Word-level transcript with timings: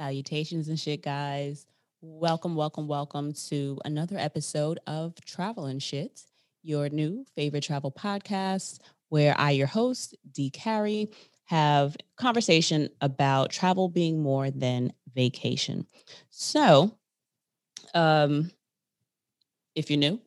Salutations 0.00 0.68
and 0.68 0.80
shit, 0.80 1.02
guys. 1.02 1.66
Welcome, 2.00 2.54
welcome, 2.54 2.88
welcome 2.88 3.34
to 3.48 3.78
another 3.84 4.16
episode 4.16 4.78
of 4.86 5.14
Travel 5.26 5.66
and 5.66 5.82
Shit, 5.82 6.22
your 6.62 6.88
new 6.88 7.26
favorite 7.36 7.64
travel 7.64 7.92
podcast, 7.92 8.78
where 9.10 9.38
I, 9.38 9.50
your 9.50 9.66
host, 9.66 10.16
D. 10.32 10.48
Carrie, 10.48 11.10
have 11.44 11.98
conversation 12.16 12.88
about 13.02 13.50
travel 13.50 13.90
being 13.90 14.22
more 14.22 14.50
than 14.50 14.94
vacation. 15.14 15.86
So, 16.30 16.96
um, 17.92 18.50
if 19.74 19.90
you're 19.90 19.98
new, 19.98 20.18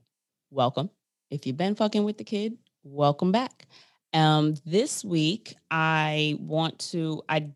welcome. 0.51 0.91
If 1.31 1.47
you've 1.47 1.57
been 1.57 1.73
fucking 1.73 2.03
with 2.03 2.19
the 2.19 2.23
kid, 2.23 2.59
welcome 2.83 3.31
back. 3.31 3.65
Um, 4.13 4.53
this 4.67 5.03
week 5.03 5.55
I 5.71 6.37
want 6.39 6.77
to 6.91 7.23
I 7.27 7.47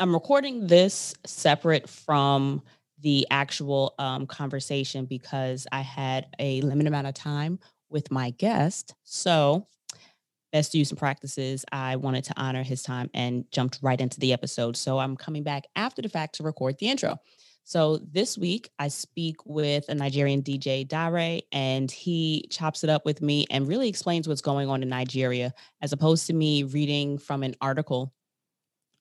I'm 0.00 0.14
recording 0.14 0.68
this 0.68 1.12
separate 1.26 1.88
from 1.88 2.62
the 3.00 3.26
actual 3.32 3.94
um, 3.98 4.28
conversation 4.28 5.06
because 5.06 5.66
I 5.72 5.80
had 5.80 6.26
a 6.38 6.60
limited 6.60 6.86
amount 6.86 7.08
of 7.08 7.14
time 7.14 7.58
with 7.90 8.12
my 8.12 8.30
guest. 8.30 8.94
So, 9.02 9.66
best 10.52 10.72
use 10.72 10.90
and 10.90 10.98
practices, 10.98 11.64
I 11.72 11.96
wanted 11.96 12.22
to 12.24 12.34
honor 12.36 12.62
his 12.62 12.84
time 12.84 13.10
and 13.12 13.44
jumped 13.50 13.80
right 13.82 14.00
into 14.00 14.20
the 14.20 14.32
episode. 14.32 14.76
So, 14.76 15.00
I'm 15.00 15.16
coming 15.16 15.42
back 15.42 15.64
after 15.74 16.00
the 16.00 16.08
fact 16.08 16.36
to 16.36 16.44
record 16.44 16.78
the 16.78 16.88
intro. 16.88 17.16
So, 17.64 17.96
this 17.96 18.38
week 18.38 18.70
I 18.78 18.86
speak 18.86 19.44
with 19.46 19.88
a 19.88 19.96
Nigerian 19.96 20.42
DJ, 20.42 20.86
Daré, 20.86 21.40
and 21.50 21.90
he 21.90 22.46
chops 22.50 22.84
it 22.84 22.90
up 22.90 23.04
with 23.04 23.20
me 23.20 23.46
and 23.50 23.66
really 23.66 23.88
explains 23.88 24.28
what's 24.28 24.42
going 24.42 24.68
on 24.68 24.80
in 24.80 24.88
Nigeria 24.88 25.52
as 25.82 25.92
opposed 25.92 26.28
to 26.28 26.34
me 26.34 26.62
reading 26.62 27.18
from 27.18 27.42
an 27.42 27.56
article 27.60 28.12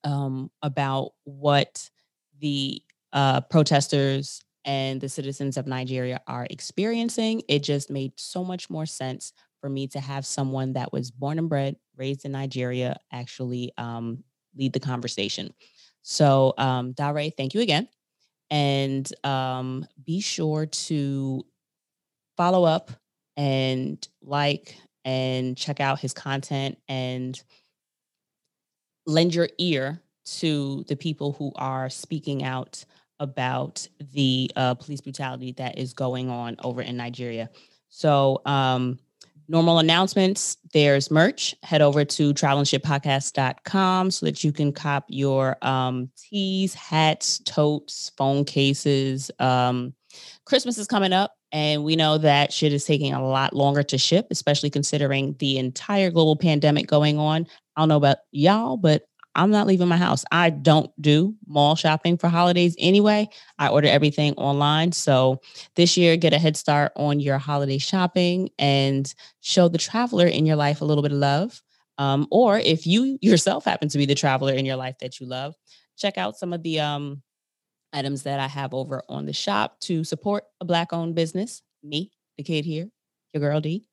um, 0.08 0.50
about 0.64 1.12
what 1.26 1.90
the 2.40 2.82
uh, 3.12 3.42
protesters 3.42 4.42
and 4.64 5.02
the 5.02 5.10
citizens 5.10 5.58
of 5.58 5.68
Nigeria 5.68 6.22
are 6.28 6.48
experiencing. 6.50 7.42
It 7.50 7.60
just 7.60 7.90
made 7.90 8.14
so 8.16 8.44
much 8.44 8.70
more 8.70 8.86
sense 8.86 9.34
for 9.60 9.70
me 9.70 9.88
to 9.88 10.00
have 10.00 10.26
someone 10.26 10.74
that 10.74 10.94
was 10.94 11.12
born 11.12 11.40
and 11.40 11.50
bred, 11.50 11.76
raised 11.98 12.26
in 12.26 12.32
Nigeria, 12.32 12.98
actually 13.12 13.74
um, 13.78 14.24
lead 14.56 14.74
the 14.74 14.80
conversation. 14.80 15.54
So, 16.04 16.54
um, 16.58 16.94
Daré, 16.94 17.32
thank 17.36 17.54
you 17.54 17.62
again. 17.62 17.90
And 18.50 19.12
um, 19.26 19.86
be 20.06 20.22
sure 20.22 20.68
to 20.68 21.46
follow 22.38 22.64
up 22.64 22.92
and 23.36 24.08
like 24.22 24.78
and 25.04 25.58
check 25.58 25.80
out 25.80 26.00
his 26.00 26.14
content 26.14 26.78
and 26.88 27.42
lend 29.08 29.34
your 29.34 29.50
ear 29.58 30.02
to 30.26 30.84
the 30.88 30.96
people 30.96 31.34
who 31.34 31.52
are 31.56 31.90
speaking 31.90 32.44
out 32.44 32.84
about 33.20 33.88
the 34.14 34.52
uh, 34.56 34.76
police 34.76 35.02
brutality 35.02 35.54
that 35.54 35.80
is 35.80 35.94
going 35.94 36.30
on 36.30 36.56
over 36.64 36.82
in 36.82 36.98
Nigeria. 36.98 37.50
So, 37.90 38.42
um, 38.46 39.00
normal 39.48 39.80
announcements 39.80 40.58
there's 40.74 41.10
merch. 41.10 41.56
Head 41.64 41.82
over 41.82 42.04
to 42.04 42.34
travelnshitpodcast.com 42.34 44.12
so 44.12 44.26
that 44.26 44.44
you 44.44 44.52
can 44.52 44.74
cop 44.74 45.06
your 45.08 45.58
um, 45.62 46.10
tees, 46.18 46.74
hats, 46.74 47.40
totes, 47.40 48.12
phone 48.18 48.44
cases. 48.44 49.32
Um, 49.40 49.94
Christmas 50.46 50.78
is 50.78 50.88
coming 50.88 51.14
up. 51.14 51.34
And 51.54 51.86
we 51.86 51.96
know 51.96 52.18
that 52.18 52.52
shit 52.52 52.74
is 52.74 52.84
taking 52.84 53.14
a 53.14 53.26
lot 53.26 53.54
longer 53.54 53.82
to 53.84 53.98
ship, 53.98 54.28
especially 54.32 54.70
considering 54.70 55.34
the 55.40 55.58
entire 55.58 56.12
global 56.12 56.36
pandemic 56.36 56.88
going 56.88 57.18
on. 57.18 57.48
I 57.78 57.82
don't 57.82 57.90
know 57.90 57.98
about 57.98 58.18
y'all, 58.32 58.76
but 58.76 59.04
I'm 59.36 59.52
not 59.52 59.68
leaving 59.68 59.88
my 59.88 59.98
house. 59.98 60.26
I 60.32 60.50
don't 60.50 60.90
do 61.00 61.36
mall 61.46 61.76
shopping 61.76 62.18
for 62.18 62.28
holidays 62.28 62.76
anyway. 62.80 63.30
I 63.60 63.68
order 63.68 63.88
everything 63.88 64.34
online. 64.34 64.92
So 64.92 65.42
this 65.76 65.96
year, 65.96 66.18
get 66.18 66.34
a 66.34 66.40
head 66.40 66.58
start 66.58 66.92
on 66.96 67.20
your 67.20 67.38
holiday 67.38 67.78
shopping 67.78 68.50
and 68.58 69.14
show 69.42 69.68
the 69.68 69.78
traveler 69.78 70.26
in 70.26 70.48
your 70.48 70.56
life 70.56 70.82
a 70.82 70.86
little 70.86 71.04
bit 71.04 71.12
of 71.12 71.20
love. 71.20 71.62
Um, 72.00 72.28
or 72.32 72.58
if 72.58 72.88
you 72.88 73.20
yourself 73.22 73.64
happen 73.64 73.90
to 73.90 73.98
be 74.00 74.08
the 74.08 74.16
traveler 74.16 74.54
in 74.54 74.66
your 74.66 74.76
life 74.76 74.96
that 75.02 75.20
you 75.20 75.28
love, 75.28 75.54
check 75.98 76.18
out 76.18 76.36
some 76.36 76.52
of 76.52 76.64
the 76.64 76.80
um, 76.80 77.22
items 77.94 78.24
that 78.24 78.40
I 78.40 78.48
have 78.48 78.74
over 78.74 79.04
on 79.08 79.28
the 79.28 79.34
shop 79.34 79.80
to 79.82 80.04
support 80.04 80.46
a 80.62 80.66
Black 80.66 80.94
owned 80.94 81.14
business. 81.14 81.62
Me, 81.84 82.12
the 82.38 82.44
kid 82.44 82.66
here, 82.66 82.90
your 83.34 83.42
girl 83.42 83.62
D. 83.62 83.88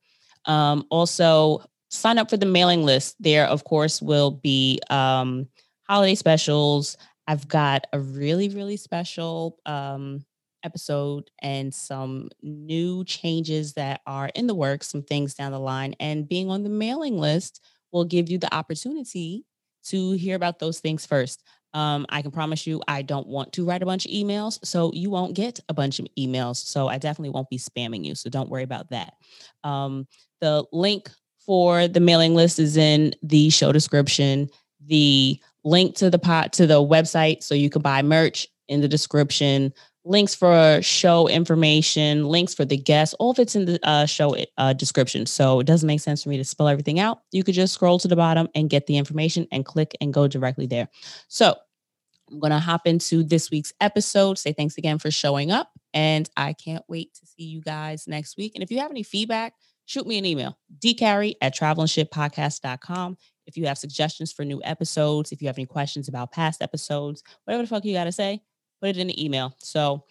Um, 0.47 0.87
also, 0.91 1.65
sign 1.95 2.19
up 2.19 2.31
for 2.31 2.37
the 2.37 2.47
mailing 2.47 2.85
list. 2.85 3.17
There, 3.21 3.47
of 3.47 3.65
course, 3.65 4.03
will 4.03 4.31
be 4.31 4.81
um, 4.91 5.49
holiday 5.89 6.15
specials. 6.15 6.97
I've 7.27 7.49
got 7.49 7.87
a 7.93 8.01
really, 8.01 8.49
really 8.49 8.77
special 8.77 9.59
um, 9.65 10.25
episode 10.65 11.31
and 11.41 11.73
some 11.73 12.31
new 12.43 13.05
changes 13.05 13.75
that 13.75 14.01
are 14.07 14.31
in 14.35 14.47
the 14.47 14.55
works, 14.55 14.89
some 14.89 15.03
things 15.03 15.35
down 15.35 15.53
the 15.53 15.59
line. 15.59 15.95
And 16.01 16.29
being 16.29 16.51
on 16.51 16.63
the 16.63 16.71
mailing 16.71 17.19
list 17.19 17.63
will 17.93 18.05
give 18.05 18.29
you 18.29 18.39
the 18.39 18.53
opportunity 18.55 19.45
to 19.85 20.13
hear 20.13 20.37
about 20.37 20.59
those 20.59 20.81
things 20.81 21.07
first. 21.07 21.43
Um, 21.75 22.07
I 22.09 22.23
can 22.23 22.31
promise 22.31 22.67
you, 22.67 22.83
I 22.87 23.03
don't 23.03 23.27
want 23.27 23.53
to 23.55 23.65
write 23.65 23.83
a 23.83 23.87
bunch 23.87 24.07
of 24.07 24.13
emails, 24.13 24.65
so 24.65 24.93
you 24.95 25.11
won't 25.11 25.35
get 25.35 25.59
a 25.69 25.75
bunch 25.75 25.99
of 25.99 26.07
emails. 26.17 26.57
So 26.57 26.87
I 26.87 26.99
definitely 26.99 27.31
won't 27.31 27.51
be 27.51 27.59
spamming 27.59 28.05
you. 28.05 28.15
So 28.15 28.31
don't 28.31 28.49
worry 28.49 28.63
about 28.63 28.91
that. 28.91 29.15
Um, 29.65 30.07
the 30.41 30.65
link 30.73 31.11
for 31.47 31.89
the 31.89 32.01
mailing 32.01 32.35
list 32.35 32.59
is 32.59 32.77
in 32.77 33.15
the 33.23 33.51
show 33.51 33.73
description. 33.73 34.49
The 34.87 35.41
link 35.65 35.97
to 35.97 36.11
the 36.11 36.19
pot 36.19 36.53
to 36.55 36.67
the 36.67 36.83
website 36.83 37.43
so 37.43 37.55
you 37.55 37.71
can 37.71 37.83
buy 37.83 38.03
merch 38.03 38.47
in 38.69 38.81
the 38.81 38.89
description. 38.89 39.73
Links 40.07 40.35
for 40.35 40.81
show 40.83 41.29
information, 41.29 42.29
links 42.29 42.53
for 42.53 42.67
the 42.67 42.77
guests, 42.77 43.15
all 43.15 43.31
of 43.31 43.39
it's 43.39 43.57
in 43.57 43.65
the 43.65 43.81
uh, 43.83 44.05
show 44.05 44.37
uh, 44.59 44.75
description. 44.75 45.25
So 45.25 45.61
it 45.61 45.67
doesn't 45.67 45.87
make 45.87 46.01
sense 46.01 46.23
for 46.23 46.29
me 46.29 46.37
to 46.37 46.45
spell 46.45 46.69
everything 46.69 47.01
out. 47.01 47.23
You 47.33 47.43
could 47.43 47.55
just 47.55 47.73
scroll 47.73 47.99
to 48.01 48.09
the 48.09 48.17
bottom 48.17 48.49
and 48.55 48.69
get 48.69 48.87
the 48.87 48.99
information 48.99 49.47
and 49.51 49.65
click 49.65 49.97
and 50.03 50.13
go 50.13 50.29
directly 50.29 50.67
there. 50.67 50.89
So 51.29 51.55
I'm 52.31 52.39
going 52.39 52.51
to 52.51 52.59
hop 52.59 52.87
into 52.87 53.23
this 53.23 53.51
week's 53.51 53.73
episode. 53.81 54.39
Say 54.39 54.53
thanks 54.53 54.77
again 54.77 54.99
for 54.99 55.11
showing 55.11 55.51
up. 55.51 55.71
And 55.95 56.29
I 56.37 56.53
can't 56.53 56.85
wait 56.89 57.15
to 57.15 57.27
see 57.27 57.45
you 57.45 57.63
guys 57.63 58.07
next 58.07 58.37
week. 58.37 58.53
And 58.55 58.63
if 58.63 58.71
you 58.71 58.81
have 58.81 58.91
any 58.91 59.05
feedback, 59.05 59.55
shoot 59.87 60.07
me 60.07 60.19
an 60.19 60.25
email, 60.25 60.59
dcarrie 60.79 61.35
at 61.41 61.57
travelnshitpodcast.com. 61.57 63.17
If 63.47 63.57
you 63.57 63.67
have 63.67 63.79
suggestions 63.79 64.33
for 64.33 64.45
new 64.45 64.61
episodes, 64.65 65.33
if 65.33 65.43
you 65.43 65.49
have 65.49 65.59
any 65.59 65.67
questions 65.67 66.09
about 66.09 66.33
past 66.33 66.63
episodes, 66.63 67.23
whatever 67.45 67.63
the 67.63 67.69
fuck 67.69 67.85
you 67.85 67.93
got 67.93 68.05
to 68.05 68.13
say, 68.13 68.41
put 68.81 68.91
it 68.91 68.99
in 68.99 69.09
the 69.09 69.25
email. 69.25 69.55
So 69.59 70.05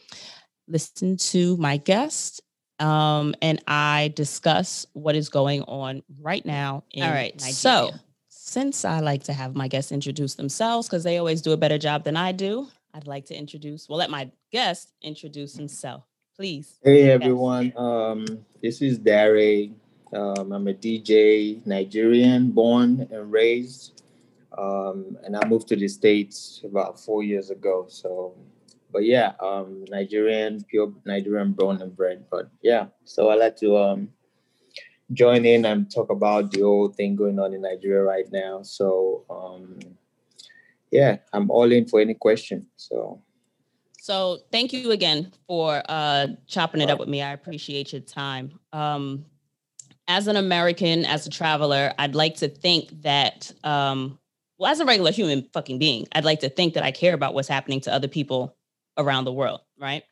listen 0.68 1.18
to 1.18 1.58
my 1.58 1.78
guest 1.78 2.42
um, 2.80 3.36
and 3.42 3.62
I 3.68 4.14
discuss 4.16 4.86
what 4.94 5.16
is 5.16 5.30
going 5.30 5.62
on 5.64 6.04
right 6.20 6.46
now. 6.46 6.84
All 6.98 7.02
right. 7.02 7.34
Nigeria. 7.36 7.54
So 7.54 7.92
since 8.30 8.86
I 8.86 9.00
like 9.00 9.24
to 9.24 9.34
have 9.34 9.56
my 9.56 9.68
guests 9.68 9.92
introduce 9.92 10.36
themselves 10.36 10.88
because 10.88 11.04
they 11.04 11.18
always 11.18 11.42
do 11.42 11.54
a 11.54 11.58
better 11.58 11.78
job 11.78 12.04
than 12.04 12.18
I 12.18 12.32
do, 12.32 12.68
I'd 12.94 13.08
like 13.08 13.26
to 13.26 13.36
introduce, 13.36 13.90
well, 13.90 13.98
let 13.98 14.10
my 14.10 14.30
guest 14.52 14.92
introduce 15.02 15.56
himself 15.56 16.04
please. 16.36 16.80
Hey 16.84 17.12
everyone, 17.12 17.74
um, 17.78 18.26
this 18.62 18.82
is 18.82 18.98
Daré. 18.98 19.72
Um, 20.12 20.52
I'm 20.52 20.68
a 20.68 20.74
DJ, 20.74 21.66
Nigerian, 21.66 22.52
born 22.52 23.08
and 23.12 23.32
raised, 23.32 24.02
um, 24.58 25.18
and 25.24 25.36
I 25.38 25.48
moved 25.48 25.68
to 25.68 25.76
the 25.76 25.88
states 25.88 26.62
about 26.64 27.00
four 27.00 27.22
years 27.24 27.52
ago. 27.52 27.86
So, 27.88 28.34
but 28.92 29.04
yeah, 29.06 29.34
um, 29.40 29.86
Nigerian, 29.90 30.64
pure 30.64 30.92
Nigerian, 31.06 31.54
born 31.54 31.82
and 31.82 31.96
bred. 31.96 32.26
But 32.32 32.50
yeah, 32.64 32.88
so 33.06 33.30
I 33.30 33.36
like 33.36 33.58
to 33.58 33.78
um, 33.78 34.10
join 35.14 35.46
in 35.46 35.66
and 35.66 35.92
talk 35.94 36.10
about 36.10 36.52
the 36.52 36.62
whole 36.62 36.90
thing 36.90 37.16
going 37.16 37.38
on 37.38 37.54
in 37.54 37.62
Nigeria 37.62 38.02
right 38.02 38.32
now. 38.32 38.64
So, 38.64 39.24
um, 39.30 39.78
yeah, 40.90 41.18
I'm 41.32 41.52
all 41.52 41.72
in 41.72 41.86
for 41.86 42.02
any 42.02 42.16
question. 42.16 42.66
So. 42.76 43.22
So 44.04 44.40
thank 44.52 44.74
you 44.74 44.92
again 44.92 45.32
for 45.48 45.82
uh, 45.88 46.28
chopping 46.46 46.82
it 46.82 46.90
up 46.90 47.00
with 47.00 47.08
me. 47.08 47.22
I 47.22 47.32
appreciate 47.32 47.94
your 47.94 48.02
time. 48.02 48.60
Um, 48.74 49.24
as 50.10 50.28
an 50.28 50.36
American, 50.36 51.06
as 51.06 51.26
a 51.26 51.30
traveler, 51.30 51.94
I'd 51.98 52.14
like 52.14 52.36
to 52.40 52.50
think 52.50 52.90
that, 53.04 53.50
um, 53.64 54.20
well, 54.58 54.70
as 54.70 54.82
a 54.82 54.86
regular 54.86 55.14
human 55.14 55.48
fucking 55.54 55.80
being, 55.80 56.06
I'd 56.12 56.26
like 56.26 56.42
to 56.42 56.50
think 56.50 56.74
that 56.74 56.84
I 56.84 56.92
care 56.92 57.14
about 57.14 57.34
what's 57.34 57.48
happening 57.48 57.80
to 57.80 57.94
other 57.94 58.10
people 58.10 58.58
around 58.98 59.24
the 59.24 59.32
world, 59.32 59.62
right? 59.80 60.04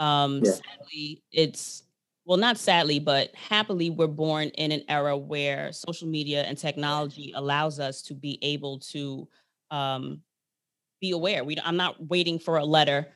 Um, 0.00 0.42
yeah. 0.44 0.50
Sadly, 0.50 1.22
it's 1.30 1.84
well, 2.24 2.38
not 2.38 2.58
sadly, 2.58 2.98
but 2.98 3.32
happily, 3.36 3.90
we're 3.90 4.08
born 4.08 4.48
in 4.48 4.72
an 4.72 4.82
era 4.88 5.16
where 5.16 5.70
social 5.70 6.08
media 6.08 6.42
and 6.42 6.58
technology 6.58 7.32
allows 7.36 7.78
us 7.78 8.02
to 8.02 8.14
be 8.14 8.40
able 8.42 8.80
to 8.80 9.28
um, 9.70 10.22
be 11.00 11.12
aware. 11.12 11.44
We, 11.44 11.56
I'm 11.64 11.76
not 11.76 12.08
waiting 12.08 12.40
for 12.40 12.56
a 12.56 12.64
letter 12.64 13.06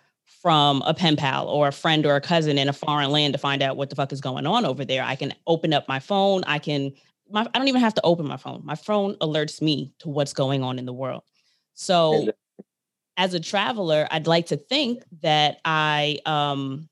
from 0.42 0.82
a 0.86 0.94
pen 0.94 1.16
pal 1.16 1.48
or 1.48 1.68
a 1.68 1.72
friend 1.72 2.06
or 2.06 2.16
a 2.16 2.20
cousin 2.20 2.58
in 2.58 2.68
a 2.68 2.72
foreign 2.72 3.10
land 3.10 3.34
to 3.34 3.38
find 3.38 3.62
out 3.62 3.76
what 3.76 3.90
the 3.90 3.96
fuck 3.96 4.12
is 4.12 4.20
going 4.20 4.46
on 4.46 4.64
over 4.64 4.84
there. 4.84 5.02
I 5.02 5.16
can 5.16 5.34
open 5.46 5.72
up 5.72 5.88
my 5.88 5.98
phone. 5.98 6.44
I 6.44 6.58
can, 6.58 6.92
my, 7.30 7.46
I 7.54 7.58
don't 7.58 7.68
even 7.68 7.80
have 7.80 7.94
to 7.94 8.02
open 8.04 8.26
my 8.26 8.36
phone. 8.36 8.62
My 8.64 8.74
phone 8.74 9.16
alerts 9.16 9.60
me 9.60 9.92
to 9.98 10.08
what's 10.08 10.32
going 10.32 10.62
on 10.62 10.78
in 10.78 10.86
the 10.86 10.92
world. 10.92 11.22
So, 11.74 12.30
as 13.16 13.34
a 13.34 13.40
traveler, 13.40 14.08
I'd 14.10 14.26
like 14.26 14.46
to 14.46 14.56
think 14.56 15.02
that 15.20 15.58
I 15.64 16.20
um, 16.24 16.88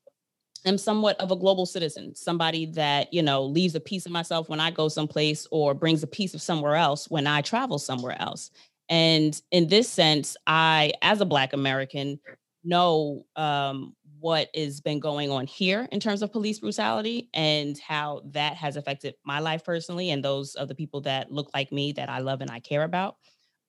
am 0.66 0.76
somewhat 0.76 1.18
of 1.20 1.30
a 1.30 1.36
global 1.36 1.64
citizen, 1.64 2.14
somebody 2.14 2.66
that, 2.66 3.12
you 3.14 3.22
know, 3.22 3.44
leaves 3.44 3.74
a 3.74 3.80
piece 3.80 4.04
of 4.04 4.12
myself 4.12 4.48
when 4.48 4.60
I 4.60 4.70
go 4.70 4.88
someplace 4.88 5.46
or 5.50 5.72
brings 5.72 6.02
a 6.02 6.06
piece 6.06 6.34
of 6.34 6.42
somewhere 6.42 6.76
else 6.76 7.08
when 7.08 7.26
I 7.26 7.40
travel 7.40 7.78
somewhere 7.78 8.20
else. 8.20 8.50
And 8.88 9.40
in 9.50 9.68
this 9.68 9.88
sense, 9.88 10.36
I, 10.46 10.92
as 11.02 11.20
a 11.20 11.26
Black 11.26 11.52
American, 11.52 12.20
know 12.64 13.24
um, 13.36 13.94
what 14.20 14.48
has 14.54 14.80
been 14.80 15.00
going 15.00 15.30
on 15.30 15.46
here 15.46 15.88
in 15.92 16.00
terms 16.00 16.22
of 16.22 16.32
police 16.32 16.60
brutality 16.60 17.28
and 17.34 17.78
how 17.78 18.22
that 18.32 18.56
has 18.56 18.76
affected 18.76 19.14
my 19.24 19.40
life 19.40 19.64
personally 19.64 20.10
and 20.10 20.24
those 20.24 20.54
of 20.54 20.68
the 20.68 20.74
people 20.74 21.00
that 21.02 21.30
look 21.30 21.50
like 21.54 21.72
me 21.72 21.92
that 21.92 22.08
I 22.08 22.18
love 22.18 22.40
and 22.40 22.50
I 22.50 22.60
care 22.60 22.82
about. 22.82 23.16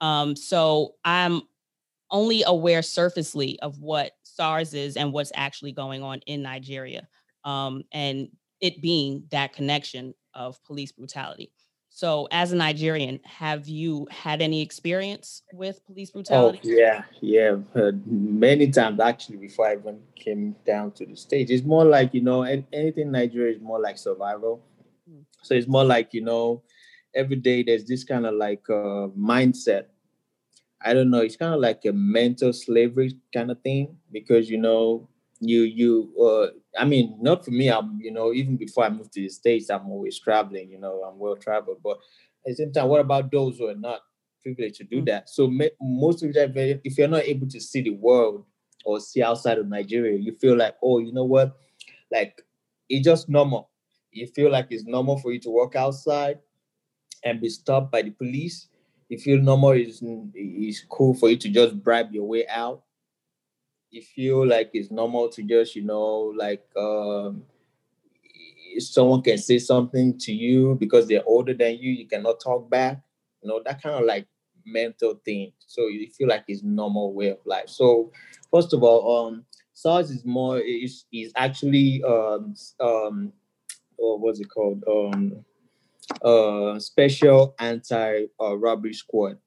Um, 0.02 0.36
so 0.36 0.96
I'm 1.06 1.42
only 2.12 2.44
aware 2.46 2.82
surfacely 2.82 3.60
of 3.60 3.80
what 3.80 4.14
SARS 4.24 4.74
is 4.74 4.98
and 4.98 5.14
what's 5.14 5.32
actually 5.36 5.72
going 5.72 6.02
on 6.04 6.20
in 6.26 6.42
Nigeria, 6.42 7.08
um, 7.44 7.84
and 7.92 8.30
it 8.62 8.82
being 8.82 9.26
that 9.32 9.54
connection 9.54 10.14
of 10.34 10.62
police 10.64 10.92
brutality. 10.92 11.52
So, 11.90 12.28
as 12.32 12.52
a 12.52 12.56
Nigerian, 12.56 13.20
have 13.24 13.68
you 13.68 14.08
had 14.12 14.42
any 14.42 14.62
experience 14.62 15.42
with 15.52 15.86
police 15.86 16.12
oh, 16.12 16.14
brutality? 16.14 16.60
Oh, 16.64 16.78
yeah, 16.78 17.04
yeah, 17.22 17.92
many 18.06 18.70
times 18.72 19.00
actually. 19.00 19.38
Before 19.38 19.68
I 19.68 19.74
even 19.74 20.00
came 20.16 20.56
down 20.66 20.92
to 20.94 21.06
the 21.06 21.16
stage, 21.16 21.50
it's 21.50 21.66
more 21.66 21.86
like 21.86 22.14
you 22.14 22.22
know, 22.22 22.44
anything 22.44 23.12
Nigeria 23.12 23.56
is 23.56 23.62
more 23.62 23.82
like 23.82 23.98
survival. 23.98 24.64
Mm. 25.10 25.24
So 25.42 25.56
it's 25.56 25.68
more 25.68 25.84
like 25.84 26.14
you 26.14 26.22
know, 26.22 26.62
every 27.16 27.38
day 27.38 27.64
there's 27.64 27.86
this 27.86 28.04
kind 28.04 28.26
of 28.26 28.36
like 28.36 28.70
uh, 28.70 29.10
mindset 29.18 29.86
I 30.82 30.94
don't 30.94 31.10
know, 31.10 31.20
it's 31.20 31.36
kind 31.36 31.54
of 31.54 31.60
like 31.60 31.84
a 31.86 31.92
mental 31.92 32.54
slavery 32.54 33.14
kind 33.34 33.52
of 33.52 33.60
thing 33.62 33.98
because 34.12 34.50
you 34.50 34.58
know, 34.58 35.10
you 35.40 35.62
you 35.64 36.14
uh 36.22 36.48
I 36.78 36.86
mean, 36.86 37.18
not 37.22 37.46
for 37.46 37.52
me, 37.52 37.70
I'm 37.70 38.00
you 38.00 38.12
know, 38.12 38.34
even 38.34 38.58
before 38.58 38.86
I 38.86 38.90
moved 38.90 39.14
to 39.14 39.22
the 39.22 39.30
States, 39.30 39.70
I'm 39.70 39.90
always 39.90 40.20
traveling, 40.20 40.70
you 40.70 40.80
know, 40.80 41.04
I'm 41.04 41.18
well 41.18 41.36
traveled. 41.36 41.80
But 41.84 41.98
at 42.46 42.52
the 42.52 42.56
same 42.56 42.72
time, 42.72 42.88
what 42.88 43.02
about 43.02 43.32
those 43.32 43.58
who 43.58 43.68
are 43.68 43.76
not 43.76 44.02
privileged 44.42 44.76
to 44.78 44.84
do 44.84 44.98
mm-hmm. 44.98 45.06
that? 45.06 45.30
So 45.30 45.52
most 45.82 46.24
of 46.24 46.34
the 46.34 46.48
time, 46.48 46.54
if 46.84 46.98
you're 46.98 47.08
not 47.08 47.24
able 47.24 47.48
to 47.48 47.60
see 47.60 47.82
the 47.82 47.92
world 47.92 48.46
or 48.86 49.00
see 49.00 49.24
outside 49.24 49.58
of 49.58 49.68
Nigeria, 49.68 50.18
you 50.18 50.34
feel 50.34 50.56
like, 50.56 50.76
oh, 50.84 51.00
you 51.00 51.12
know 51.12 51.26
what? 51.26 51.58
Like 52.12 52.42
it's 52.88 53.06
just 53.06 53.30
normal. 53.30 53.70
You 54.12 54.28
feel 54.28 54.52
like 54.52 54.68
it's 54.70 54.86
normal 54.86 55.18
for 55.20 55.32
you 55.32 55.40
to 55.42 55.50
walk 55.50 55.76
outside 55.76 56.40
and 57.24 57.42
be 57.42 57.50
stopped 57.50 57.92
by 57.92 58.02
the 58.02 58.12
police 58.12 58.68
you 59.10 59.18
feel 59.18 59.40
normal 59.40 59.72
is 59.72 60.02
is 60.36 60.86
cool 60.88 61.16
for 61.16 61.30
you 61.30 61.38
to 61.38 61.50
just 61.50 61.84
bribe 61.84 62.14
your 62.14 62.26
way 62.26 62.48
out. 62.48 62.84
You 63.92 64.02
feel 64.02 64.48
like 64.48 64.72
it's 64.74 64.92
normal 64.92 65.30
to 65.30 65.44
just, 65.44 65.76
you 65.76 65.84
know, 65.84 66.34
like 66.38 66.66
um, 66.78 67.44
someone 68.80 69.22
can 69.22 69.38
say 69.38 69.60
something 69.60 70.18
to 70.20 70.34
you 70.34 70.76
because 70.80 71.08
they're 71.08 71.26
older 71.26 71.54
than 71.54 71.78
you, 71.78 71.92
you 71.92 72.08
cannot 72.08 72.40
talk 72.40 72.70
back. 72.70 73.02
You 73.42 73.50
know, 73.50 73.62
that 73.66 73.82
kind 73.82 73.96
of 73.96 74.06
like 74.06 74.28
mental 74.66 75.20
thing. 75.26 75.52
So 75.66 75.88
you 75.88 76.08
feel 76.10 76.28
like 76.28 76.44
it's 76.48 76.64
normal 76.64 77.14
way 77.14 77.30
of 77.30 77.40
life. 77.46 77.70
So 77.70 78.12
first 78.52 78.74
of 78.74 78.84
all, 78.84 79.28
um, 79.28 79.46
SARS 79.74 80.12
is 80.12 80.26
more 80.26 80.60
is 80.60 81.06
is 81.14 81.32
actually 81.38 82.04
um 82.04 82.54
um 82.82 83.32
or 83.98 84.20
what's 84.20 84.40
it 84.40 84.50
called? 84.50 84.84
Um 84.88 85.46
uh, 86.24 86.80
special 86.80 87.56
anti 87.60 88.26
uh, 88.42 88.58
robbery 88.58 88.94
squad. 88.94 89.38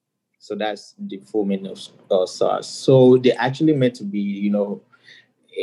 So 0.43 0.57
that's 0.57 0.97
the 0.99 1.19
full 1.19 1.45
meaning 1.45 1.71
of 1.71 1.81
uh, 2.11 2.27
SARS. 2.27 2.67
So 2.67 3.17
they're 3.17 3.39
actually 3.39 3.75
meant 3.75 3.95
to 3.97 4.05
be, 4.05 4.19
you 4.19 4.51
know, 4.51 4.83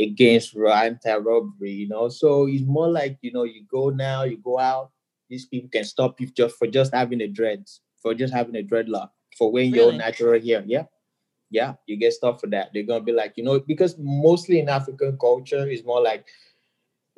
against 0.02 0.56
anti-robbery, 0.56 1.72
you 1.72 1.90
know. 1.90 2.08
So 2.08 2.48
it's 2.48 2.64
more 2.64 2.88
like, 2.88 3.18
you 3.22 3.34
know, 3.34 3.44
you 3.44 3.66
go 3.70 3.90
now, 3.90 4.24
you 4.24 4.38
go 4.38 4.58
out, 4.58 4.92
these 5.30 5.46
people 5.46 5.70
can 5.70 5.84
stop 5.84 6.22
you 6.22 6.28
just 6.28 6.56
for 6.56 6.66
just 6.66 6.94
having 6.94 7.20
a 7.20 7.28
dread, 7.28 7.66
for 8.02 8.14
just 8.14 8.34
having 8.34 8.56
a 8.56 8.64
dreadlock, 8.64 9.10
for 9.38 9.52
wearing 9.52 9.74
really? 9.74 9.84
your 9.84 9.98
natural 9.98 10.40
hair. 10.40 10.64
Yeah. 10.66 10.86
Yeah, 11.52 11.74
you 11.86 11.98
get 11.98 12.14
stuff 12.14 12.40
for 12.40 12.48
that. 12.48 12.70
They're 12.74 12.84
gonna 12.84 13.04
be 13.04 13.12
like, 13.12 13.34
you 13.36 13.44
know, 13.44 13.60
because 13.60 13.98
mostly 14.00 14.60
in 14.60 14.70
African 14.70 15.18
culture, 15.18 15.68
it's 15.68 15.84
more 15.84 16.02
like 16.02 16.26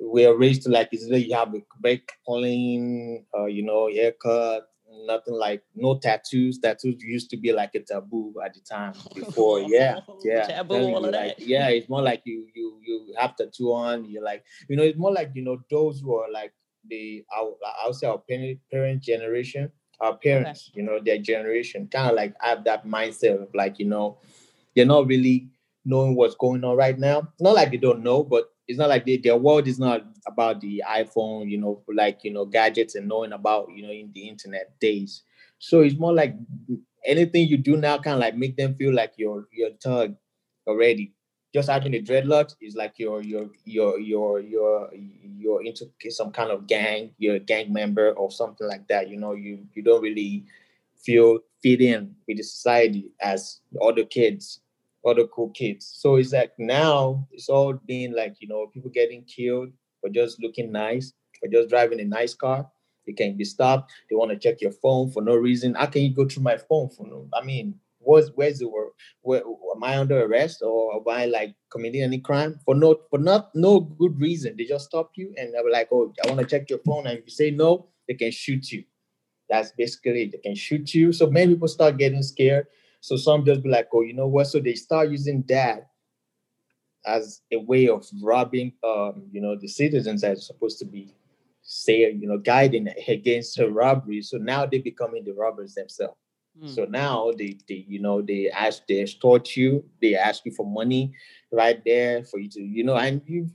we 0.02 0.26
are 0.26 0.36
raised 0.36 0.64
to 0.64 0.70
like 0.70 0.90
is 0.94 1.08
that 1.10 1.22
you 1.22 1.36
have 1.36 1.54
a 1.54 1.62
break 1.80 2.10
clean, 2.26 3.24
uh, 3.38 3.46
you 3.46 3.62
know, 3.62 3.88
haircut, 3.88 4.71
nothing 5.06 5.34
like 5.34 5.64
no 5.76 5.98
tattoos. 5.98 6.60
Tattoos 6.60 7.02
used 7.04 7.30
to 7.32 7.38
be 7.38 7.52
like 7.54 7.76
a 7.76 7.80
taboo 7.80 8.34
at 8.44 8.54
the 8.54 8.62
time 8.62 8.94
before. 9.16 9.62
Yeah, 9.62 10.00
yeah, 10.24 10.48
taboo, 10.48 10.76
all 10.76 11.06
of 11.06 11.12
like, 11.12 11.38
that. 11.38 11.40
Yeah, 11.40 11.70
it's 11.70 11.90
more 11.90 12.02
like 12.02 12.22
you 12.26 12.48
you 12.54 12.80
you 12.86 13.14
have 13.18 13.36
tattoo 13.36 13.74
on. 13.74 14.06
You're 14.06 14.24
like 14.24 14.44
you 14.70 14.76
know, 14.76 14.84
it's 14.84 14.98
more 14.98 15.12
like 15.12 15.32
you 15.34 15.44
know 15.44 15.58
those 15.70 16.00
who 16.00 16.16
are 16.16 16.32
like 16.32 16.54
the 16.88 17.24
I'll, 17.32 17.58
I'll 17.84 17.94
say 17.94 18.08
our 18.08 18.18
parent, 18.18 18.60
parent 18.72 19.04
generation, 19.04 19.72
our 20.00 20.18
parents, 20.18 20.70
okay. 20.72 20.82
you 20.82 20.86
know, 20.86 21.00
their 21.04 21.20
generation, 21.20 21.88
kind 21.92 22.10
of 22.10 22.16
like 22.16 22.36
have 22.40 22.64
that 22.66 22.86
mindset 22.86 23.42
of 23.42 23.50
like 23.54 23.80
you 23.80 23.86
know, 23.86 24.18
they're 24.76 24.86
not 24.86 25.08
really 25.08 25.50
knowing 25.86 26.16
what's 26.16 26.36
going 26.36 26.64
on 26.64 26.76
right 26.78 26.98
now. 26.98 27.28
Not 27.40 27.56
like 27.56 27.72
they 27.72 27.78
don't 27.78 28.04
know, 28.04 28.24
but 28.24 28.50
it's 28.68 28.78
not 28.80 28.90
like 28.90 29.06
they, 29.06 29.18
their 29.18 29.38
world 29.38 29.68
is 29.68 29.80
not 29.80 30.06
about 30.28 30.62
the 30.62 30.84
iPhone, 30.88 31.50
you 31.50 31.58
know, 31.58 31.82
like 31.94 32.24
you 32.24 32.32
know, 32.32 32.46
gadgets 32.46 32.96
and 32.96 33.08
knowing 33.08 33.34
about 33.34 33.70
you 33.76 33.84
know 33.84 33.92
in 33.92 34.12
the 34.14 34.28
internet 34.28 34.80
days. 34.80 35.24
So 35.60 35.82
it's 35.82 35.98
more 35.98 36.14
like 36.14 36.36
anything 37.06 37.48
you 37.48 37.58
do 37.58 37.78
now 37.78 37.98
kind 37.98 38.16
of 38.16 38.22
like 38.22 38.36
make 38.36 38.58
them 38.58 38.76
feel 38.76 38.94
like 38.94 39.14
you're 39.18 39.48
you're 39.52 39.72
thug 39.84 40.16
already. 40.68 41.14
Just 41.54 41.70
having 41.70 41.92
the 41.92 42.02
dreadlocks 42.02 42.56
is 42.62 42.76
like 42.76 42.94
you're 42.98 43.22
you're 43.22 43.50
you're 43.66 44.00
you're 44.00 44.40
you're 44.40 44.90
you're 45.38 45.64
into 45.64 45.86
some 46.10 46.32
kind 46.32 46.50
of 46.50 46.66
gang, 46.68 47.12
you're 47.18 47.36
a 47.36 47.40
gang 47.40 47.74
member 47.74 48.12
or 48.12 48.32
something 48.32 48.68
like 48.68 48.88
that. 48.88 49.10
You 49.10 49.18
know, 49.18 49.34
you 49.34 49.66
you 49.74 49.84
don't 49.84 50.02
really 50.02 50.46
feel 50.96 51.40
fit 51.62 51.82
in 51.82 52.16
with 52.28 52.38
the 52.38 52.44
society 52.44 53.12
as 53.22 53.60
other 53.82 54.06
kids 54.06 54.62
other 55.06 55.28
cool 55.28 55.50
kids. 55.52 55.92
So 55.98 56.16
it's 56.16 56.34
like 56.34 56.52
now 56.58 57.28
it's 57.32 57.50
all 57.50 57.74
being 57.86 58.16
like, 58.16 58.36
you 58.40 58.48
know, 58.48 58.68
people 58.68 58.90
getting 58.90 59.24
killed 59.24 59.70
for 60.00 60.10
just 60.10 60.42
looking 60.42 60.72
nice, 60.72 61.14
for 61.40 61.48
just 61.48 61.70
driving 61.70 62.00
a 62.00 62.06
nice 62.06 62.34
car. 62.34 62.68
They 63.06 63.14
can't 63.14 63.38
be 63.38 63.46
stopped. 63.46 63.92
They 64.10 64.16
want 64.16 64.32
to 64.32 64.38
check 64.38 64.62
your 64.62 64.72
phone 64.72 65.12
for 65.12 65.22
no 65.22 65.36
reason. 65.36 65.74
How 65.74 65.88
can 65.88 66.04
you 66.04 66.14
go 66.14 66.28
through 66.28 66.44
my 66.44 66.58
phone 66.58 66.90
for 66.90 67.08
no? 67.08 67.28
I 67.34 67.44
mean, 67.44 67.76
what's 68.00 68.30
where's 68.36 68.60
the 68.60 68.70
work? 68.70 68.94
Where 69.22 69.40
am 69.42 69.84
I 69.84 69.98
under 69.98 70.24
arrest 70.24 70.62
or 70.62 70.96
am 70.96 71.04
I 71.08 71.26
like 71.26 71.56
committing 71.72 72.04
any 72.04 72.20
crime 72.20 72.60
for 72.64 72.76
no 72.76 73.00
for 73.10 73.18
not 73.18 73.50
no 73.56 73.80
good 73.80 74.20
reason? 74.20 74.56
They 74.56 74.66
just 74.66 74.86
stop 74.86 75.12
you 75.16 75.34
and 75.38 75.54
they're 75.54 75.72
like, 75.72 75.90
oh, 75.92 76.14
I 76.24 76.28
want 76.28 76.42
to 76.42 76.46
check 76.46 76.70
your 76.70 76.80
phone. 76.80 77.08
And 77.08 77.18
if 77.18 77.26
you 77.26 77.32
say 77.32 77.52
no, 77.52 77.88
they 78.08 78.14
can 78.14 78.32
shoot 78.32 78.72
you. 78.72 78.84
That's 79.50 79.72
basically 79.72 80.24
it. 80.24 80.32
They 80.32 80.38
can 80.38 80.56
shoot 80.56 80.94
you. 80.94 81.12
So 81.12 81.28
many 81.28 81.54
people 81.54 81.68
start 81.68 81.98
getting 81.98 82.24
scared 82.24 82.68
so 83.02 83.18
some 83.18 83.44
just 83.44 83.64
be 83.64 83.70
like, 83.70 83.90
oh, 83.94 84.02
you 84.02 84.14
know 84.14 84.28
what? 84.28 84.48
So 84.48 84.60
they 84.60 84.76
start 84.76 85.10
using 85.10 85.44
that 85.50 85.90
as 87.06 87.42
a 87.52 87.58
way 87.58 87.90
of 87.90 88.06
robbing, 88.22 88.74
um, 88.84 89.24
you 89.32 89.42
know, 89.42 89.56
the 89.56 89.68
citizens 89.68 90.22
that 90.22 90.34
are 90.34 90.36
supposed 90.36 90.78
to 90.80 90.86
be, 90.86 91.16
say, 91.64 92.12
you 92.12 92.28
know, 92.28 92.38
guiding 92.38 92.88
against 93.08 93.58
a 93.58 93.68
robbery. 93.68 94.22
So 94.22 94.38
now 94.38 94.68
they're 94.68 94.84
becoming 94.84 95.24
the 95.24 95.34
robbers 95.34 95.74
themselves. 95.74 96.16
Mm. 96.62 96.70
So 96.70 96.86
now 96.86 97.32
they, 97.36 97.58
they, 97.68 97.86
you 97.88 98.00
know, 98.00 98.22
they 98.22 98.52
ask, 98.52 98.84
they 98.88 99.02
extort 99.02 99.58
you, 99.58 99.84
they 100.00 100.14
ask 100.14 100.46
you 100.46 100.52
for 100.52 100.66
money 100.66 101.16
right 101.52 101.82
there 101.84 102.24
for 102.24 102.40
you 102.40 102.50
to, 102.50 102.62
you 102.62 102.84
know, 102.84 102.98
and 102.98 103.24
you, 103.26 103.50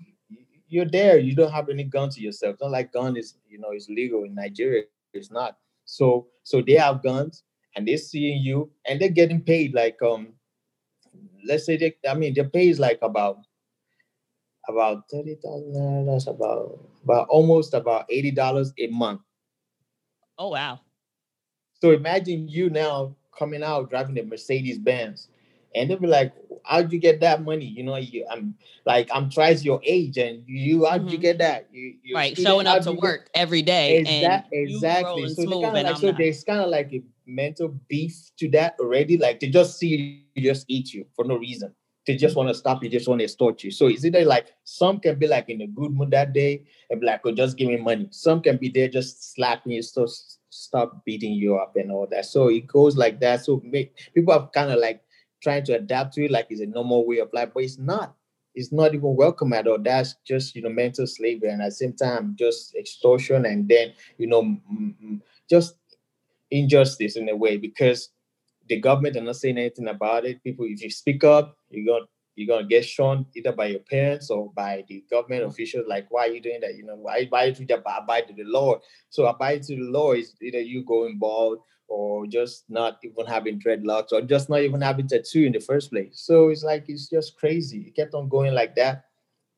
you're 0.66 0.90
there. 0.90 1.18
You 1.18 1.36
don't 1.36 1.52
have 1.52 1.68
any 1.68 1.84
gun 1.84 2.10
to 2.10 2.20
yourself. 2.20 2.54
It's 2.54 2.62
not 2.62 2.72
like 2.72 2.92
gun 2.92 3.16
is, 3.16 3.36
you 3.48 3.60
know, 3.60 3.70
is 3.72 3.88
legal 3.88 4.24
in 4.24 4.34
Nigeria. 4.34 4.82
It's 5.12 5.30
not. 5.30 5.56
So, 5.84 6.26
so 6.42 6.62
they 6.62 6.74
have 6.74 7.00
guns 7.04 7.44
and 7.76 7.86
they're 7.86 7.98
seeing 7.98 8.42
you 8.42 8.70
and 8.86 9.00
they're 9.00 9.08
getting 9.08 9.40
paid 9.40 9.74
like 9.74 10.00
um 10.02 10.32
let's 11.46 11.66
say 11.66 11.76
they 11.76 11.94
I 12.08 12.14
mean 12.14 12.34
their 12.34 12.48
pay 12.48 12.68
is 12.68 12.80
like 12.80 12.98
about 13.02 13.38
about 14.68 15.04
thirty 15.10 15.36
thousand 15.36 16.06
that's 16.06 16.26
about 16.26 16.80
about 17.04 17.28
almost 17.28 17.74
about 17.74 18.06
eighty 18.10 18.32
dollars 18.32 18.72
a 18.78 18.88
month. 18.88 19.20
Oh 20.38 20.48
wow. 20.48 20.80
So 21.80 21.92
imagine 21.92 22.48
you 22.48 22.70
now 22.70 23.14
coming 23.38 23.62
out 23.62 23.90
driving 23.90 24.18
a 24.18 24.22
Mercedes 24.22 24.78
Benz 24.78 25.28
and 25.74 25.90
they'll 25.90 25.98
be 25.98 26.06
like, 26.06 26.32
"How'd 26.64 26.92
you 26.92 26.98
get 26.98 27.20
that 27.20 27.42
money?" 27.42 27.66
You 27.66 27.82
know, 27.82 27.96
you, 27.96 28.26
I'm 28.30 28.54
like, 28.84 29.08
I'm 29.12 29.30
twice 29.30 29.64
your 29.64 29.80
age, 29.84 30.18
and 30.18 30.42
you, 30.46 30.84
how'd 30.86 31.02
mm-hmm. 31.02 31.10
you 31.10 31.18
get 31.18 31.38
that? 31.38 31.68
You, 31.72 31.94
right, 32.14 32.36
showing 32.36 32.66
up 32.66 32.82
to 32.82 32.92
work 32.92 33.30
get... 33.32 33.40
every 33.40 33.62
day, 33.62 34.04
Exa- 34.04 34.44
exactly. 34.52 35.28
So, 35.28 35.42
they 35.42 35.46
kind 35.50 35.64
of 35.66 35.84
like, 35.84 35.96
so 35.96 36.12
there's 36.12 36.44
kind 36.44 36.60
of 36.60 36.68
like 36.68 36.92
a 36.92 37.02
mental 37.26 37.68
beef 37.88 38.30
to 38.38 38.48
that 38.50 38.76
already. 38.80 39.16
Like 39.16 39.40
they 39.40 39.48
just 39.48 39.78
see 39.78 40.24
you 40.34 40.42
just 40.42 40.64
eat 40.68 40.94
you 40.94 41.06
for 41.14 41.24
no 41.24 41.36
reason. 41.36 41.74
They 42.06 42.16
just 42.16 42.36
want 42.36 42.48
to 42.48 42.54
stop 42.54 42.84
you, 42.84 42.88
just 42.88 43.08
want 43.08 43.18
to 43.18 43.24
extort 43.24 43.64
you. 43.64 43.72
So 43.72 43.88
is 43.88 44.04
it 44.04 44.14
like 44.26 44.54
some 44.62 45.00
can 45.00 45.18
be 45.18 45.26
like 45.26 45.48
in 45.48 45.60
a 45.60 45.66
good 45.66 45.90
mood 45.90 46.12
that 46.12 46.32
day 46.32 46.62
and 46.88 47.00
be 47.00 47.06
like, 47.06 47.22
oh, 47.24 47.32
just 47.32 47.56
give 47.56 47.68
me 47.68 47.78
money. 47.78 48.06
Some 48.12 48.42
can 48.42 48.58
be 48.58 48.68
there 48.68 48.88
just 48.88 49.34
slapping 49.34 49.72
you, 49.72 49.82
so 49.82 50.06
stop 50.50 51.04
beating 51.04 51.32
you 51.32 51.56
up 51.56 51.74
and 51.74 51.90
all 51.90 52.06
that. 52.12 52.26
So 52.26 52.46
it 52.48 52.68
goes 52.68 52.96
like 52.96 53.18
that. 53.20 53.44
So 53.44 53.60
make, 53.64 53.96
people 54.14 54.32
have 54.32 54.52
kind 54.52 54.70
of 54.70 54.78
like 54.78 55.02
trying 55.42 55.64
to 55.64 55.74
adapt 55.74 56.14
to 56.14 56.24
it 56.24 56.30
like 56.30 56.46
it's 56.50 56.60
a 56.60 56.66
normal 56.66 57.06
way 57.06 57.18
of 57.18 57.32
life, 57.32 57.50
but 57.54 57.62
it's 57.62 57.78
not. 57.78 58.14
It's 58.54 58.72
not 58.72 58.94
even 58.94 59.14
welcome 59.14 59.52
at 59.52 59.66
all. 59.66 59.78
That's 59.78 60.14
just 60.26 60.56
you 60.56 60.62
know 60.62 60.70
mental 60.70 61.06
slavery, 61.06 61.50
and 61.50 61.60
at 61.60 61.66
the 61.66 61.72
same 61.72 61.92
time, 61.92 62.36
just 62.38 62.74
extortion, 62.74 63.44
and 63.44 63.68
then 63.68 63.92
you 64.16 64.26
know 64.26 64.58
just 65.48 65.76
injustice 66.50 67.16
in 67.16 67.28
a 67.28 67.36
way 67.36 67.56
because 67.56 68.10
the 68.68 68.80
government 68.80 69.16
are 69.16 69.22
not 69.22 69.36
saying 69.36 69.58
anything 69.58 69.88
about 69.88 70.24
it. 70.24 70.42
People, 70.42 70.66
if 70.66 70.82
you 70.82 70.90
speak 70.90 71.22
up, 71.22 71.56
you're 71.70 71.84
gonna 71.84 72.06
you're 72.34 72.54
gonna 72.54 72.66
get 72.66 72.84
shown 72.84 73.26
either 73.34 73.52
by 73.52 73.66
your 73.66 73.80
parents 73.80 74.30
or 74.30 74.50
by 74.54 74.84
the 74.88 75.04
government 75.10 75.44
mm. 75.44 75.48
officials. 75.48 75.86
Like, 75.88 76.06
why 76.10 76.26
are 76.26 76.32
you 76.32 76.40
doing 76.40 76.60
that? 76.60 76.76
You 76.76 76.84
know, 76.84 76.96
why 76.96 77.26
why 77.28 77.50
do 77.50 77.64
you 77.68 77.74
abide 77.74 78.28
to 78.28 78.34
the 78.34 78.44
law? 78.44 78.80
So 79.10 79.26
abide 79.26 79.62
to 79.64 79.76
the 79.76 79.82
law 79.82 80.12
is 80.12 80.34
either 80.42 80.60
you 80.60 80.84
going 80.84 81.18
bald 81.18 81.58
or 81.88 82.26
just 82.26 82.64
not 82.68 82.98
even 83.02 83.26
having 83.26 83.60
dreadlocks 83.60 84.12
or 84.12 84.20
just 84.22 84.48
not 84.48 84.60
even 84.60 84.80
having 84.80 85.06
tattoo 85.06 85.44
in 85.44 85.52
the 85.52 85.60
first 85.60 85.90
place. 85.90 86.20
So 86.20 86.48
it's 86.48 86.64
like 86.64 86.84
it's 86.88 87.08
just 87.08 87.36
crazy. 87.36 87.86
It 87.88 87.96
kept 87.96 88.14
on 88.14 88.28
going 88.28 88.54
like 88.54 88.74
that. 88.76 89.04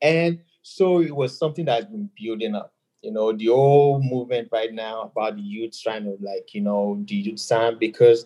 And 0.01 0.39
so 0.61 1.01
it 1.01 1.15
was 1.15 1.37
something 1.37 1.65
that's 1.65 1.85
been 1.85 2.09
building 2.19 2.55
up. 2.55 2.73
You 3.01 3.11
know, 3.11 3.31
the 3.31 3.47
whole 3.47 4.01
movement 4.01 4.49
right 4.51 4.73
now 4.73 5.03
about 5.03 5.37
the 5.37 5.41
youth 5.41 5.79
trying 5.81 6.03
to 6.03 6.17
like, 6.21 6.53
you 6.53 6.61
know, 6.61 7.01
the 7.07 7.15
youth 7.15 7.39
sound 7.39 7.79
because 7.79 8.25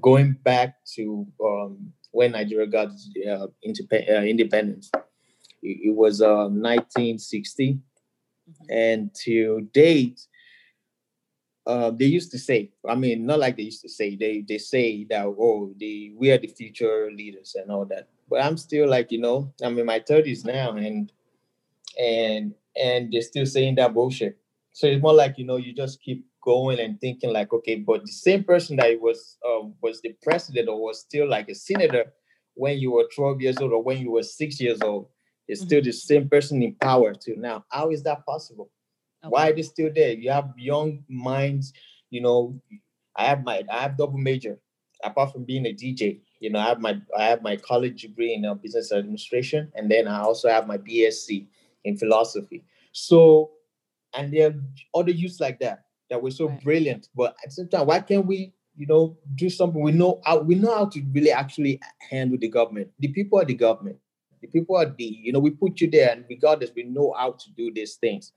going 0.00 0.32
back 0.44 0.76
to 0.94 1.26
um, 1.44 1.92
when 2.12 2.32
Nigeria 2.32 2.66
got 2.66 2.88
uh, 3.26 3.30
uh, 3.30 3.46
independence, 3.62 4.90
it, 5.62 5.78
it 5.88 5.94
was 5.94 6.22
uh, 6.22 6.48
1960, 6.48 7.72
mm-hmm. 7.72 8.64
and 8.70 9.14
to 9.14 9.68
date, 9.72 10.20
uh, 11.66 11.90
they 11.90 12.06
used 12.06 12.30
to 12.32 12.38
say, 12.38 12.70
I 12.88 12.94
mean, 12.94 13.26
not 13.26 13.38
like 13.38 13.56
they 13.56 13.64
used 13.64 13.82
to 13.82 13.88
say, 13.88 14.16
they 14.16 14.44
they 14.46 14.58
say 14.58 15.04
that 15.10 15.26
oh, 15.26 15.72
the 15.76 16.12
we 16.16 16.30
are 16.30 16.38
the 16.38 16.48
future 16.48 17.10
leaders 17.14 17.54
and 17.58 17.70
all 17.70 17.84
that. 17.86 18.08
But 18.28 18.44
I'm 18.44 18.56
still 18.56 18.88
like, 18.88 19.12
you 19.12 19.20
know, 19.20 19.52
I'm 19.62 19.78
in 19.78 19.86
my 19.86 20.00
30s 20.00 20.44
now, 20.44 20.72
and 20.72 21.12
and 22.00 22.54
and 22.76 23.12
they're 23.12 23.22
still 23.22 23.46
saying 23.46 23.76
that 23.76 23.94
bullshit. 23.94 24.38
So 24.72 24.86
it's 24.86 25.02
more 25.02 25.14
like 25.14 25.38
you 25.38 25.44
know, 25.44 25.56
you 25.56 25.72
just 25.72 26.02
keep 26.02 26.26
going 26.42 26.80
and 26.80 27.00
thinking 27.00 27.32
like, 27.32 27.52
okay, 27.52 27.76
but 27.76 28.02
the 28.02 28.12
same 28.12 28.42
person 28.42 28.76
that 28.76 29.00
was 29.00 29.38
uh, 29.46 29.66
was 29.80 30.00
the 30.00 30.14
president 30.22 30.68
or 30.68 30.82
was 30.82 31.00
still 31.00 31.28
like 31.28 31.48
a 31.48 31.54
senator 31.54 32.12
when 32.54 32.78
you 32.78 32.92
were 32.92 33.08
12 33.14 33.40
years 33.40 33.58
old 33.58 33.72
or 33.72 33.82
when 33.82 33.98
you 33.98 34.10
were 34.10 34.22
six 34.22 34.60
years 34.60 34.80
old 34.82 35.06
is 35.48 35.60
mm-hmm. 35.60 35.66
still 35.66 35.82
the 35.82 35.92
same 35.92 36.28
person 36.28 36.62
in 36.62 36.74
power 36.74 37.14
too. 37.14 37.36
Now, 37.36 37.64
how 37.70 37.90
is 37.90 38.02
that 38.02 38.26
possible? 38.26 38.70
Okay. 39.24 39.30
Why 39.30 39.50
are 39.50 39.52
they 39.54 39.62
still 39.62 39.90
there? 39.94 40.12
You 40.12 40.30
have 40.30 40.52
young 40.56 41.04
minds, 41.08 41.72
you 42.10 42.20
know. 42.20 42.60
I 43.16 43.26
have 43.26 43.44
my 43.44 43.62
I 43.70 43.82
have 43.82 43.96
double 43.96 44.18
major, 44.18 44.58
apart 45.04 45.32
from 45.32 45.44
being 45.44 45.66
a 45.66 45.72
DJ. 45.72 46.20
You 46.40 46.50
know, 46.50 46.58
I 46.58 46.68
have 46.68 46.80
my 46.80 47.00
I 47.16 47.24
have 47.24 47.42
my 47.42 47.56
college 47.56 48.02
degree 48.02 48.34
in 48.34 48.44
uh, 48.44 48.54
business 48.54 48.90
administration, 48.90 49.70
and 49.74 49.90
then 49.90 50.08
I 50.08 50.20
also 50.20 50.48
have 50.48 50.66
my 50.66 50.78
BSc 50.78 51.46
in 51.84 51.96
philosophy. 51.96 52.64
So, 52.92 53.50
and 54.14 54.32
there 54.32 54.48
are 54.50 55.00
other 55.00 55.12
youths 55.12 55.40
like 55.40 55.60
that 55.60 55.84
that 56.10 56.22
were 56.22 56.30
so 56.30 56.48
right. 56.48 56.64
brilliant. 56.64 57.08
But 57.14 57.36
at 57.44 57.50
the 57.50 57.52
same 57.52 57.68
time, 57.68 57.86
why 57.86 58.00
can't 58.00 58.26
we, 58.26 58.52
you 58.76 58.86
know, 58.86 59.16
do 59.36 59.48
something? 59.48 59.80
We 59.80 59.92
know 59.92 60.20
how 60.24 60.38
we 60.38 60.56
know 60.56 60.74
how 60.74 60.86
to 60.86 61.02
really 61.12 61.30
actually 61.30 61.80
handle 62.10 62.38
the 62.38 62.48
government. 62.48 62.90
The 62.98 63.08
people 63.08 63.38
are 63.38 63.44
the 63.44 63.54
government. 63.54 63.98
The 64.40 64.48
people 64.48 64.76
are 64.76 64.86
the, 64.86 65.04
you 65.04 65.32
know, 65.32 65.38
we 65.38 65.50
put 65.50 65.80
you 65.80 65.88
there, 65.88 66.10
and 66.10 66.24
regardless, 66.28 66.72
we 66.74 66.82
know 66.82 67.14
how 67.16 67.32
to 67.32 67.50
do 67.56 67.72
these 67.72 67.94
things 67.94 68.32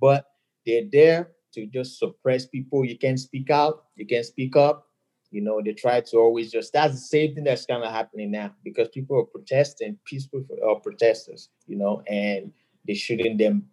but 0.00 0.26
they're 0.66 0.88
there 0.90 1.30
to 1.54 1.66
just 1.66 1.98
suppress 1.98 2.46
people. 2.46 2.84
You 2.84 2.98
can't 2.98 3.18
speak 3.18 3.50
out, 3.50 3.84
you 3.96 4.06
can't 4.06 4.24
speak 4.24 4.56
up. 4.56 4.86
You 5.30 5.40
know, 5.40 5.62
they 5.64 5.72
try 5.72 6.00
to 6.00 6.16
always 6.18 6.52
just 6.52 6.74
that's 6.74 6.92
the 6.92 7.00
same 7.00 7.34
thing 7.34 7.44
that's 7.44 7.64
kind 7.64 7.82
of 7.82 7.90
happening 7.90 8.30
now 8.30 8.54
because 8.62 8.88
people 8.88 9.18
are 9.18 9.24
protesting, 9.24 9.98
peaceful 10.04 10.44
uh, 10.68 10.74
protesters, 10.74 11.48
you 11.66 11.76
know, 11.76 12.02
and 12.06 12.52
they're 12.86 12.96
shooting 12.96 13.38
them, 13.38 13.64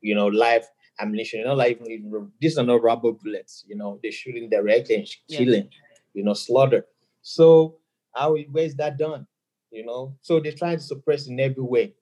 you 0.00 0.14
know, 0.14 0.28
live 0.28 0.64
ammunition. 1.00 1.40
You 1.40 1.46
know, 1.46 1.54
like 1.54 1.80
even, 1.88 2.30
these 2.40 2.56
are 2.56 2.64
not 2.64 2.82
rubber 2.82 3.12
bullets, 3.12 3.64
you 3.66 3.74
know, 3.74 3.98
they're 4.00 4.12
shooting 4.12 4.48
directly 4.48 4.94
and 4.94 5.08
killing, 5.28 5.64
yeah. 5.64 5.98
you 6.14 6.22
know, 6.22 6.34
slaughter. 6.34 6.86
So 7.22 7.78
how 8.14 8.36
where's 8.52 8.76
that 8.76 8.96
done? 8.96 9.26
You 9.72 9.86
know, 9.86 10.16
so 10.22 10.38
they're 10.38 10.52
trying 10.52 10.78
to 10.78 10.82
suppress 10.82 11.26
in 11.26 11.40
every 11.40 11.64
way 11.64 11.94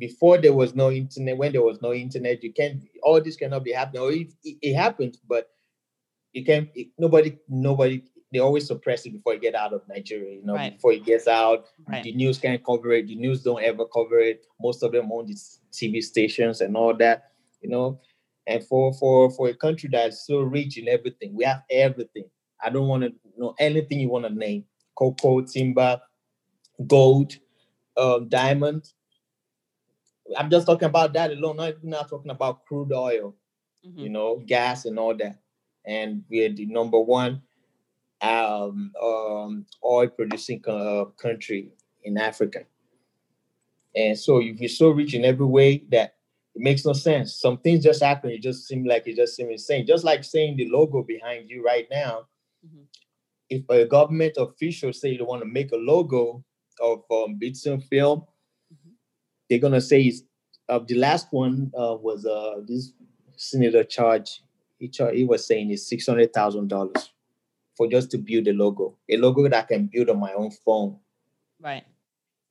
before 0.00 0.38
there 0.38 0.54
was 0.54 0.74
no 0.74 0.90
internet, 0.90 1.36
when 1.36 1.52
there 1.52 1.62
was 1.62 1.80
no 1.82 1.92
internet, 1.92 2.42
you 2.42 2.52
can't. 2.52 2.82
All 3.02 3.20
this 3.22 3.36
cannot 3.36 3.62
be 3.62 3.72
happening. 3.72 4.02
Or 4.02 4.10
it, 4.10 4.32
it, 4.42 4.56
it 4.62 4.74
happens, 4.74 5.18
but 5.28 5.50
you 6.32 6.42
can't. 6.44 6.68
It, 6.74 6.88
nobody, 6.98 7.38
nobody. 7.48 8.02
They 8.32 8.38
always 8.38 8.66
suppress 8.66 9.04
it 9.04 9.12
before 9.12 9.34
it 9.34 9.42
get 9.42 9.54
out 9.54 9.74
of 9.74 9.82
Nigeria. 9.88 10.36
You 10.36 10.44
know, 10.44 10.54
right. 10.54 10.72
before 10.72 10.92
it 10.92 11.04
gets 11.04 11.28
out, 11.28 11.66
right. 11.86 12.02
the 12.02 12.14
news 12.14 12.38
can't 12.38 12.64
cover 12.64 12.92
it. 12.92 13.08
The 13.08 13.14
news 13.14 13.42
don't 13.42 13.62
ever 13.62 13.84
cover 13.84 14.18
it. 14.18 14.46
Most 14.60 14.82
of 14.82 14.92
them 14.92 15.12
own 15.12 15.26
these 15.26 15.60
TV 15.70 16.02
stations 16.02 16.62
and 16.62 16.76
all 16.76 16.96
that. 16.96 17.32
You 17.60 17.68
know, 17.68 18.00
and 18.46 18.64
for 18.64 18.94
for 18.94 19.30
for 19.30 19.48
a 19.48 19.54
country 19.54 19.90
that's 19.92 20.26
so 20.26 20.40
rich 20.40 20.78
in 20.78 20.88
everything, 20.88 21.34
we 21.34 21.44
have 21.44 21.62
everything. 21.70 22.24
I 22.64 22.70
don't 22.70 22.88
want 22.88 23.02
to 23.02 23.12
know 23.36 23.54
anything 23.58 24.00
you 24.00 24.08
want 24.08 24.24
to 24.24 24.32
name: 24.32 24.64
cocoa, 24.94 25.42
timber, 25.42 26.00
gold, 26.86 27.34
um, 27.98 28.30
diamond 28.30 28.90
I'm 30.36 30.50
just 30.50 30.66
talking 30.66 30.88
about 30.88 31.12
that 31.14 31.32
alone. 31.32 31.56
Not 31.56 31.84
not 31.84 32.08
talking 32.08 32.30
about 32.30 32.64
crude 32.64 32.92
oil, 32.92 33.34
mm-hmm. 33.86 33.98
you 33.98 34.08
know, 34.08 34.42
gas 34.46 34.84
and 34.84 34.98
all 34.98 35.16
that. 35.16 35.38
And 35.84 36.24
we're 36.28 36.50
the 36.52 36.66
number 36.66 37.00
one 37.00 37.42
um, 38.20 38.92
um, 39.02 39.66
oil 39.84 40.08
producing 40.08 40.62
uh, 40.66 41.06
country 41.20 41.70
in 42.04 42.18
Africa. 42.18 42.64
And 43.94 44.18
so 44.18 44.38
you're 44.38 44.68
so 44.68 44.90
rich 44.90 45.14
in 45.14 45.24
every 45.24 45.46
way 45.46 45.84
that 45.90 46.14
it 46.54 46.62
makes 46.62 46.84
no 46.84 46.92
sense. 46.92 47.40
Some 47.40 47.58
things 47.58 47.84
just 47.84 48.02
happen. 48.02 48.30
It 48.30 48.42
just 48.42 48.66
seems 48.66 48.86
like 48.86 49.06
it 49.06 49.16
just 49.16 49.36
seems 49.36 49.50
insane. 49.50 49.86
Just 49.86 50.04
like 50.04 50.24
saying 50.24 50.56
the 50.56 50.68
logo 50.68 51.02
behind 51.02 51.50
you 51.50 51.64
right 51.64 51.86
now. 51.90 52.26
Mm-hmm. 52.66 52.82
If 53.48 53.68
a 53.68 53.84
government 53.84 54.34
official 54.36 54.92
say 54.92 55.16
they 55.16 55.22
want 55.24 55.42
to 55.42 55.48
make 55.48 55.72
a 55.72 55.76
logo 55.76 56.44
of 56.80 57.02
um, 57.10 57.38
Bitson 57.40 57.82
film, 57.88 58.24
they're 59.50 59.58
gonna 59.58 59.80
say 59.80 60.02
is 60.02 60.22
uh, 60.68 60.78
the 60.78 60.94
last 60.94 61.26
one 61.32 61.70
uh, 61.76 61.96
was 62.00 62.24
uh, 62.24 62.60
this 62.66 62.92
senator 63.36 63.84
charge. 63.84 64.42
He, 64.78 64.88
char- 64.88 65.12
he 65.12 65.24
was 65.24 65.46
saying 65.46 65.70
is 65.70 65.86
six 65.86 66.06
hundred 66.06 66.32
thousand 66.32 66.68
dollars 66.68 67.12
for 67.76 67.88
just 67.88 68.10
to 68.12 68.18
build 68.18 68.46
a 68.46 68.52
logo, 68.52 68.96
a 69.10 69.16
logo 69.16 69.42
that 69.42 69.54
I 69.54 69.62
can 69.62 69.90
build 69.92 70.08
on 70.08 70.20
my 70.20 70.32
own 70.32 70.50
phone. 70.50 70.98
Right. 71.60 71.84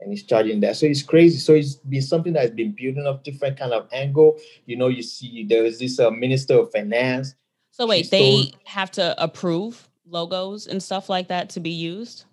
And 0.02 0.12
he's 0.12 0.24
charging 0.24 0.60
that, 0.62 0.78
so 0.78 0.86
it's 0.86 1.04
crazy. 1.04 1.40
So 1.40 1.54
it's 1.54 1.76
been 1.76 2.02
something 2.02 2.34
that's 2.34 2.52
been 2.52 2.74
building 2.78 3.06
up 3.06 3.24
different 3.24 3.58
kind 3.58 3.74
of 3.74 3.88
angle. 3.92 4.38
You 4.66 4.78
know, 4.78 4.88
you 4.88 5.02
see 5.02 5.46
there 5.50 5.66
is 5.66 5.80
this 5.80 6.00
uh, 6.00 6.10
minister 6.10 6.60
of 6.60 6.72
finance. 6.72 7.36
So 7.72 7.86
wait, 7.86 8.10
they 8.10 8.54
have 8.66 8.92
to 8.92 9.22
approve 9.22 9.90
logos 10.06 10.68
and 10.68 10.82
stuff 10.82 11.10
like 11.10 11.28
that 11.30 11.50
to 11.52 11.60
be 11.60 11.70
used. 11.70 12.26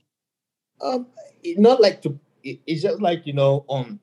Um, 0.80 1.06
not 1.56 1.80
like 1.80 2.02
to. 2.02 2.18
it's 2.44 2.82
just 2.82 3.00
like 3.00 3.26
you 3.26 3.32
know, 3.32 3.64
um, 3.68 3.98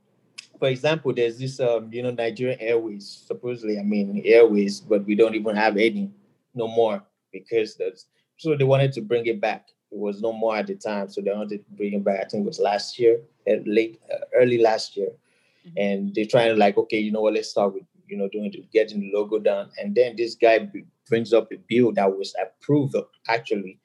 for 0.64 0.70
example, 0.70 1.14
there's 1.14 1.40
this, 1.40 1.60
um, 1.60 1.92
you 1.92 2.02
know, 2.02 2.12
Nigerian 2.12 2.58
Airways, 2.62 3.26
supposedly, 3.28 3.78
I 3.78 3.84
mean, 3.84 4.22
Airways, 4.24 4.80
but 4.80 5.04
we 5.04 5.14
don't 5.14 5.36
even 5.36 5.58
have 5.58 5.76
any 5.76 6.10
no 6.56 6.70
more 6.70 7.04
because 7.34 7.76
that's 7.76 8.06
so 8.38 8.56
they 8.56 8.64
wanted 8.64 8.94
to 8.94 9.02
bring 9.02 9.26
it 9.26 9.42
back. 9.42 9.68
It 9.92 9.98
was 9.98 10.22
no 10.22 10.32
more 10.32 10.56
at 10.56 10.68
the 10.68 10.76
time, 10.76 11.10
so 11.10 11.20
they 11.20 11.34
wanted 11.34 11.66
to 11.66 11.72
bring 11.76 11.96
it 11.96 12.06
back. 12.06 12.22
I 12.22 12.30
think 12.30 12.44
it 12.44 12.48
was 12.48 12.62
last 12.62 12.98
year, 12.98 13.20
late, 13.66 14.00
uh, 14.10 14.24
early 14.34 14.58
last 14.58 14.96
year, 14.96 15.10
mm-hmm. 15.68 15.74
and 15.76 16.16
they're 16.16 16.24
trying 16.24 16.54
to 16.54 16.56
like, 16.56 16.78
okay, 16.78 16.98
you 16.98 17.12
know 17.12 17.20
what? 17.20 17.34
Let's 17.34 17.50
start 17.50 17.74
with 17.74 17.84
you 18.08 18.16
know 18.16 18.30
doing 18.30 18.50
the, 18.50 18.66
getting 18.72 19.02
the 19.02 19.12
logo 19.14 19.40
done, 19.40 19.70
and 19.78 19.94
then 19.94 20.16
this 20.16 20.36
guy 20.36 20.72
brings 21.10 21.34
up 21.34 21.52
a 21.52 21.58
bill 21.68 21.92
that 21.92 22.18
was 22.18 22.34
approved 22.42 22.96
actually 23.28 23.82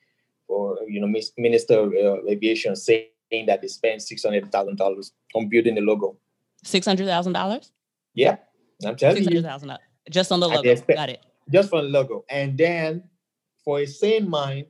for 0.47 0.79
you 0.87 1.01
know 1.01 1.13
Minister 1.37 1.81
of 1.81 1.93
uh, 1.93 2.25
Aviation 2.29 2.77
saying 2.77 3.09
that 3.49 3.63
they 3.63 3.69
spent 3.69 4.01
six 4.01 4.23
hundred 4.23 4.53
thousand 4.53 4.77
dollars 4.77 5.11
on 5.35 5.49
building 5.49 5.75
the 5.75 5.81
logo. 5.81 6.17
Six 6.65 6.87
hundred 6.87 7.07
thousand 7.07 7.33
dollars. 7.33 7.73
Yeah, 8.15 8.37
I'm 8.85 8.97
telling 8.97 9.23
you. 9.23 9.43
$600,000 9.43 9.79
just 10.11 10.33
on 10.33 10.41
the 10.41 10.49
logo. 10.49 10.75
Got 10.75 11.11
it. 11.11 11.25
Just 11.53 11.71
for 11.71 11.83
the 11.83 11.89
logo, 11.89 12.25
and 12.29 12.59
then 12.59 13.05
for 13.65 13.81
a 13.81 13.87
sane 13.87 14.29
mind 14.29 14.67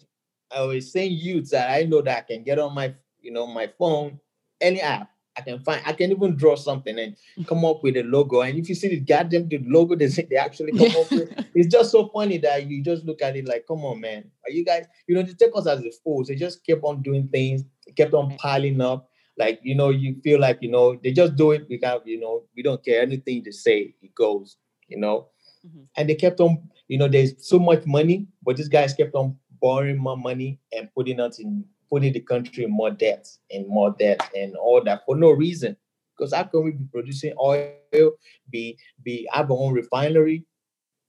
or 0.56 0.74
a 0.74 0.80
sane 0.80 1.12
youth 1.12 1.50
that 1.50 1.70
I 1.70 1.84
know 1.84 2.02
that 2.02 2.18
I 2.18 2.20
can 2.20 2.44
get 2.44 2.58
on 2.58 2.74
my 2.74 2.94
you 3.20 3.32
know 3.32 3.46
my 3.46 3.68
phone 3.78 4.20
any 4.60 4.80
app. 4.80 5.10
I 5.36 5.40
can 5.40 5.60
find. 5.60 5.80
I 5.86 5.92
can 5.92 6.10
even 6.10 6.36
draw 6.36 6.56
something 6.56 6.98
and 6.98 7.16
come 7.46 7.64
up 7.64 7.84
with 7.84 7.96
a 7.96 8.02
logo. 8.02 8.40
And 8.40 8.58
if 8.58 8.68
you 8.68 8.74
see 8.74 8.88
the 8.88 9.00
goddamn 9.00 9.48
the 9.48 9.58
logo 9.64 9.94
they 9.96 10.08
say 10.08 10.26
they 10.28 10.36
actually 10.36 10.72
come 10.72 11.00
up 11.00 11.10
with, 11.10 11.46
it's 11.54 11.68
just 11.68 11.92
so 11.92 12.08
funny 12.08 12.38
that 12.38 12.66
you 12.66 12.82
just 12.82 13.04
look 13.04 13.22
at 13.22 13.36
it 13.36 13.46
like, 13.46 13.64
come 13.66 13.84
on, 13.84 14.00
man, 14.00 14.30
are 14.44 14.50
you 14.50 14.64
guys? 14.64 14.86
You 15.06 15.14
know, 15.14 15.22
they 15.22 15.34
take 15.34 15.52
us 15.54 15.68
as 15.68 15.80
the 15.82 15.92
fools. 16.02 16.26
They 16.26 16.34
just 16.34 16.66
kept 16.66 16.82
on 16.82 17.02
doing 17.02 17.28
things, 17.28 17.62
They 17.86 17.92
kept 17.92 18.14
on 18.14 18.36
piling 18.36 18.80
up 18.80 19.08
like 19.38 19.60
you 19.62 19.74
know 19.74 19.90
you 19.90 20.16
feel 20.22 20.40
like 20.40 20.58
you 20.60 20.70
know 20.70 20.98
they 21.02 21.12
just 21.12 21.36
do 21.36 21.52
it 21.52 21.68
because 21.68 22.00
you 22.04 22.20
know 22.20 22.42
we 22.56 22.62
don't 22.62 22.84
care 22.84 23.02
anything 23.02 23.42
they 23.44 23.50
say 23.50 23.94
it 24.02 24.14
goes 24.14 24.56
you 24.88 24.98
know 24.98 25.28
mm-hmm. 25.66 25.82
and 25.96 26.08
they 26.08 26.14
kept 26.14 26.40
on 26.40 26.62
you 26.88 26.98
know 26.98 27.08
there's 27.08 27.34
so 27.38 27.58
much 27.58 27.84
money 27.86 28.26
but 28.42 28.56
these 28.56 28.68
guys 28.68 28.94
kept 28.94 29.14
on 29.14 29.36
borrowing 29.60 29.98
more 29.98 30.16
money 30.16 30.58
and 30.72 30.88
putting 30.94 31.20
us 31.20 31.38
in 31.38 31.64
putting 31.90 32.12
the 32.12 32.20
country 32.20 32.64
in 32.64 32.70
more 32.70 32.90
debt 32.90 33.28
and 33.50 33.66
more 33.66 33.94
debt 33.98 34.20
and 34.36 34.54
all 34.56 34.82
that 34.84 35.02
for 35.06 35.16
no 35.16 35.30
reason. 35.30 35.76
Because 36.16 36.34
how 36.34 36.44
can 36.44 36.64
we 36.64 36.72
be 36.72 36.84
producing 36.92 37.34
oil, 37.40 37.72
be 38.50 38.78
be 39.02 39.28
have 39.32 39.50
our 39.50 39.56
own 39.56 39.72
refinery, 39.72 40.44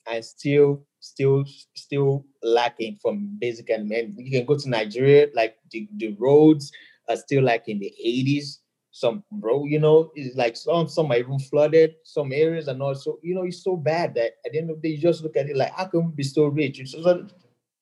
and 0.10 0.24
still 0.24 0.86
still 1.00 1.44
still 1.76 2.26
lacking 2.44 2.98
from 3.02 3.38
basic 3.40 3.70
and 3.70 3.92
you 4.18 4.32
can 4.32 4.46
go 4.46 4.58
to 4.58 4.70
Nigeria, 4.70 5.28
like 5.34 5.58
the, 5.72 5.88
the 5.98 6.16
roads 6.20 6.72
are 7.10 7.18
still 7.18 7.44
like 7.44 7.68
in 7.68 7.80
the 7.80 7.94
80s. 8.06 8.60
Some 8.92 9.24
bro, 9.32 9.66
you 9.66 9.80
know, 9.80 10.12
it's 10.16 10.36
like 10.36 10.58
some 10.58 10.88
some 10.88 11.12
are 11.12 11.18
even 11.18 11.38
flooded, 11.38 11.96
some 12.04 12.32
areas 12.34 12.68
are 12.68 12.74
not 12.74 12.98
so, 12.98 13.20
you 13.22 13.36
know, 13.36 13.44
it's 13.44 13.64
so 13.64 13.78
bad 13.78 14.16
that 14.16 14.34
at 14.46 14.52
the 14.52 14.58
end 14.58 14.72
of 14.72 14.82
the 14.82 14.90
day, 14.90 14.96
you 14.96 15.02
just 15.02 15.22
look 15.22 15.38
at 15.38 15.48
it 15.48 15.56
like, 15.56 15.72
how 15.74 15.86
can 15.86 16.08
we 16.08 16.12
be 16.14 16.24
so 16.24 16.48
rich? 16.48 16.82
So, 16.90 17.28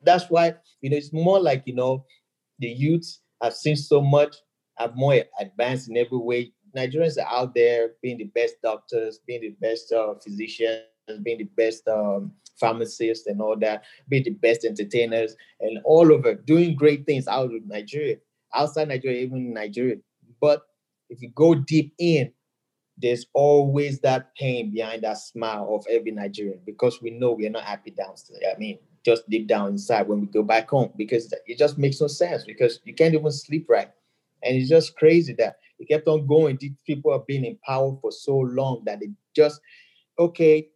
that's 0.02 0.26
why, 0.30 0.56
you 0.82 0.90
know, 0.90 0.98
it's 0.98 1.14
more 1.14 1.40
like, 1.40 1.64
you 1.66 1.76
know, 1.76 2.06
the 2.60 2.68
youths 2.68 3.22
have 3.42 3.54
seen 3.54 3.76
so 3.78 4.02
much, 4.02 4.36
have 4.78 4.96
more 4.96 5.16
advanced 5.40 5.90
in 5.90 5.98
every 5.98 6.18
way. 6.18 6.52
Nigerians 6.76 7.18
are 7.18 7.28
out 7.34 7.56
there 7.56 7.92
being 8.02 8.18
the 8.18 8.26
best 8.36 8.56
doctors, 8.62 9.20
being 9.26 9.42
the 9.42 9.56
best 9.62 9.92
uh, 9.92 10.14
physicians, 10.16 10.82
being 11.24 11.38
the 11.38 11.50
best 11.56 11.88
um, 11.88 12.32
pharmacists 12.60 13.28
and 13.28 13.42
all 13.42 13.56
that, 13.58 13.84
being 14.10 14.24
the 14.24 14.32
best 14.32 14.66
entertainers 14.66 15.36
and 15.60 15.80
all 15.86 16.12
over, 16.12 16.34
doing 16.34 16.76
great 16.76 17.06
things 17.06 17.28
out 17.28 17.54
of 17.54 17.66
Nigeria, 17.66 18.18
outside 18.54 18.88
Nigeria, 18.88 19.22
even 19.22 19.38
in 19.38 19.54
Nigeria. 19.54 19.98
But 20.42 20.62
if 21.10 21.22
you 21.22 21.30
go 21.36 21.56
deep 21.56 21.94
in, 21.98 22.32
there's 22.98 23.28
always 23.34 24.00
that 24.00 24.36
pain 24.36 24.72
behind 24.72 25.04
that 25.04 25.18
smile 25.18 25.76
of 25.76 25.86
every 25.90 26.12
Nigerian 26.12 26.60
because 26.66 27.02
we 27.02 27.12
know 27.12 27.32
we're 27.32 27.50
not 27.50 27.64
happy 27.64 27.92
downstairs. 27.92 28.42
I 28.54 28.58
mean, 28.58 28.80
just 29.06 29.30
deep 29.30 29.48
down 29.48 29.70
inside 29.70 30.08
when 30.08 30.22
we 30.22 30.28
go 30.28 30.44
back 30.44 30.70
home 30.70 30.92
because 30.98 31.32
it 31.46 31.58
just 31.58 31.78
makes 31.78 32.02
no 32.02 32.08
sense 32.08 32.44
because 32.44 32.80
you 32.84 32.94
can't 32.94 33.14
even 33.14 33.32
sleep 33.32 33.68
right. 33.70 33.90
And 34.44 34.56
it's 34.56 34.70
just 34.70 34.96
crazy 34.96 35.34
that 35.34 35.58
it 35.80 35.88
kept 35.88 36.08
on 36.08 36.26
going. 36.26 36.58
These 36.60 36.74
people 36.86 37.12
have 37.12 37.28
been 37.28 37.46
in 37.46 37.58
power 37.66 37.96
for 38.02 38.12
so 38.12 38.38
long 38.38 38.82
that 38.86 39.00
they 39.00 39.10
just, 39.36 39.62
okay, 40.18 40.68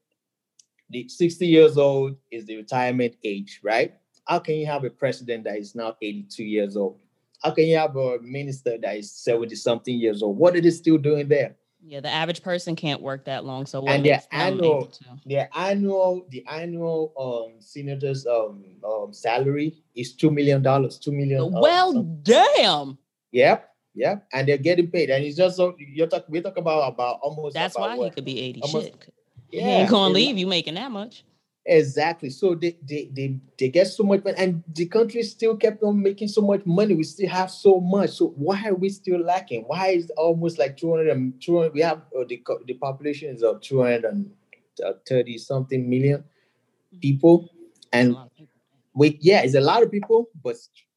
the 0.90 1.08
60 1.08 1.48
years 1.48 1.78
old 1.78 2.16
is 2.30 2.46
the 2.46 2.58
retirement 2.58 3.16
age, 3.24 3.60
right? 3.64 3.94
How 4.26 4.40
can 4.40 4.56
you 4.56 4.66
have 4.68 4.84
a 4.84 4.90
president 4.90 5.46
that 5.46 5.58
is 5.58 5.74
now 5.74 5.96
82 6.02 6.44
years 6.44 6.78
old? 6.78 7.00
How 7.44 7.52
can 7.52 7.66
you 7.66 7.78
have 7.78 7.96
a 7.96 8.20
minister 8.22 8.78
that 8.78 8.98
is 8.98 9.12
70 9.12 9.56
something 9.56 9.96
years 9.96 10.22
old? 10.22 10.38
What 10.38 10.56
are 10.56 10.62
they 10.62 10.70
still 10.70 10.98
doing 10.98 11.28
there? 11.28 11.56
Yeah, 11.84 12.00
the 12.00 12.10
average 12.10 12.44
person 12.44 12.76
can't 12.76 13.02
work 13.02 13.26
that 13.26 13.44
long. 13.44 13.66
So 13.66 13.84
and 13.88 14.06
their 14.06 14.22
annual, 14.32 14.92
their 15.26 15.50
annual, 15.56 16.28
the 16.30 16.46
annual 16.48 17.12
um 17.18 17.60
senators 17.60 18.28
um, 18.28 18.64
um 18.86 19.12
salary 19.12 19.82
is 19.96 20.14
two 20.14 20.30
million 20.30 20.62
dollars. 20.62 21.00
Two 21.00 21.12
million. 21.12 21.42
Um, 21.42 21.54
well, 21.54 21.98
um, 21.98 22.20
damn. 22.22 23.00
Yep, 23.32 23.68
yep, 23.96 24.28
and 24.32 24.48
they're 24.48 24.60
getting 24.60 24.92
paid, 24.92 25.10
and 25.10 25.26
it's 25.26 25.38
just 25.38 25.58
so 25.58 25.76
you're 25.80 26.06
talking. 26.06 26.28
We 26.30 26.42
talk 26.42 26.58
about 26.58 26.94
about 26.94 27.20
almost. 27.24 27.56
That's 27.56 27.76
about 27.76 27.90
why 27.90 27.96
what, 27.96 28.06
he 28.06 28.12
could 28.12 28.26
be 28.26 28.40
eighty. 28.40 28.62
Almost, 28.62 28.86
shit. 28.86 29.14
Yeah, 29.50 29.62
he 29.62 29.70
ain't 29.70 29.90
gonna 29.90 30.14
leave 30.14 30.38
you 30.38 30.46
making 30.46 30.76
that 30.76 30.92
much. 30.92 31.24
Exactly. 31.66 32.32
So 32.32 32.56
they, 32.56 32.76
they 32.82 33.10
they 33.14 33.40
they 33.60 33.70
get 33.70 33.86
so 33.86 34.04
much 34.04 34.24
money, 34.24 34.36
and 34.38 34.64
the 34.74 34.88
country 34.88 35.22
still 35.22 35.56
kept 35.56 35.84
on 35.84 36.02
making 36.02 36.30
so 36.30 36.42
much 36.42 36.66
money. 36.66 36.96
We 36.96 37.04
still 37.04 37.30
have 37.30 37.52
so 37.52 37.80
much. 37.80 38.12
So 38.12 38.30
why 38.36 38.64
are 38.68 38.74
we 38.74 38.90
still 38.90 39.20
lacking? 39.20 39.66
Why 39.68 39.90
is 39.90 40.10
almost 40.18 40.58
like 40.58 40.76
200 40.76 41.10
and 41.10 41.40
200 41.40 41.74
we 41.74 41.82
have 41.82 42.00
uh, 42.18 42.24
the 42.28 42.42
the 42.66 42.74
population 42.74 43.30
is 43.30 43.44
of 43.44 43.62
230 43.62 45.38
something 45.38 45.88
million 45.88 46.22
mm-hmm. 46.22 47.00
people, 47.00 47.48
and 47.94 48.18
we 48.96 49.20
yeah, 49.22 49.44
it's 49.44 49.54
a 49.54 49.62
lot 49.62 49.84
of 49.84 49.92
people, 49.92 50.30
but 50.44 50.56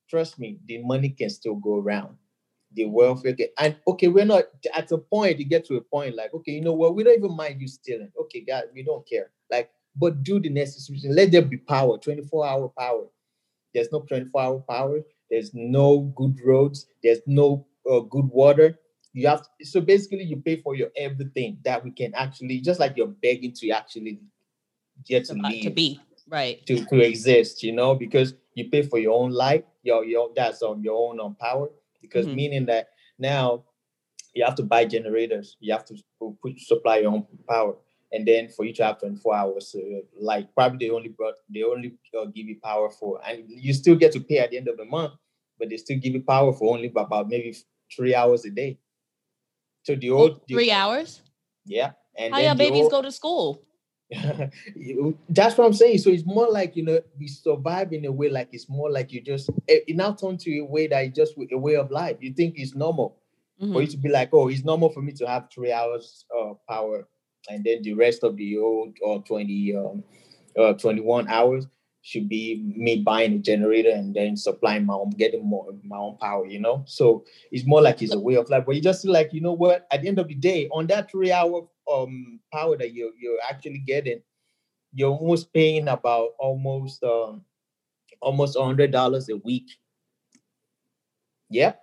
trust 0.09 0.39
me, 0.39 0.59
the 0.67 0.79
money 0.79 1.11
can 1.11 1.29
still 1.29 1.57
go 1.57 1.77
around. 1.77 2.17
The 2.73 2.87
welfare 2.87 3.33
get, 3.33 3.53
and 3.59 3.77
okay, 3.87 4.09
we're 4.09 4.25
not 4.25 4.45
at 4.75 4.91
a 4.93 4.99
point. 4.99 5.39
You 5.39 5.45
get 5.45 5.67
to 5.67 5.77
a 5.77 5.83
point 5.83 6.17
like 6.17 6.33
okay, 6.33 6.53
you 6.53 6.63
know 6.63 6.73
what? 6.73 6.95
We 6.95 7.05
don't 7.05 7.19
even 7.19 7.37
mind 7.37 7.61
you 7.61 7.69
stealing. 7.69 8.11
Okay, 8.19 8.41
God, 8.41 8.65
we 8.73 8.83
don't 8.83 9.07
care. 9.07 9.31
Like 9.51 9.71
but 9.97 10.23
do 10.23 10.41
the 10.41 10.49
necessary. 10.49 11.01
Let 11.05 11.33
there 11.33 11.43
be 11.43 11.59
power, 11.59 11.99
24 11.99 12.47
hour 12.47 12.73
power. 12.77 13.05
There's 13.73 13.91
no 13.93 14.01
24 14.01 14.41
hour 14.41 14.59
power. 14.69 15.01
There's 15.31 15.53
no 15.55 16.13
good 16.17 16.39
roads. 16.45 16.87
There's 17.03 17.21
no 17.27 17.67
uh, 17.91 18.01
good 18.01 18.27
water. 18.27 18.79
You 19.13 19.29
have 19.29 19.43
to, 19.43 19.67
so 19.67 19.81
basically 19.81 20.25
you 20.25 20.37
pay 20.37 20.61
for 20.61 20.75
your 20.75 20.89
everything 20.97 21.59
that 21.65 21.85
we 21.85 21.91
can 21.91 22.13
actually 22.15 22.61
just 22.61 22.81
like 22.81 22.97
you're 22.97 23.07
begging 23.07 23.53
to 23.53 23.71
actually 23.71 24.21
get 25.07 25.25
to 25.27 25.35
live 25.35 25.63
to 25.63 25.71
be 25.71 26.01
right 26.29 26.65
to, 26.67 26.85
to 26.85 27.01
exist. 27.01 27.63
You 27.63 27.73
know 27.73 27.95
because 27.95 28.35
you 28.55 28.71
pay 28.71 28.83
for 28.83 28.99
your 28.99 29.15
own 29.21 29.31
life. 29.31 29.63
Your 29.83 30.05
your 30.05 30.31
that's 30.35 30.63
on 30.63 30.83
your 30.83 31.11
own 31.11 31.21
on 31.21 31.37
power 31.37 31.69
because 32.01 32.27
mm-hmm. 32.27 32.37
meaning 32.37 32.67
that 32.67 32.89
now 33.19 33.65
you 34.35 34.45
have 34.45 34.57
to 34.57 34.65
buy 34.65 34.85
generators. 34.85 35.57
You 35.61 35.73
have 35.73 35.85
to 35.87 35.97
put 36.43 36.59
supply 36.59 36.99
your 36.99 37.13
own 37.13 37.27
power 37.49 37.77
and 38.15 38.27
then 38.27 38.49
for 38.49 38.65
you 38.65 38.73
to 38.73 38.85
have 38.85 39.01
24 39.01 39.35
hours 39.35 39.75
uh, 39.77 40.01
like 40.19 40.55
probably 40.55 40.87
they 40.87 40.93
only 40.95 41.09
brought 41.09 41.35
they 41.53 41.63
only 41.63 41.93
uh, 42.19 42.25
give 42.27 42.47
you 42.47 42.57
power 42.63 42.89
for 42.89 43.21
and 43.27 43.45
you 43.49 43.75
still 43.75 43.97
get 43.97 44.13
to 44.13 44.21
pay 44.21 44.39
at 44.39 44.51
the 44.51 44.57
end 44.57 44.69
of 44.69 44.77
the 44.77 44.85
month 44.85 45.13
but 45.59 45.69
they 45.69 45.77
still 45.77 45.99
give 45.99 46.15
you 46.15 46.23
power 46.23 46.53
for 46.53 46.75
only 46.75 46.93
about 46.95 47.29
maybe 47.29 47.55
three 47.95 48.15
hours 48.15 48.45
a 48.45 48.51
day. 48.51 48.79
So 49.83 49.95
the 49.95 50.11
old 50.11 50.41
three 50.49 50.71
hours? 50.71 51.21
Yeah 51.67 51.93
and 52.17 52.35
how 52.35 52.41
your 52.41 52.55
babies 52.55 52.85
old, 52.85 52.91
go 52.91 53.03
to 53.03 53.13
school? 53.13 53.63
That's 55.29 55.57
what 55.57 55.67
i'm 55.67 55.73
saying. 55.73 55.99
So 55.99 56.11
it's 56.11 56.27
more 56.27 56.49
like 56.51 56.77
you 56.77 56.85
know 56.85 57.01
we 57.19 57.27
survive 57.27 57.93
in 57.93 58.05
a 58.05 58.13
way 58.13 58.29
like 58.29 58.49
it's 58.53 58.69
more 58.69 58.91
like 58.91 59.13
you 59.13 59.21
just 59.21 59.51
it, 59.67 59.85
it 59.89 59.97
now 59.97 60.13
turned 60.13 60.41
to 60.41 60.59
a 60.59 60.65
way 60.65 60.87
that 60.87 61.05
it's 61.05 61.17
just 61.17 61.35
a 61.53 61.59
way 61.59 61.77
of 61.77 61.91
life. 61.91 62.17
You 62.21 62.33
think 62.33 62.55
it's 62.57 62.75
normal 62.75 63.17
mm-hmm. 63.61 63.73
for 63.73 63.83
you 63.83 63.89
to 63.89 63.97
be 63.97 64.09
like 64.09 64.31
oh 64.33 64.49
it's 64.49 64.65
normal 64.65 64.91
for 64.91 65.03
me 65.03 65.13
to 65.13 65.27
have 65.27 65.49
three 65.53 65.73
hours 65.73 66.25
of 66.35 66.53
uh, 66.53 66.73
power 66.73 67.09
and 67.49 67.65
then 67.65 67.83
the 67.83 67.95
rest 67.95 68.25
of 68.25 68.37
the 68.37 68.59
old 68.59 68.97
or 69.03 69.23
20 69.23 69.77
um, 69.77 70.05
uh, 70.59 70.73
21 70.75 71.29
hours 71.29 71.67
should 72.03 72.29
be 72.29 72.63
me 72.77 72.97
buying 72.97 73.33
a 73.35 73.39
generator 73.39 73.89
and 73.91 74.15
then 74.15 74.37
supplying 74.37 74.85
my 74.85 74.95
own 74.95 75.11
getting 75.11 75.45
more 75.45 75.67
my 75.85 75.97
own 75.97 76.17
power 76.19 76.47
you 76.47 76.61
know? 76.61 76.85
So 76.87 77.25
it's 77.51 77.67
more 77.67 77.81
like 77.83 78.03
it's 78.03 78.15
a 78.15 78.19
way 78.19 78.35
of 78.35 78.51
life 78.51 78.65
but 78.67 78.75
you 78.75 78.83
just 78.83 79.05
like 79.05 79.33
you 79.33 79.41
know 79.41 79.53
what? 79.53 79.87
At 79.91 80.03
the 80.03 80.09
end 80.09 80.19
of 80.19 80.29
the 80.29 80.35
day 80.35 80.69
on 80.69 80.87
that 80.89 81.11
three 81.11 81.33
hour 81.33 81.67
um 81.91 82.41
power 82.53 82.77
that 82.77 82.93
you're 82.93 83.13
you're 83.19 83.39
actually 83.49 83.79
getting 83.79 84.21
you're 84.93 85.11
almost 85.11 85.53
paying 85.53 85.89
about 85.89 86.31
almost 86.39 87.03
um 87.05 87.43
almost 88.21 88.57
a 88.57 88.63
hundred 88.63 88.91
dollars 88.93 89.29
a 89.29 89.37
week. 89.39 89.71
Yep 91.51 91.81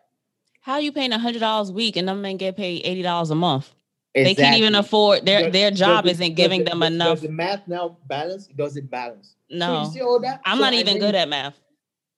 how 0.62 0.74
are 0.74 0.82
you 0.82 0.91
paying 0.91 1.12
a 1.12 1.17
hundred 1.17 1.39
dollars 1.39 1.69
a 1.69 1.74
week 1.74 1.97
and 1.97 2.08
them 2.08 2.21
men 2.21 2.38
get 2.38 2.56
paid 2.56 2.82
eighty 2.86 3.02
dollars 3.02 3.32
a 3.32 3.36
month 3.36 3.74
Exactly. 4.13 4.34
They 4.34 4.50
can't 4.50 4.58
even 4.58 4.76
afford 4.76 5.26
their 5.26 5.43
does, 5.43 5.54
their 5.54 5.71
job 5.71 6.06
is 6.06 6.19
not 6.19 6.36
giving 6.36 6.65
them 6.65 6.84
enough. 6.84 7.19
Does 7.19 7.21
the 7.21 7.30
math 7.30 7.65
now 7.67 7.97
balance? 8.08 8.47
Does 8.47 8.76
it 8.76 8.91
balance? 8.91 9.36
No. 9.50 9.67
So 9.67 9.88
you 9.88 9.93
see 9.93 10.02
all 10.02 10.19
that? 10.19 10.41
I'm 10.45 10.58
so 10.58 10.63
not 10.63 10.74
even 10.74 11.00
good 11.00 11.15
at 11.15 11.30
math. 11.30 11.60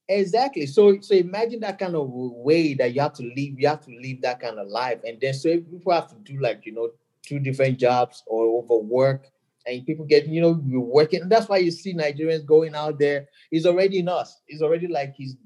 Exactly. 0.07 0.65
So 0.65 0.99
so 1.01 1.13
imagine 1.13 1.59
that 1.61 1.77
kind 1.77 1.95
of 1.95 2.07
way 2.09 2.73
that 2.73 2.93
you 2.93 3.01
have 3.01 3.13
to 3.13 3.23
live. 3.23 3.59
You 3.59 3.67
have 3.67 3.81
to 3.85 3.91
live 3.91 4.21
that 4.21 4.39
kind 4.39 4.59
of 4.59 4.67
life, 4.67 4.99
and 5.05 5.19
then 5.21 5.33
so 5.33 5.49
people 5.59 5.93
have 5.93 6.09
to 6.09 6.15
do 6.23 6.41
like 6.41 6.65
you 6.65 6.73
know 6.73 6.89
two 7.21 7.39
different 7.39 7.79
jobs 7.79 8.23
or 8.27 8.45
overwork, 8.61 9.27
and 9.65 9.85
people 9.85 10.05
get 10.05 10.27
you 10.27 10.41
know 10.41 10.59
we're 10.65 10.79
working. 10.79 11.21
And 11.21 11.31
that's 11.31 11.47
why 11.47 11.57
you 11.57 11.71
see 11.71 11.93
Nigerians 11.93 12.45
going 12.45 12.75
out 12.75 12.99
there. 12.99 13.27
It's 13.51 13.65
already 13.65 13.99
in 13.99 14.09
us. 14.09 14.41
It's 14.47 14.61
already 14.61 14.87
like 14.87 15.13
he's 15.15 15.37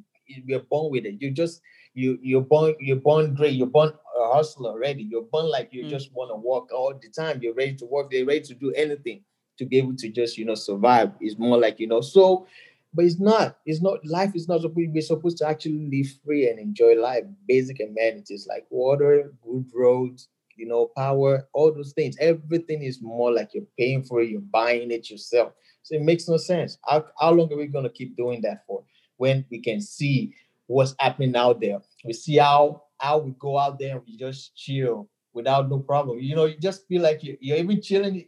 we're 0.47 0.59
born 0.59 0.91
with 0.91 1.05
it. 1.05 1.21
You 1.21 1.29
just 1.31 1.61
you 1.93 2.17
you're 2.21 2.41
born 2.41 2.73
you're 2.79 2.95
born 2.95 3.35
great. 3.35 3.53
You're 3.53 3.67
born 3.67 3.91
a 4.17 4.33
hustler 4.33 4.71
already. 4.71 5.03
You're 5.03 5.23
born 5.23 5.49
like 5.49 5.69
you 5.71 5.85
mm. 5.85 5.89
just 5.89 6.11
want 6.13 6.31
to 6.31 6.35
work 6.35 6.71
all 6.73 6.93
the 6.93 7.09
time. 7.09 7.39
You're 7.41 7.53
ready 7.53 7.75
to 7.75 7.85
work. 7.85 8.11
They're 8.11 8.25
ready 8.25 8.41
to 8.41 8.53
do 8.53 8.71
anything 8.73 9.23
to 9.57 9.65
be 9.65 9.77
able 9.77 9.95
to 9.95 10.09
just 10.09 10.37
you 10.37 10.45
know 10.45 10.55
survive. 10.55 11.11
It's 11.19 11.37
more 11.37 11.57
like 11.57 11.79
you 11.79 11.87
know 11.87 12.01
so. 12.01 12.47
But 12.93 13.05
it's 13.05 13.19
not. 13.19 13.57
It's 13.65 13.81
not. 13.81 14.05
Life 14.05 14.31
is 14.35 14.47
not 14.47 14.61
supposed. 14.61 14.91
We're 14.91 15.01
supposed 15.01 15.37
to 15.39 15.47
actually 15.47 15.89
live 15.91 16.07
free 16.25 16.49
and 16.49 16.57
enjoy 16.59 16.95
life. 16.95 17.25
Basic 17.47 17.79
amenities 17.79 18.47
like 18.49 18.65
water, 18.69 19.33
good 19.43 19.65
roads, 19.73 20.29
you 20.55 20.67
know, 20.67 20.87
power, 20.97 21.47
all 21.53 21.73
those 21.73 21.93
things. 21.93 22.15
Everything 22.19 22.83
is 22.83 23.01
more 23.01 23.31
like 23.31 23.53
you're 23.53 23.65
paying 23.77 24.03
for 24.03 24.21
it. 24.21 24.29
You're 24.29 24.41
buying 24.41 24.91
it 24.91 25.09
yourself. 25.09 25.53
So 25.83 25.95
it 25.95 26.01
makes 26.01 26.27
no 26.27 26.37
sense. 26.37 26.77
How, 26.85 27.05
how 27.19 27.31
long 27.31 27.51
are 27.53 27.57
we 27.57 27.67
gonna 27.67 27.89
keep 27.89 28.17
doing 28.17 28.41
that 28.41 28.65
for? 28.65 28.83
When 29.17 29.45
we 29.49 29.59
can 29.59 29.79
see 29.81 30.33
what's 30.67 30.95
happening 30.99 31.35
out 31.35 31.61
there. 31.61 31.79
We 32.05 32.13
see 32.13 32.37
how 32.37 32.83
how 32.99 33.19
would 33.19 33.37
go 33.39 33.57
out 33.57 33.79
there 33.79 33.95
and 33.97 34.05
we 34.05 34.17
just 34.17 34.55
chill 34.55 35.09
without 35.33 35.69
no 35.69 35.79
problem. 35.79 36.19
You 36.19 36.35
know, 36.35 36.45
you 36.45 36.57
just 36.57 36.87
feel 36.87 37.01
like 37.01 37.23
you're, 37.23 37.37
you're 37.39 37.57
even 37.57 37.81
chilling. 37.81 38.25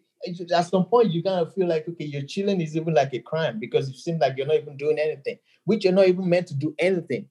At 0.53 0.65
some 0.67 0.85
point, 0.85 1.11
you 1.11 1.23
kind 1.23 1.39
of 1.39 1.53
feel 1.53 1.67
like 1.67 1.87
okay, 1.87 2.05
you're 2.05 2.23
chilling 2.23 2.61
is 2.61 2.75
even 2.75 2.93
like 2.93 3.13
a 3.13 3.19
crime 3.19 3.57
because 3.59 3.89
it 3.89 3.95
seems 3.95 4.19
like 4.19 4.37
you're 4.37 4.47
not 4.47 4.57
even 4.57 4.77
doing 4.77 4.99
anything, 4.99 5.37
which 5.63 5.83
you're 5.83 5.93
not 5.93 6.07
even 6.07 6.27
meant 6.29 6.47
to 6.47 6.55
do 6.55 6.75
anything. 6.77 7.27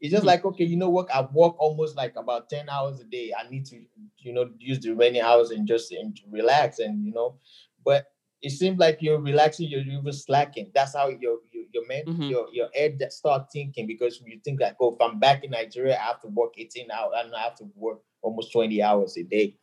It's 0.00 0.12
just 0.12 0.20
mm-hmm. 0.20 0.28
like 0.28 0.44
okay, 0.44 0.64
you 0.64 0.76
know 0.76 0.88
what? 0.88 1.12
I 1.12 1.22
work 1.32 1.58
almost 1.58 1.96
like 1.96 2.14
about 2.16 2.48
ten 2.48 2.68
hours 2.68 3.00
a 3.00 3.04
day. 3.04 3.32
I 3.36 3.48
need 3.50 3.66
to, 3.66 3.80
you 4.18 4.32
know, 4.32 4.50
use 4.58 4.78
the 4.78 4.90
remaining 4.90 5.22
hours 5.22 5.50
and 5.50 5.66
just 5.66 5.90
and 5.90 6.16
relax 6.30 6.78
and 6.78 7.04
you 7.04 7.12
know, 7.12 7.38
but 7.84 8.06
it 8.40 8.50
seems 8.50 8.78
like 8.78 8.98
you're 9.00 9.20
relaxing, 9.20 9.68
you're 9.68 9.80
even 9.80 10.12
slacking. 10.12 10.70
That's 10.74 10.94
how 10.94 11.08
your 11.08 11.38
your 11.52 11.64
your 11.72 11.86
man, 11.86 12.04
mm-hmm. 12.06 12.22
your 12.22 12.46
your 12.52 12.68
head 12.74 13.00
start 13.10 13.50
thinking 13.52 13.86
because 13.86 14.20
you 14.24 14.40
think 14.44 14.60
like, 14.60 14.76
oh, 14.80 14.94
if 14.94 15.00
I'm 15.00 15.18
back 15.18 15.44
in 15.44 15.50
Nigeria, 15.50 15.96
I 15.96 16.06
have 16.06 16.20
to 16.22 16.28
work 16.28 16.54
18 16.56 16.90
hours, 16.90 17.14
and 17.16 17.34
I 17.34 17.42
have 17.42 17.56
to 17.56 17.68
work 17.74 18.00
almost 18.22 18.52
20 18.52 18.82
hours 18.82 19.16
a 19.16 19.22
day. 19.22 19.56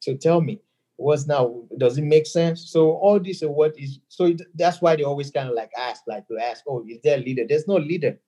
So 0.00 0.14
tell 0.14 0.40
me, 0.40 0.60
what's 0.96 1.26
now? 1.26 1.62
Does 1.76 1.98
it 1.98 2.04
make 2.04 2.26
sense? 2.26 2.70
So 2.70 2.92
all 2.92 3.20
this 3.20 3.42
and 3.42 3.54
what 3.54 3.78
is 3.78 4.00
so 4.08 4.34
that's 4.54 4.82
why 4.82 4.96
they 4.96 5.04
always 5.04 5.30
kind 5.30 5.48
of 5.48 5.54
like 5.54 5.70
ask, 5.78 6.02
like 6.06 6.26
to 6.28 6.38
ask, 6.38 6.64
oh, 6.68 6.84
is 6.88 6.98
there 7.02 7.18
a 7.18 7.20
leader? 7.20 7.44
There's 7.48 7.68
no 7.68 7.76
leader. 7.76 8.18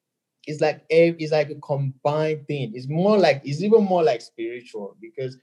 It's 0.46 0.60
like 0.60 0.84
a, 0.90 1.08
it's 1.18 1.32
like 1.32 1.50
a 1.50 1.56
combined 1.56 2.46
thing. 2.46 2.72
It's 2.74 2.88
more 2.88 3.18
like 3.18 3.42
it's 3.44 3.62
even 3.62 3.84
more 3.84 4.02
like 4.02 4.22
spiritual 4.22 4.96
because 5.00 5.36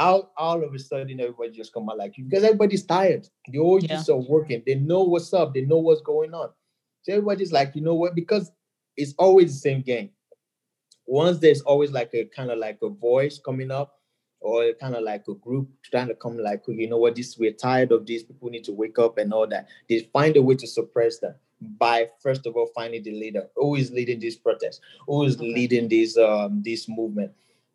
all, 0.00 0.32
all 0.36 0.64
of 0.64 0.74
a 0.74 0.78
sudden 0.78 1.20
everybody 1.20 1.50
just 1.50 1.72
come 1.72 1.88
out 1.88 1.98
like 1.98 2.16
you 2.16 2.24
because 2.24 2.44
everybody's 2.44 2.84
tired. 2.84 3.28
The 3.48 3.58
all 3.58 3.78
yeah. 3.80 4.02
are 4.08 4.16
working. 4.16 4.62
They 4.66 4.74
know 4.74 5.04
what's 5.04 5.32
up. 5.32 5.54
They 5.54 5.62
know 5.62 5.78
what's 5.78 6.00
going 6.00 6.34
on. 6.34 6.50
So 7.02 7.12
everybody's 7.12 7.52
like, 7.52 7.76
you 7.76 7.82
know 7.82 7.94
what? 7.94 8.14
Because 8.14 8.50
it's 8.96 9.14
always 9.18 9.52
the 9.52 9.58
same 9.58 9.82
game. 9.82 10.10
Once 11.06 11.38
there's 11.38 11.60
always 11.62 11.92
like 11.92 12.10
a 12.14 12.24
kind 12.24 12.50
of 12.50 12.58
like 12.58 12.78
a 12.82 12.88
voice 12.88 13.38
coming 13.44 13.70
up, 13.70 14.00
or 14.40 14.72
kind 14.80 14.94
of 14.94 15.02
like 15.02 15.24
a 15.28 15.34
group 15.34 15.68
trying 15.84 16.08
to 16.08 16.14
come 16.14 16.38
like, 16.38 16.62
you 16.66 16.88
know 16.88 16.96
what, 16.96 17.14
this 17.14 17.36
we're 17.38 17.52
tired 17.52 17.92
of 17.92 18.06
this. 18.06 18.22
People 18.22 18.48
need 18.48 18.64
to 18.64 18.72
wake 18.72 18.98
up 18.98 19.18
and 19.18 19.32
all 19.32 19.46
that. 19.46 19.68
They 19.88 20.08
find 20.12 20.36
a 20.36 20.42
way 20.42 20.54
to 20.56 20.66
suppress 20.66 21.18
them 21.18 21.34
by 21.60 22.08
first 22.22 22.46
of 22.46 22.56
all 22.56 22.70
finding 22.74 23.02
the 23.02 23.12
leader 23.12 23.46
who 23.54 23.74
is 23.74 23.90
leading 23.90 24.18
this 24.18 24.36
protest, 24.36 24.80
who 25.06 25.24
is 25.24 25.36
okay. 25.36 25.52
leading 25.52 25.88
this 25.88 26.16
um 26.16 26.62
this 26.64 26.88
movement. 26.88 27.32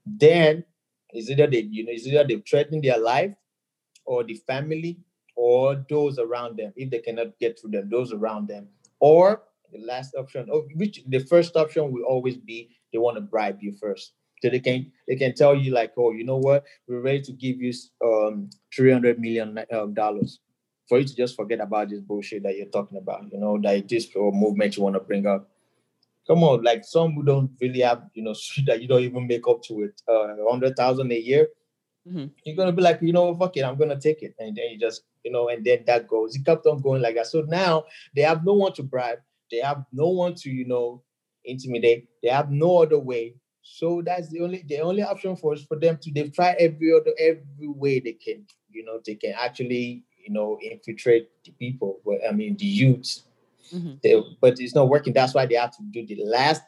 Then 0.08 0.64
is 1.15 1.30
either 1.30 1.47
they, 1.47 1.62
you 1.69 1.86
know, 1.86 1.91
is 1.91 2.08
either 2.08 2.25
they 2.28 2.38
threaten 2.38 2.82
their 2.82 2.97
life 2.97 3.34
or 4.06 4.23
the 4.23 4.36
family 4.47 4.99
or 5.36 5.86
those 5.89 6.17
around 6.19 6.58
them 6.58 6.73
if 6.75 6.89
they 6.89 6.99
cannot 6.99 7.38
get 7.39 7.60
through 7.60 7.71
them, 7.71 7.89
those 7.89 8.13
around 8.13 8.47
them. 8.47 8.67
Or 8.99 9.43
the 9.71 9.80
last 9.86 10.15
option, 10.15 10.47
oh, 10.51 10.65
which 10.75 11.04
the 11.08 11.19
first 11.19 11.56
option 11.56 11.91
will 11.91 12.04
always 12.04 12.38
be 12.38 12.69
they 12.91 12.99
want 12.99 13.17
to 13.17 13.21
bribe 13.21 13.58
you 13.62 13.75
first. 13.80 14.13
So 14.41 14.49
they 14.49 14.60
can 14.60 14.91
they 15.08 15.15
can 15.15 15.34
tell 15.34 15.56
you 15.56 15.71
like, 15.73 15.93
oh, 15.97 16.12
you 16.12 16.23
know 16.23 16.38
what, 16.38 16.65
we're 16.88 17.01
ready 17.01 17.21
to 17.21 17.32
give 17.32 17.62
you 17.62 17.73
um 18.04 18.49
three 18.75 18.91
hundred 18.91 19.19
million 19.19 19.60
um, 19.71 19.93
dollars 19.93 20.39
for 20.88 20.99
you 20.99 21.06
to 21.06 21.15
just 21.15 21.36
forget 21.36 21.60
about 21.60 21.89
this 21.89 21.99
bullshit 21.99 22.43
that 22.43 22.56
you're 22.56 22.67
talking 22.67 22.97
about. 22.97 23.23
You 23.32 23.39
know, 23.39 23.60
that 23.63 23.88
this 23.89 24.08
movement 24.15 24.78
you 24.78 24.84
want 24.84 24.95
to 24.95 24.99
bring 24.99 25.25
up 25.25 25.49
come 26.28 26.44
on, 26.44 26.64
like 26.64 26.84
some 26.84 27.14
who 27.14 27.24
don't 27.24 27.52
really 27.62 27.82
have, 27.82 28.04
you 28.14 28.24
know, 28.24 28.36
that 28.66 28.82
you 28.82 28.88
don't 28.88 29.04
even 29.04 29.28
make 29.28 29.48
up 29.48 29.64
to 29.64 29.84
it, 29.84 30.02
uh, 30.08 30.28
hundred 30.50 30.76
thousand 30.76 31.12
a 31.12 31.20
year. 31.20 31.48
Mm-hmm. 32.08 32.26
You're 32.44 32.56
gonna 32.56 32.72
be 32.72 32.82
like, 32.82 33.02
you 33.02 33.14
know, 33.14 33.36
fuck 33.36 33.58
it, 33.58 33.64
I'm 33.64 33.78
gonna 33.78 34.00
take 34.00 34.22
it, 34.22 34.36
and 34.40 34.56
then 34.56 34.66
you 34.72 34.80
just, 34.80 35.04
you 35.24 35.32
know, 35.32 35.50
and 35.50 35.66
then 35.66 35.84
that 35.88 36.08
goes. 36.08 36.36
It 36.36 36.46
kept 36.46 36.66
on 36.68 36.82
going 36.82 37.02
like 37.02 37.16
that. 37.16 37.28
So 37.28 37.42
now 37.42 37.86
they 38.16 38.22
have 38.22 38.46
no 38.46 38.54
one 38.54 38.74
to 38.74 38.84
bribe. 38.84 39.20
They 39.52 39.58
have 39.58 39.86
no 39.92 40.10
one 40.10 40.36
to, 40.36 40.50
you 40.50 40.66
know, 40.66 41.04
intimidate. 41.46 42.08
They 42.22 42.30
have 42.30 42.52
no 42.52 42.84
other 42.84 43.00
way. 43.00 43.36
So 43.62 44.04
that's 44.06 44.30
the 44.30 44.42
only 44.42 44.64
the 44.68 44.80
only 44.80 45.02
option 45.02 45.36
for 45.36 45.54
us 45.54 45.64
for 45.64 45.80
them 45.80 45.98
to. 46.02 46.12
They've 46.12 46.32
tried 46.32 46.58
every 46.60 46.94
other 46.94 47.14
every 47.20 47.68
way 47.68 48.00
they 48.00 48.14
can. 48.14 48.46
You 48.70 48.86
know, 48.86 49.00
they 49.04 49.16
can 49.16 49.34
actually, 49.36 50.04
you 50.24 50.32
know, 50.32 50.60
infiltrate 50.62 51.30
the 51.44 51.52
people. 51.52 52.00
I 52.28 52.32
mean, 52.32 52.58
the 52.58 52.66
youths 52.66 53.24
Mm-hmm. 53.73 53.95
They, 54.04 54.21
but 54.41 54.60
it's 54.60 54.75
not 54.75 54.89
working. 54.89 55.13
That's 55.13 55.34
why 55.34 55.45
they 55.45 55.56
have 55.56 55.75
to 55.78 55.84
do 55.91 56.06
the 56.06 56.23
last 56.25 56.62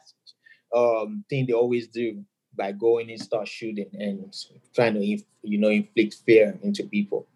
um, 0.74 1.24
thing 1.28 1.46
they 1.46 1.52
always 1.52 1.88
do 1.88 2.24
by 2.56 2.72
going 2.72 3.10
and 3.10 3.20
start 3.20 3.48
shooting 3.48 3.88
and 3.94 4.34
trying 4.74 4.94
to 4.94 5.04
you 5.04 5.58
know 5.58 5.68
inflict 5.68 6.16
fear 6.26 6.58
into 6.62 6.84
people. 6.84 7.26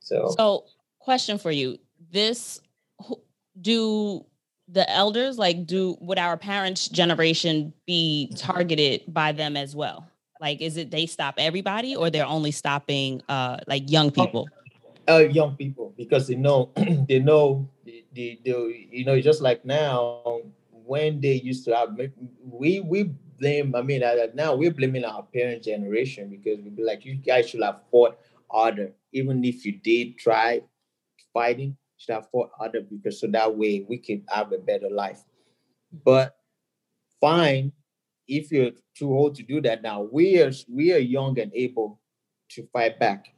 So, 0.00 0.34
so 0.36 0.64
question 0.98 1.38
for 1.38 1.50
you: 1.50 1.78
This 2.12 2.60
do 3.60 4.24
the 4.68 4.88
elders 4.88 5.38
like 5.38 5.66
do 5.66 5.96
would 6.00 6.18
our 6.18 6.36
parents' 6.36 6.88
generation 6.88 7.72
be 7.86 8.32
targeted 8.36 9.02
by 9.08 9.32
them 9.32 9.56
as 9.56 9.74
well? 9.74 10.06
Like, 10.40 10.60
is 10.62 10.76
it 10.76 10.90
they 10.90 11.06
stop 11.06 11.34
everybody, 11.38 11.96
or 11.96 12.08
they're 12.10 12.26
only 12.26 12.50
stopping 12.50 13.22
uh 13.28 13.58
like 13.66 13.90
young 13.90 14.10
people? 14.10 14.48
Uh, 15.10 15.18
young 15.18 15.56
people 15.56 15.92
because 15.96 16.28
they 16.28 16.36
know 16.36 16.70
they 17.08 17.18
know 17.18 17.68
the, 17.84 18.38
the 18.44 18.86
you 18.90 19.04
know 19.04 19.20
just 19.20 19.40
like 19.40 19.64
now 19.64 20.38
when 20.70 21.20
they 21.20 21.34
used 21.34 21.64
to 21.64 21.74
have 21.74 21.98
we 22.44 22.78
we 22.78 23.10
blame 23.38 23.74
i 23.74 23.82
mean 23.82 24.02
now 24.34 24.54
we're 24.54 24.70
blaming 24.70 25.04
our 25.04 25.24
parent 25.34 25.64
generation 25.64 26.28
because 26.30 26.60
we 26.62 26.70
be 26.70 26.84
like 26.84 27.04
you 27.04 27.16
guys 27.16 27.48
should 27.48 27.62
have 27.62 27.80
fought 27.90 28.18
harder. 28.50 28.92
Even 29.12 29.44
if 29.44 29.64
you 29.64 29.72
did 29.72 30.18
try 30.18 30.60
fighting 31.32 31.76
should 31.96 32.14
have 32.14 32.30
fought 32.30 32.50
harder 32.56 32.82
because 32.82 33.20
so 33.20 33.26
that 33.28 33.56
way 33.56 33.84
we 33.88 33.98
can 33.98 34.22
have 34.28 34.52
a 34.52 34.58
better 34.58 34.90
life. 34.90 35.22
But 36.04 36.36
fine 37.20 37.72
if 38.28 38.52
you're 38.52 38.70
too 38.94 39.12
old 39.12 39.34
to 39.34 39.42
do 39.42 39.60
that 39.60 39.82
now 39.82 40.02
we 40.02 40.40
are 40.40 40.52
we 40.68 40.92
are 40.92 40.98
young 40.98 41.38
and 41.38 41.50
able 41.54 42.00
to 42.48 42.66
fight 42.72 42.98
back 43.00 43.34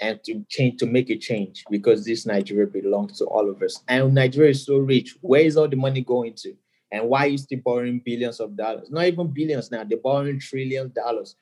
and 0.00 0.22
to 0.24 0.44
change 0.48 0.78
to 0.78 0.86
make 0.86 1.10
a 1.10 1.16
change 1.16 1.64
because 1.70 2.04
this 2.04 2.26
Nigeria 2.26 2.66
belongs 2.66 3.18
to 3.18 3.24
all 3.26 3.50
of 3.50 3.62
us. 3.62 3.82
And 3.88 4.14
Nigeria 4.14 4.50
is 4.50 4.64
so 4.64 4.78
rich. 4.78 5.16
Where 5.20 5.42
is 5.42 5.56
all 5.56 5.68
the 5.68 5.76
money 5.76 6.02
going 6.02 6.34
to? 6.36 6.54
And 6.90 7.08
why 7.08 7.26
is 7.26 7.42
still 7.42 7.60
borrowing 7.64 8.00
billions 8.04 8.40
of 8.40 8.56
dollars? 8.56 8.90
Not 8.90 9.06
even 9.06 9.28
billions 9.28 9.70
now, 9.70 9.84
they're 9.84 9.98
borrowing 9.98 10.40
trillions 10.40 10.86
of 10.86 10.94
dollars. 10.94 11.36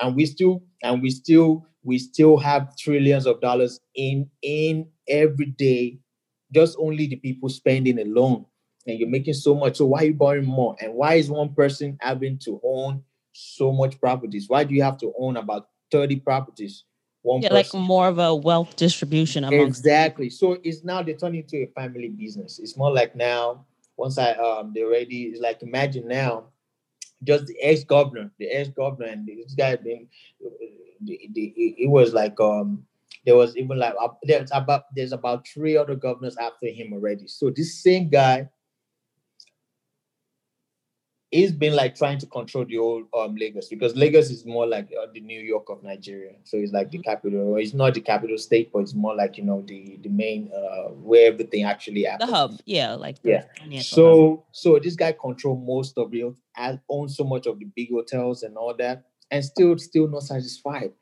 And 0.00 0.16
we 0.16 0.26
still 0.26 0.62
and 0.82 1.02
we 1.02 1.10
still 1.10 1.66
we 1.82 1.98
still 1.98 2.36
have 2.38 2.76
trillions 2.76 3.26
of 3.26 3.40
dollars 3.40 3.80
in 3.94 4.30
in 4.42 4.88
every 5.08 5.46
day, 5.46 5.98
just 6.52 6.76
only 6.80 7.06
the 7.06 7.16
people 7.16 7.48
spending 7.48 7.98
alone. 8.00 8.46
And 8.86 8.98
you're 8.98 9.08
making 9.08 9.34
so 9.34 9.54
much. 9.54 9.76
So 9.76 9.86
why 9.86 10.00
are 10.00 10.04
you 10.06 10.14
borrowing 10.14 10.46
more? 10.46 10.74
And 10.80 10.94
why 10.94 11.14
is 11.14 11.30
one 11.30 11.54
person 11.54 11.98
having 12.00 12.38
to 12.40 12.60
own 12.64 13.02
so 13.32 13.72
much 13.72 14.00
properties? 14.00 14.48
Why 14.48 14.64
do 14.64 14.74
you 14.74 14.82
have 14.82 14.96
to 14.98 15.12
own 15.18 15.36
about 15.36 15.68
30 15.92 16.16
properties? 16.20 16.84
One 17.22 17.42
yeah, 17.42 17.50
person. 17.50 17.80
like 17.80 17.86
more 17.86 18.08
of 18.08 18.18
a 18.18 18.34
wealth 18.34 18.76
distribution 18.76 19.44
among 19.44 19.60
exactly. 19.60 20.30
So 20.30 20.58
it's 20.62 20.84
now 20.84 21.02
they 21.02 21.14
turn 21.14 21.34
into 21.34 21.56
a 21.58 21.66
family 21.66 22.08
business. 22.08 22.58
It's 22.58 22.76
more 22.76 22.92
like 22.92 23.14
now 23.14 23.66
once 24.00 24.16
i 24.18 24.32
um 24.32 24.72
they 24.74 24.82
already 24.82 25.24
it's 25.24 25.40
like 25.40 25.62
imagine 25.62 26.08
now 26.08 26.44
just 27.22 27.46
the 27.46 27.56
ex-governor 27.60 28.30
the 28.38 28.48
ex-governor 28.48 29.06
and 29.06 29.28
this 29.28 29.54
guy 29.54 29.76
been 29.76 30.08
the, 31.02 31.28
the, 31.34 31.52
it 31.56 31.90
was 31.90 32.14
like 32.14 32.40
um 32.40 32.82
there 33.26 33.36
was 33.36 33.56
even 33.56 33.78
like 33.78 33.94
uh, 34.00 34.08
there's 34.22 34.50
about 34.52 34.84
there's 34.96 35.12
about 35.12 35.46
three 35.46 35.76
other 35.76 35.94
governors 35.94 36.36
after 36.38 36.68
him 36.68 36.92
already. 36.94 37.26
So 37.26 37.50
this 37.50 37.82
same 37.82 38.08
guy 38.08 38.48
he's 41.30 41.52
been 41.52 41.74
like 41.74 41.94
trying 41.94 42.18
to 42.18 42.26
control 42.26 42.64
the 42.64 42.78
old 42.78 43.04
um 43.16 43.36
Lagos 43.36 43.68
because 43.68 43.96
Lagos 43.96 44.30
is 44.30 44.44
more 44.44 44.66
like 44.66 44.90
uh, 45.00 45.06
the 45.12 45.20
New 45.20 45.40
York 45.40 45.68
of 45.68 45.82
Nigeria. 45.82 46.32
So 46.44 46.56
it's 46.56 46.72
like 46.72 46.90
the 46.90 46.98
mm-hmm. 46.98 47.10
capital. 47.10 47.56
It's 47.56 47.74
not 47.74 47.94
the 47.94 48.00
capital 48.00 48.36
state, 48.38 48.70
but 48.72 48.80
it's 48.80 48.94
more 48.94 49.14
like 49.14 49.38
you 49.38 49.44
know 49.44 49.62
the 49.66 49.98
the 50.02 50.08
main 50.08 50.50
uh 50.54 50.90
where 50.90 51.32
everything 51.32 51.64
actually 51.64 52.04
happens. 52.04 52.30
The 52.30 52.36
hub, 52.36 52.60
yeah, 52.64 52.94
like 52.94 53.16
yeah. 53.22 53.44
So 53.80 54.30
hub. 54.30 54.44
so 54.52 54.78
this 54.78 54.96
guy 54.96 55.12
control 55.12 55.56
most 55.56 55.96
of 55.96 56.12
it, 56.12 56.34
owns 56.88 57.16
so 57.16 57.24
much 57.24 57.46
of 57.46 57.58
the 57.58 57.66
big 57.76 57.90
hotels 57.90 58.42
and 58.42 58.56
all 58.56 58.74
that, 58.78 59.04
and 59.30 59.44
still 59.44 59.78
still 59.78 60.08
not 60.08 60.24
satisfied, 60.24 60.92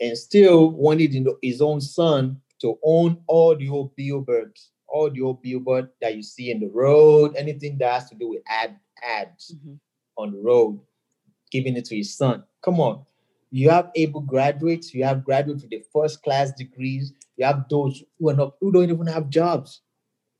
and 0.00 0.16
still 0.16 0.70
wanted 0.70 1.14
his 1.42 1.60
own 1.60 1.80
son 1.80 2.40
to 2.60 2.78
own 2.84 3.18
all 3.26 3.56
the 3.56 3.68
old 3.68 3.94
billboards, 3.96 4.70
all 4.86 5.10
the 5.10 5.20
old 5.20 5.42
billboard 5.42 5.88
that 6.00 6.14
you 6.14 6.22
see 6.22 6.52
in 6.52 6.60
the 6.60 6.68
road, 6.68 7.34
anything 7.36 7.76
that 7.78 7.92
has 7.92 8.08
to 8.08 8.14
do 8.14 8.28
with 8.28 8.42
ad 8.46 8.76
ads 9.02 9.54
mm-hmm. 9.54 9.74
on 10.16 10.32
the 10.32 10.38
road, 10.38 10.80
giving 11.50 11.76
it 11.76 11.84
to 11.86 11.96
his 11.96 12.16
son. 12.16 12.44
Come 12.62 12.80
on. 12.80 13.04
You 13.50 13.68
have 13.70 13.90
able 13.94 14.22
graduates, 14.22 14.94
you 14.94 15.04
have 15.04 15.24
graduates 15.24 15.62
with 15.62 15.70
the 15.70 15.84
first 15.92 16.22
class 16.22 16.52
degrees, 16.52 17.12
you 17.36 17.44
have 17.44 17.66
those 17.68 18.02
who 18.18 18.30
are 18.30 18.34
not 18.34 18.54
who 18.60 18.72
don't 18.72 18.90
even 18.90 19.06
have 19.06 19.28
jobs. 19.28 19.82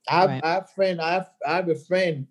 I 0.08 0.20
have, 0.20 0.30
right. 0.30 0.44
I 0.44 0.52
have 0.54 0.64
a 0.64 0.74
friend, 0.74 1.00
I 1.00 1.12
have, 1.12 1.30
I 1.46 1.56
have 1.56 1.68
a 1.68 1.74
friend 1.74 2.26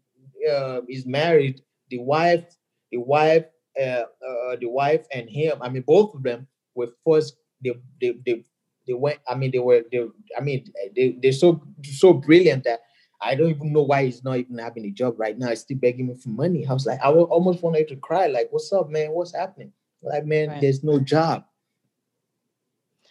uh, 0.50 0.82
is 0.90 1.06
married, 1.06 1.62
the 1.90 2.00
wife, 2.00 2.58
the 2.92 2.98
wife, 2.98 3.46
uh, 3.80 3.84
uh, 3.84 4.56
the 4.60 4.68
wife 4.68 5.06
and 5.14 5.30
him, 5.30 5.58
I 5.62 5.70
mean 5.70 5.84
both 5.86 6.16
of 6.16 6.24
them 6.24 6.48
were 6.76 6.90
first 7.06 7.36
they 7.64 7.74
they 8.02 8.16
they, 8.26 8.44
they 8.88 8.94
went, 8.94 9.20
I 9.30 9.36
mean 9.36 9.52
they 9.52 9.60
were 9.60 9.84
they 9.92 10.08
I 10.38 10.42
mean 10.42 10.66
they 10.96 11.18
they're 11.22 11.32
so 11.32 11.64
so 11.84 12.14
brilliant 12.14 12.64
that 12.64 12.80
I 13.22 13.36
don't 13.36 13.50
even 13.50 13.72
know 13.72 13.84
why 13.84 14.06
he's 14.06 14.24
not 14.24 14.38
even 14.38 14.58
having 14.58 14.86
a 14.86 14.90
job 14.90 15.20
right 15.20 15.38
now. 15.38 15.50
He's 15.50 15.62
still 15.62 15.78
begging 15.78 16.08
me 16.08 16.16
for 16.16 16.30
money. 16.30 16.66
I 16.66 16.74
was 16.74 16.86
like, 16.86 17.00
I 17.04 17.10
almost 17.10 17.62
wanted 17.62 17.88
to 17.90 17.96
cry. 17.96 18.28
Like, 18.28 18.48
what's 18.52 18.74
up, 18.74 18.90
man? 18.90 19.12
What's 19.12 19.36
happening? 19.36 19.72
Like, 20.02 20.26
man, 20.26 20.50
right. 20.50 20.62
there's 20.62 20.84
no 20.84 21.00
job. 21.00 21.46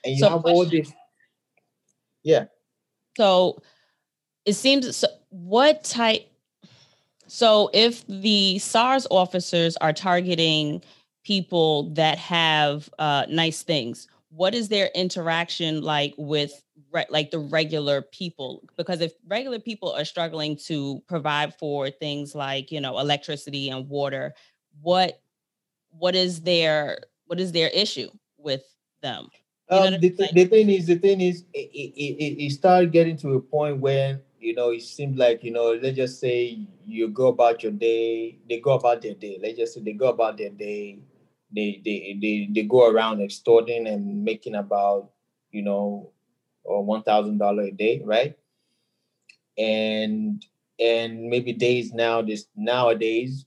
And 0.05 0.15
you 0.15 0.21
so 0.21 0.31
have 0.31 0.43
question. 0.43 0.57
all 0.57 0.65
this. 0.65 0.93
Yeah. 2.25 2.47
So 3.17 3.63
it 4.45 4.55
seems 4.55 4.97
so 4.97 5.07
what 5.29 5.85
type 5.85 6.27
so 7.27 7.71
if 7.73 8.05
the 8.09 8.59
SARS 8.59 9.07
officers 9.11 9.77
are 9.77 9.93
targeting 9.93 10.83
people 11.23 11.91
that 11.95 12.19
have 12.19 12.91
uh, 12.99 13.27
nice 13.29 13.63
things, 13.63 14.09
what 14.31 14.55
is 14.55 14.69
their 14.69 14.91
interaction 14.95 15.83
like 15.83 16.15
with 16.17 16.65
re- 16.93 17.07
like 17.11 17.31
the 17.31 17.39
regular 17.39 18.03
people 18.03 18.63
because 18.77 19.01
if 19.01 19.13
regular 19.27 19.59
people 19.59 19.93
are 19.93 20.05
struggling 20.05 20.57
to 20.57 21.03
provide 21.09 21.55
for 21.55 21.91
things 21.91 22.35
like 22.35 22.71
you 22.71 22.81
know 22.81 22.99
electricity 22.99 23.71
and 23.71 23.89
water 23.89 24.35
what 24.83 25.21
what 25.91 26.15
is 26.15 26.41
their 26.43 26.99
what 27.27 27.41
is 27.41 27.53
their 27.53 27.69
issue 27.69 28.11
with 28.39 28.65
them? 29.03 29.29
You 29.71 29.79
know 29.79 29.87
um, 29.87 30.01
the, 30.01 30.11
th- 30.11 30.33
the 30.33 30.45
thing 30.47 30.69
is 30.69 30.87
the 30.87 30.97
thing 30.97 31.21
is 31.21 31.45
it, 31.55 31.71
it, 31.73 31.93
it, 31.97 32.45
it 32.45 32.51
started 32.53 32.91
getting 32.93 33.17
to 33.19 33.35
a 33.35 33.41
point 33.41 33.79
when 33.79 34.21
you 34.41 34.55
know 34.55 34.71
it 34.71 34.83
seemed 34.83 35.17
like 35.17 35.45
you 35.45 35.53
know 35.53 35.79
let's 35.81 35.97
just 35.97 36.19
say 36.19 36.67
you 36.87 37.09
go 37.09 37.29
about 37.29 37.63
your 37.63 37.73
day 37.73 38.39
they 38.49 38.59
go 38.59 38.73
about 38.73 39.03
their 39.03 39.15
day 39.15 39.39
let's 39.41 39.59
just 39.59 39.75
say 39.75 39.81
they 39.81 39.93
go 39.93 40.09
about 40.09 40.39
their 40.39 40.51
day 40.51 40.99
they 41.55 41.81
they 41.85 42.19
they, 42.21 42.49
they 42.53 42.63
go 42.63 42.91
around 42.91 43.21
extorting 43.21 43.87
and 43.87 44.25
making 44.25 44.57
about 44.57 45.11
you 45.53 45.63
know 45.63 46.11
or 46.65 46.85
one 46.85 47.03
thousand 47.03 47.39
dollar 47.39 47.65
a 47.65 47.71
day, 47.71 48.03
right? 48.05 48.37
And 49.59 50.45
and 50.79 51.29
maybe 51.29 51.53
days 51.53 51.93
now 51.93 52.23
this 52.23 52.47
nowadays 52.57 53.45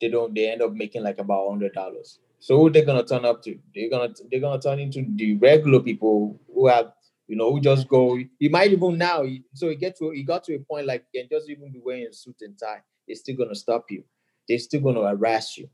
they 0.00 0.08
don't 0.08 0.34
they 0.34 0.50
end 0.50 0.62
up 0.62 0.72
making 0.72 1.02
like 1.02 1.18
about 1.18 1.48
hundred 1.48 1.72
dollars. 1.72 2.18
So 2.38 2.58
who 2.58 2.70
they're 2.70 2.84
gonna 2.84 3.04
turn 3.04 3.24
up 3.24 3.42
to? 3.44 3.58
They're 3.74 3.90
gonna 3.90 4.12
they're 4.30 4.40
gonna 4.40 4.60
turn 4.60 4.78
into 4.78 5.04
the 5.16 5.36
regular 5.36 5.80
people 5.80 6.38
who 6.52 6.66
have 6.68 6.92
you 7.28 7.36
know 7.36 7.52
who 7.52 7.60
just 7.60 7.88
go. 7.88 8.18
You 8.38 8.50
might 8.50 8.72
even 8.72 8.98
now. 8.98 9.24
So 9.54 9.68
you 9.68 9.76
get 9.76 9.96
to 9.98 10.12
you 10.12 10.24
got 10.24 10.44
to 10.44 10.54
a 10.54 10.58
point 10.58 10.86
like 10.86 11.04
you 11.12 11.22
can 11.22 11.28
just 11.30 11.48
even 11.48 11.72
be 11.72 11.80
wearing 11.84 12.06
a 12.08 12.12
suit 12.12 12.36
and 12.42 12.58
tie. 12.58 12.82
They're 13.06 13.16
still 13.16 13.36
gonna 13.36 13.54
stop 13.54 13.86
you. 13.90 14.04
They're 14.48 14.58
still 14.58 14.80
gonna 14.80 15.02
harass 15.02 15.56
you. 15.56 15.68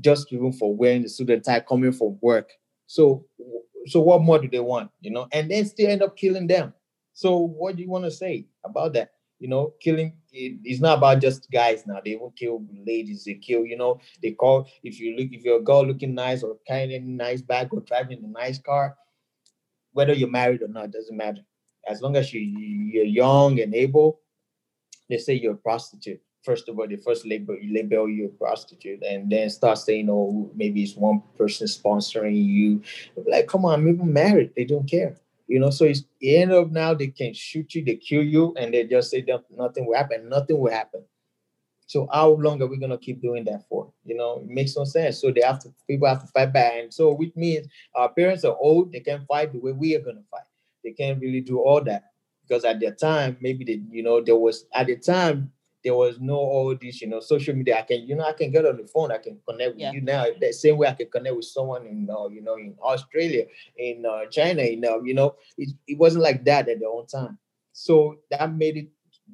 Just 0.00 0.32
even 0.32 0.52
for 0.52 0.74
wearing 0.74 1.02
the 1.02 1.08
suit 1.08 1.30
and 1.30 1.44
tie, 1.44 1.60
coming 1.60 1.92
from 1.92 2.18
work. 2.20 2.50
So 2.86 3.24
so 3.86 4.00
what 4.00 4.22
more 4.22 4.38
do 4.38 4.48
they 4.48 4.60
want? 4.60 4.90
You 5.00 5.10
know, 5.10 5.28
and 5.32 5.50
then 5.50 5.64
still 5.66 5.90
end 5.90 6.02
up 6.02 6.16
killing 6.16 6.46
them. 6.46 6.72
So 7.12 7.38
what 7.38 7.76
do 7.76 7.82
you 7.82 7.90
want 7.90 8.04
to 8.04 8.10
say 8.10 8.46
about 8.64 8.92
that? 8.94 9.12
You 9.38 9.48
know, 9.48 9.74
killing 9.80 10.14
it, 10.32 10.58
it's 10.64 10.80
not 10.80 10.98
about 10.98 11.20
just 11.20 11.50
guys 11.50 11.86
now. 11.86 12.00
They 12.04 12.16
won't 12.16 12.36
kill 12.36 12.64
ladies. 12.86 13.24
They 13.24 13.34
kill, 13.34 13.64
you 13.64 13.76
know, 13.76 14.00
they 14.22 14.32
call 14.32 14.68
if 14.82 14.98
you 14.98 15.16
look 15.16 15.28
if 15.32 15.44
you're 15.44 15.58
a 15.58 15.62
girl 15.62 15.86
looking 15.86 16.14
nice 16.14 16.42
or 16.42 16.56
carrying 16.66 16.92
a 16.92 17.00
nice 17.00 17.42
bag 17.42 17.68
or 17.72 17.80
driving 17.80 18.24
a 18.24 18.28
nice 18.28 18.58
car, 18.58 18.96
whether 19.92 20.12
you're 20.12 20.30
married 20.30 20.62
or 20.62 20.68
not, 20.68 20.92
doesn't 20.92 21.16
matter. 21.16 21.42
As 21.86 22.00
long 22.00 22.16
as 22.16 22.32
you 22.32 22.40
you're 22.40 23.04
young 23.04 23.60
and 23.60 23.74
able, 23.74 24.20
they 25.08 25.18
say 25.18 25.34
you're 25.34 25.54
a 25.54 25.56
prostitute 25.56 26.20
first 26.44 26.68
of 26.68 26.78
all, 26.78 26.86
they 26.86 26.96
first 26.96 27.26
label 27.26 27.56
label 27.68 28.08
you 28.08 28.26
a 28.26 28.28
prostitute, 28.28 29.02
and 29.02 29.30
then 29.30 29.50
start 29.50 29.78
saying, 29.78 30.08
"Oh, 30.10 30.50
maybe 30.54 30.82
it's 30.82 30.96
one 30.96 31.22
person 31.36 31.66
sponsoring 31.66 32.44
you." 32.44 32.82
Like, 33.26 33.48
come 33.48 33.64
on, 33.64 33.80
I'm 33.80 33.88
even 33.88 34.12
married. 34.12 34.52
They 34.56 34.64
don't 34.64 34.88
care, 34.88 35.16
you 35.48 35.58
know. 35.58 35.70
So 35.70 35.84
it's 35.84 36.04
end 36.22 36.52
up 36.52 36.70
now 36.70 36.94
they 36.94 37.08
can 37.08 37.34
shoot 37.34 37.74
you, 37.74 37.84
they 37.84 37.96
kill 37.96 38.22
you, 38.22 38.54
and 38.56 38.72
they 38.74 38.84
just 38.84 39.10
say 39.10 39.24
nothing 39.50 39.86
will 39.86 39.96
happen. 39.96 40.28
Nothing 40.28 40.58
will 40.60 40.72
happen. 40.72 41.04
So 41.86 42.08
how 42.12 42.30
long 42.30 42.62
are 42.62 42.66
we 42.66 42.78
gonna 42.78 42.98
keep 42.98 43.20
doing 43.20 43.44
that 43.44 43.68
for? 43.68 43.92
You 44.04 44.16
know, 44.16 44.38
it 44.38 44.48
makes 44.48 44.76
no 44.76 44.84
sense. 44.84 45.20
So 45.20 45.30
they 45.30 45.42
have 45.42 45.60
to 45.60 45.74
people 45.86 46.08
have 46.08 46.22
to 46.22 46.26
fight 46.28 46.52
back, 46.52 46.72
and 46.76 46.92
so 46.92 47.12
which 47.12 47.34
means 47.36 47.68
our 47.94 48.08
parents 48.08 48.44
are 48.44 48.56
old. 48.56 48.92
They 48.92 49.00
can't 49.00 49.26
fight 49.26 49.52
the 49.52 49.58
way 49.58 49.72
we 49.72 49.94
are 49.94 50.00
gonna 50.00 50.24
fight. 50.30 50.48
They 50.82 50.92
can't 50.92 51.20
really 51.20 51.40
do 51.40 51.60
all 51.60 51.82
that 51.84 52.04
because 52.42 52.64
at 52.64 52.80
their 52.80 52.94
time, 52.94 53.36
maybe 53.40 53.64
they, 53.64 53.80
you 53.90 54.02
know, 54.02 54.20
there 54.20 54.36
was 54.36 54.66
at 54.74 54.86
the 54.86 54.96
time 54.96 55.52
there 55.84 55.94
was 55.94 56.18
no 56.18 56.36
all 56.36 56.74
this, 56.74 57.02
you 57.02 57.08
know, 57.08 57.20
social 57.20 57.54
media. 57.54 57.78
I 57.78 57.82
can, 57.82 58.06
you 58.08 58.16
know, 58.16 58.24
I 58.24 58.32
can 58.32 58.50
get 58.50 58.64
on 58.64 58.78
the 58.78 58.86
phone. 58.86 59.12
I 59.12 59.18
can 59.18 59.38
connect 59.46 59.72
with 59.72 59.80
yeah. 59.80 59.92
you 59.92 60.00
now. 60.00 60.24
The 60.40 60.52
same 60.52 60.78
way 60.78 60.88
I 60.88 60.94
can 60.94 61.10
connect 61.10 61.36
with 61.36 61.44
someone 61.44 61.86
in, 61.86 62.08
uh, 62.10 62.28
you 62.28 62.40
know, 62.40 62.56
in 62.56 62.74
Australia, 62.82 63.44
in 63.76 64.04
uh, 64.06 64.26
China. 64.30 64.62
In, 64.62 64.84
uh, 64.84 65.00
you 65.02 65.14
know, 65.14 65.36
it, 65.58 65.74
it 65.86 65.98
wasn't 65.98 66.24
like 66.24 66.44
that 66.46 66.68
at 66.68 66.80
the 66.80 66.86
own 66.86 67.06
time. 67.06 67.38
So 67.72 68.18
that 68.30 68.52
made 68.52 68.76
it. 68.76 68.88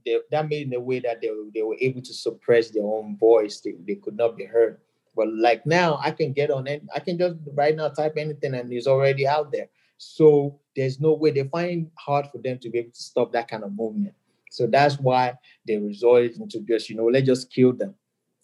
They, 0.05 0.19
that 0.31 0.49
made 0.49 0.69
in 0.69 0.75
a 0.75 0.81
way 0.81 1.01
that 1.01 1.21
they, 1.21 1.31
they 1.55 1.63
were 1.63 1.77
able 1.81 2.01
to 2.01 2.15
suppress 2.15 2.71
their 2.71 2.85
own 2.85 3.17
voice. 3.19 3.61
They, 3.61 3.75
they 3.87 3.97
could 3.97 4.17
not 4.17 4.37
be 4.37 4.45
heard. 4.45 4.79
But 5.17 5.33
like 5.35 5.67
now, 5.67 5.99
I 6.03 6.13
can 6.13 6.33
get 6.33 6.51
on 6.51 6.67
it. 6.67 6.83
I 6.95 7.01
can 7.01 7.19
just 7.19 7.37
right 7.55 7.75
now 7.75 7.89
type 7.89 8.15
anything 8.17 8.55
and 8.55 8.73
it's 8.73 8.87
already 8.87 9.27
out 9.27 9.53
there. 9.53 9.69
So 9.99 10.61
there's 10.77 11.01
no 11.01 11.13
way 11.13 11.31
they 11.31 11.45
find 11.45 11.91
hard 11.99 12.29
for 12.33 12.39
them 12.39 12.59
to 12.61 12.71
be 12.71 12.79
able 12.79 12.93
to 12.93 13.03
stop 13.03 13.33
that 13.33 13.49
kind 13.49 13.65
of 13.65 13.77
movement. 13.77 14.15
So 14.51 14.67
that's 14.67 14.99
why 14.99 15.35
they 15.67 15.79
resorted 15.79 16.37
into 16.37 16.61
just, 16.61 16.91
you 16.91 16.97
know, 16.97 17.07
let's 17.07 17.27
just 17.27 17.53
kill 17.53 17.73
them 17.73 17.95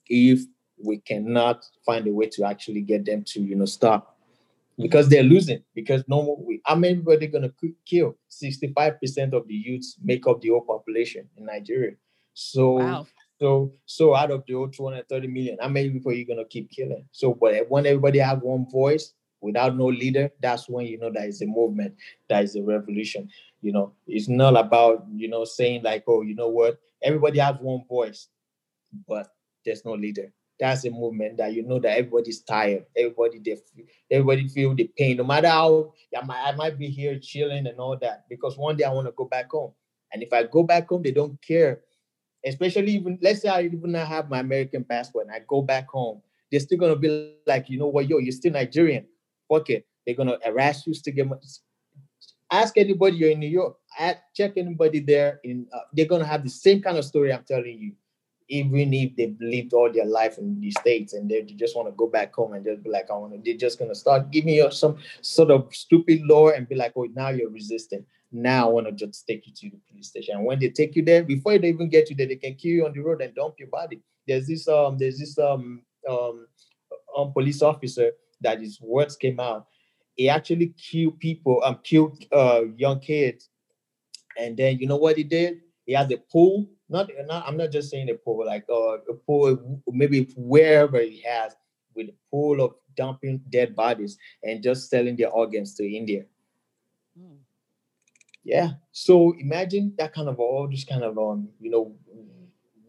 if 0.09 0.41
we 0.83 0.99
cannot 0.99 1.65
find 1.85 2.07
a 2.07 2.13
way 2.13 2.27
to 2.27 2.45
actually 2.45 2.81
get 2.81 3.05
them 3.05 3.25
to, 3.27 3.41
you 3.41 3.57
know, 3.57 3.65
stop 3.65 4.17
because 4.79 5.09
they're 5.09 5.23
losing. 5.23 5.63
Because 5.75 6.05
no 6.07 6.23
more, 6.23 6.37
we, 6.37 6.61
how 6.65 6.77
many 6.77 6.97
people 6.97 7.13
are 7.13 7.19
they 7.19 7.27
going 7.27 7.51
to 7.51 7.75
kill? 7.85 8.17
65% 8.31 9.33
of 9.33 9.49
the 9.49 9.55
youths 9.55 9.97
make 10.03 10.27
up 10.27 10.41
the 10.41 10.51
whole 10.51 10.63
population 10.63 11.29
in 11.37 11.47
Nigeria. 11.47 11.97
So, 12.35 12.73
wow. 12.73 13.07
so, 13.41 13.73
so 13.87 14.15
out 14.15 14.31
of 14.31 14.45
the 14.47 14.55
whole 14.55 14.69
230 14.69 15.27
million, 15.27 15.59
how 15.61 15.69
many 15.69 15.91
people 15.91 16.13
are 16.13 16.15
you 16.15 16.27
going 16.27 16.39
to 16.39 16.45
keep 16.45 16.71
killing? 16.71 17.07
So, 17.11 17.35
but 17.35 17.69
when 17.69 17.87
everybody 17.87 18.19
have 18.21 18.43
one 18.43 18.67
voice 18.71 19.13
without 19.41 19.77
no 19.77 19.87
leader, 19.87 20.31
that's 20.41 20.69
when 20.69 20.87
you 20.87 20.99
know 20.99 21.11
that 21.13 21.29
is 21.29 21.43
a 21.43 21.47
movement, 21.47 21.95
that 22.29 22.45
is 22.45 22.57
a 22.57 22.63
revolution. 22.63 23.29
You 23.63 23.73
know, 23.73 23.93
it's 24.07 24.29
not 24.29 24.57
about, 24.57 25.07
you 25.15 25.29
know, 25.29 25.45
saying 25.45 25.83
like, 25.83 26.05
oh, 26.07 26.23
you 26.23 26.35
know 26.35 26.49
what, 26.49 26.79
everybody 27.03 27.39
has 27.39 27.57
one 27.61 27.85
voice, 27.89 28.29
but 29.09 29.29
there's 29.65 29.85
no 29.85 29.93
leader. 29.93 30.33
That's 30.59 30.87
a 30.87 30.91
movement 30.91 31.37
that 31.37 31.53
you 31.53 31.63
know 31.63 31.79
that 31.81 31.99
everybody's 31.99 32.41
tired. 32.41 32.87
Everybody 32.97 33.41
they 33.41 33.59
everybody 34.11 34.49
feel 34.49 34.75
the 34.75 34.91
pain. 34.97 35.19
No 35.19 35.25
matter 35.25 35.49
how 35.49 35.93
I 36.17 36.25
might, 36.25 36.43
I 36.49 36.53
might 36.53 36.79
be 36.79 36.89
here 36.89 37.19
chilling 37.19 37.67
and 37.67 37.79
all 37.79 37.99
that. 37.99 38.25
Because 38.31 38.57
one 38.57 38.77
day 38.77 38.85
I 38.85 38.93
want 38.93 39.07
to 39.07 39.13
go 39.13 39.27
back 39.27 39.51
home. 39.51 39.73
And 40.13 40.23
if 40.23 40.33
I 40.33 40.45
go 40.45 40.63
back 40.63 40.89
home, 40.89 41.03
they 41.03 41.11
don't 41.11 41.41
care. 41.43 41.81
Especially 42.45 42.93
even 42.93 43.19
let's 43.21 43.43
say 43.43 43.49
I 43.49 43.63
even 43.63 43.93
have 43.95 44.31
my 44.31 44.39
American 44.39 44.85
passport 44.85 45.27
and 45.27 45.35
I 45.35 45.41
go 45.47 45.61
back 45.61 45.89
home, 45.91 46.23
they're 46.51 46.61
still 46.61 46.79
gonna 46.79 46.97
be 46.97 47.35
like, 47.47 47.69
you 47.69 47.79
know 47.79 47.89
what, 47.89 48.09
yo, 48.09 48.19
you're 48.19 48.33
still 48.33 48.53
Nigerian. 48.53 49.05
It. 49.51 49.87
They're 50.05 50.15
gonna 50.15 50.39
harass 50.45 50.87
you, 50.87 50.95
to 50.95 51.11
get 51.11 51.27
ask 52.51 52.77
anybody 52.79 53.17
you're 53.17 53.31
in 53.31 53.41
New 53.41 53.49
York, 53.49 53.77
check 54.35 54.53
anybody 54.57 55.01
there. 55.01 55.41
In 55.45 55.67
uh, 55.73 55.81
they're 55.93 56.07
gonna 56.07 56.27
have 56.27 56.45
the 56.45 56.51
same 56.51 56.83
kind 56.83 56.97
of 56.97 57.05
story 57.05 57.33
I'm 57.33 57.45
telling 57.45 57.79
you, 57.79 57.93
even 58.49 58.93
if 58.95 59.17
they've 59.17 59.37
lived 59.41 59.73
all 59.73 59.93
their 59.93 60.07
life 60.07 60.39
in 60.39 60.61
the 60.61 60.71
states 60.71 61.15
and 61.15 61.29
they 61.29 61.43
just 61.43 61.77
want 61.77 61.89
to 61.89 61.93
go 61.97 62.07
back 62.07 62.35
home 62.35 62.55
and 62.55 62.65
just 62.65 62.83
be 62.83 62.91
like, 62.91 63.11
I 63.11 63.15
want 63.15 63.33
to. 63.33 63.41
They're 63.45 63.59
just 63.59 63.79
gonna 63.79 63.95
start 63.95 64.31
giving 64.31 64.55
you 64.55 64.71
some 64.71 64.99
sort 65.21 65.51
of 65.51 65.69
stupid 65.73 66.23
law 66.23 66.51
and 66.51 66.69
be 66.69 66.75
like, 66.75 66.93
oh, 66.97 67.09
now 67.15 67.29
you're 67.31 67.51
resisting. 67.51 68.05
Now 68.33 68.69
I 68.69 68.73
want 68.73 68.87
to 68.87 68.93
just 68.93 69.27
take 69.27 69.47
you 69.47 69.53
to 69.55 69.77
the 69.77 69.81
police 69.89 70.09
station. 70.09 70.37
And 70.37 70.45
when 70.45 70.59
they 70.59 70.69
take 70.69 70.97
you 70.97 71.05
there, 71.05 71.23
before 71.23 71.59
they 71.59 71.69
even 71.69 71.89
get 71.89 72.11
you 72.11 72.17
there, 72.17 72.27
they 72.27 72.37
can 72.37 72.55
kill 72.55 72.73
you 72.73 72.87
on 72.87 72.93
the 72.93 73.01
road 73.01 73.23
and 73.23 73.35
dump 73.35 73.55
your 73.59 73.69
body. 73.69 74.03
There's 74.27 74.47
this 74.49 74.69
um, 74.69 74.99
there's 74.99 75.19
this 75.19 75.39
um 75.39 75.83
um, 76.09 76.47
um 77.17 77.33
police 77.33 77.63
officer 77.63 78.13
that 78.41 78.61
his 78.61 78.81
words 78.81 79.17
came 79.17 79.41
out 79.41 79.67
he 80.17 80.31
actually 80.31 80.75
killed 80.79 81.21
people, 81.21 81.63
um, 81.65 81.79
killed 81.85 82.25
uh 82.33 82.63
young 82.77 83.01
kids. 83.01 83.51
And 84.39 84.57
then 84.57 84.79
you 84.79 84.89
know 84.89 84.97
what 84.97 85.17
he 85.17 85.25
did? 85.25 85.61
He 85.85 85.93
had 85.93 86.11
a 86.11 86.17
pool. 86.17 86.69
Not, 86.89 87.11
not 87.27 87.47
I'm 87.47 87.57
not 87.57 87.71
just 87.71 87.91
saying 87.91 88.11
a 88.11 88.15
pool, 88.15 88.47
like 88.47 88.65
uh, 88.71 88.99
a 89.11 89.15
pool, 89.27 89.83
maybe 89.89 90.29
wherever 90.37 91.01
he 91.01 91.23
has, 91.27 91.55
with 91.95 92.09
a 92.09 92.15
pool 92.31 92.61
of 92.63 92.75
dumping 92.97 93.41
dead 93.51 93.75
bodies 93.75 94.17
and 94.43 94.63
just 94.63 94.89
selling 94.89 95.17
their 95.17 95.31
organs 95.31 95.75
to 95.75 95.85
India. 95.85 96.25
Hmm. 97.19 97.37
Yeah. 98.45 98.71
So 98.93 99.35
imagine 99.39 99.95
that 99.99 100.15
kind 100.15 100.29
of 100.29 100.39
all 100.39 100.69
this 100.71 100.85
kind 100.85 101.03
of 101.03 101.19
um, 101.19 101.49
you 101.61 101.71
know, 101.71 101.97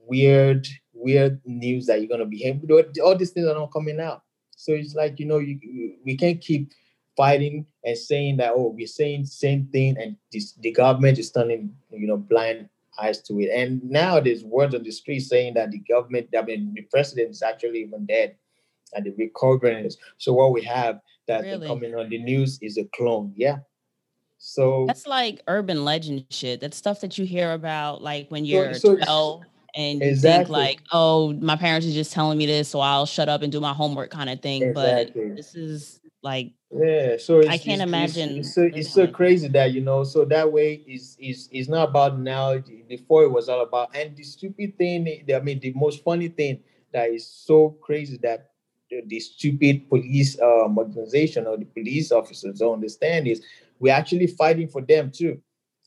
weird, 0.05 0.67
weird 0.93 1.41
news 1.43 1.87
that 1.87 1.99
you're 1.99 2.09
gonna 2.09 2.25
be 2.25 2.37
hearing. 2.37 2.61
All 3.03 3.17
these 3.17 3.31
things 3.31 3.47
are 3.47 3.55
not 3.55 3.73
coming 3.73 3.99
out. 3.99 4.21
So 4.57 4.73
it's 4.73 4.95
like 4.95 5.19
you 5.19 5.25
know, 5.25 5.37
you 5.37 5.59
we 6.03 6.17
can't 6.17 6.41
keep 6.41 6.71
fighting 7.15 7.65
and 7.83 7.97
saying 7.97 8.37
that 8.37 8.53
oh 8.55 8.73
we're 8.77 8.85
saying 8.85 9.25
same 9.25 9.67
thing 9.71 9.97
and 9.97 10.15
this, 10.31 10.53
the 10.59 10.71
government 10.71 11.17
is 11.17 11.31
turning 11.31 11.73
you 11.89 12.07
know 12.07 12.17
blind 12.17 12.69
eyes 12.99 13.21
to 13.21 13.39
it. 13.39 13.49
And 13.53 13.83
now 13.83 14.19
there's 14.19 14.43
words 14.43 14.75
on 14.75 14.83
the 14.83 14.91
street 14.91 15.21
saying 15.21 15.53
that 15.55 15.71
the 15.71 15.79
government 15.79 16.29
i 16.37 16.41
mean 16.41 16.73
the 16.75 16.81
president 16.83 17.31
is 17.31 17.41
actually 17.41 17.81
even 17.81 18.05
dead 18.05 18.35
and 18.93 19.05
the 19.05 19.13
recovering 19.17 19.89
so 20.17 20.33
what 20.33 20.53
we 20.53 20.61
have 20.63 20.99
that 21.27 21.41
really? 21.43 21.67
coming 21.67 21.95
on 21.95 22.09
the 22.09 22.17
news 22.17 22.57
is 22.61 22.77
a 22.77 22.85
clone 22.95 23.33
yeah. 23.35 23.57
So 24.39 24.85
that's 24.85 25.07
like 25.07 25.41
urban 25.47 25.83
legend 25.83 26.25
shit. 26.29 26.61
That's 26.61 26.77
stuff 26.77 27.01
that 27.01 27.17
you 27.17 27.25
hear 27.25 27.53
about 27.53 28.03
like 28.03 28.29
when 28.29 28.45
you're 28.45 28.75
so, 28.75 28.95
so 28.99 29.03
12 29.03 29.43
and 29.77 30.01
exactly. 30.01 30.45
think 30.45 30.49
like 30.49 30.81
oh 30.91 31.31
my 31.33 31.55
parents 31.55 31.87
are 31.87 31.91
just 31.91 32.11
telling 32.11 32.37
me 32.37 32.45
this 32.45 32.67
so 32.67 32.79
i'll 32.79 33.05
shut 33.05 33.29
up 33.29 33.41
and 33.41 33.51
do 33.51 33.61
my 33.61 33.73
homework 33.73 34.09
kind 34.09 34.29
of 34.29 34.41
thing 34.41 34.63
exactly. 34.63 35.25
but 35.25 35.35
this 35.35 35.55
is 35.55 36.01
like 36.23 36.51
yeah 36.71 37.15
so 37.17 37.39
i 37.47 37.57
can't 37.57 37.81
it's, 37.81 37.83
imagine 37.83 38.29
it's, 38.37 38.47
it's, 38.47 38.55
so, 38.55 38.69
it's 38.73 38.93
so 38.93 39.07
crazy 39.07 39.47
that 39.47 39.71
you 39.71 39.79
know 39.79 40.03
so 40.03 40.25
that 40.25 40.51
way 40.51 40.73
is 40.87 41.15
is 41.19 41.47
is 41.51 41.69
not 41.69 41.89
about 41.89 42.19
now 42.19 42.57
before 42.89 43.23
it 43.23 43.31
was 43.31 43.47
all 43.47 43.61
about 43.61 43.95
and 43.95 44.15
the 44.17 44.23
stupid 44.23 44.77
thing 44.77 45.07
i 45.33 45.39
mean 45.39 45.59
the 45.59 45.71
most 45.73 46.03
funny 46.03 46.27
thing 46.27 46.59
that 46.91 47.09
is 47.09 47.25
so 47.27 47.69
crazy 47.81 48.17
that 48.21 48.51
the, 48.89 49.03
the 49.07 49.19
stupid 49.19 49.89
police 49.89 50.39
um, 50.41 50.77
organization 50.77 51.45
or 51.45 51.57
the 51.57 51.65
police 51.65 52.11
officers 52.11 52.59
don't 52.59 52.75
understand 52.75 53.27
is 53.27 53.43
we're 53.79 53.93
actually 53.93 54.27
fighting 54.27 54.67
for 54.67 54.81
them 54.81 55.11
too. 55.11 55.41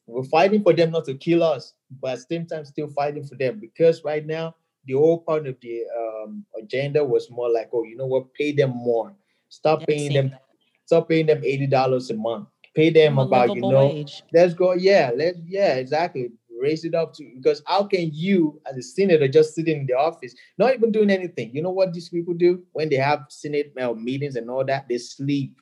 We're 0.07 0.25
fighting 0.25 0.63
for 0.63 0.73
them 0.73 0.91
not 0.91 1.05
to 1.07 1.15
kill 1.15 1.43
us, 1.43 1.73
but 2.01 2.13
at 2.13 2.15
the 2.17 2.37
same 2.37 2.47
time 2.47 2.65
still 2.65 2.89
fighting 2.89 3.25
for 3.25 3.37
them 3.37 3.59
because 3.59 4.05
right 4.05 4.27
now 4.27 4.55
the 4.87 4.95
whole 4.95 5.19
part 5.19 5.47
of 5.47 5.57
the 5.61 5.83
um, 5.99 6.45
agenda 6.59 7.05
was 7.05 7.31
more 7.31 7.51
like, 7.51 7.69
oh, 7.73 7.85
you 7.85 7.97
know 7.97 8.07
what, 8.07 8.33
pay 8.35 8.53
them 8.53 8.71
more. 8.71 9.15
Stop 9.49 9.87
paying 9.87 10.13
them, 10.13 10.31
that. 10.31 10.43
stop 10.87 11.09
paying 11.09 11.27
them 11.27 11.43
eighty 11.45 11.67
dollars 11.67 12.11
a 12.11 12.15
month. 12.15 12.49
Pay 12.75 12.91
them 12.91 13.19
about 13.19 13.55
you 13.55 13.63
know. 13.63 13.89
Wage. 13.89 14.23
Let's 14.33 14.55
go. 14.55 14.75
Yeah, 14.75 15.11
let's 15.15 15.39
yeah, 15.47 15.75
exactly 15.75 16.31
raise 16.61 16.85
it 16.85 16.95
up 16.95 17.15
to 17.15 17.25
because 17.37 17.63
how 17.67 17.85
can 17.85 18.11
you 18.13 18.61
as 18.71 18.77
a 18.77 18.83
senator 18.83 19.27
just 19.27 19.55
sitting 19.55 19.81
in 19.81 19.87
the 19.87 19.95
office 19.95 20.35
not 20.59 20.75
even 20.75 20.93
doing 20.93 21.11
anything 21.11 21.51
you 21.55 21.63
know 21.63 21.71
what 21.71 21.93
these 21.93 22.09
people 22.09 22.35
do 22.35 22.63
when 22.73 22.89
they 22.89 22.97
have 22.97 23.25
senate 23.31 23.73
uh, 23.81 23.93
meetings 23.95 24.37
and 24.37 24.51
all 24.51 24.65
that 24.65 24.87
they 24.89 24.99
sleep 24.99 25.57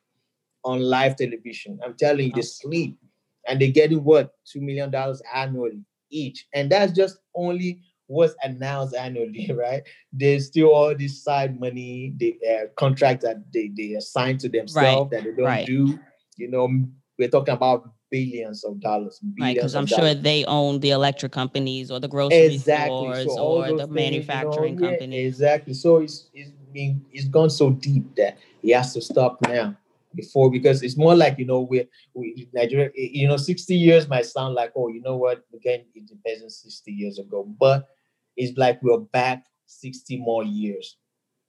on 0.64 0.80
live 0.80 1.16
television 1.16 1.78
i'm 1.84 1.94
telling 1.94 2.26
you 2.26 2.32
they 2.32 2.42
sleep 2.42 2.98
and 3.46 3.60
they're 3.60 3.70
getting 3.70 4.02
what 4.02 4.34
two 4.44 4.60
million 4.60 4.90
dollars 4.90 5.22
annually 5.32 5.80
each 6.10 6.46
and 6.54 6.70
that's 6.70 6.92
just 6.92 7.18
only 7.34 7.80
what's 8.06 8.34
announced 8.42 8.94
annually 8.94 9.50
right 9.58 9.82
there's 10.12 10.46
still 10.46 10.68
all 10.68 10.94
this 10.94 11.22
side 11.22 11.58
money 11.60 12.14
the 12.16 12.36
uh, 12.48 12.66
contract 12.76 13.22
that 13.22 13.36
they, 13.52 13.70
they 13.76 13.92
assign 13.92 14.38
to 14.38 14.48
themselves 14.48 15.10
right. 15.10 15.10
that 15.10 15.24
they 15.24 15.36
don't 15.36 15.44
right. 15.44 15.66
do 15.66 15.98
you 16.36 16.48
know 16.48 16.68
we're 17.18 17.28
talking 17.28 17.54
about 17.54 17.90
billions 18.10 18.64
of 18.64 18.80
dollars. 18.80 19.18
Billions 19.18 19.40
right, 19.40 19.54
because 19.54 19.74
I'm 19.74 19.86
sure 19.86 20.14
they 20.14 20.44
own 20.44 20.80
the 20.80 20.90
electric 20.90 21.32
companies 21.32 21.90
or 21.90 22.00
the 22.00 22.08
grocery 22.08 22.54
exactly. 22.54 22.96
stores 22.96 23.24
so 23.24 23.38
or 23.38 23.76
the 23.76 23.86
manufacturing 23.86 24.74
you 24.74 24.80
know, 24.80 24.88
companies. 24.88 25.20
Yeah, 25.22 25.28
exactly. 25.28 25.74
So 25.74 25.98
it's 25.98 26.28
it's 26.32 26.50
been 26.72 27.04
it's 27.12 27.28
gone 27.28 27.50
so 27.50 27.70
deep 27.70 28.14
that 28.16 28.38
he 28.62 28.70
has 28.70 28.94
to 28.94 29.00
stop 29.00 29.38
now 29.42 29.76
before 30.18 30.50
because 30.50 30.82
it's 30.82 30.96
more 30.96 31.14
like 31.14 31.38
you 31.38 31.46
know 31.46 31.60
we're 31.60 31.88
we 32.14 32.48
Nigeria 32.52 32.90
you 32.94 33.26
know 33.28 33.36
60 33.36 33.74
years 33.74 34.08
might 34.08 34.26
sound 34.26 34.54
like 34.54 34.72
oh 34.76 34.88
you 34.88 35.00
know 35.00 35.16
what 35.16 35.44
again 35.54 35.80
it 35.94 35.98
independence 35.98 36.60
60 36.62 36.92
years 36.92 37.18
ago 37.18 37.48
but 37.58 37.86
it's 38.36 38.56
like 38.58 38.82
we're 38.82 38.98
back 38.98 39.44
60 39.66 40.18
more 40.18 40.44
years 40.44 40.96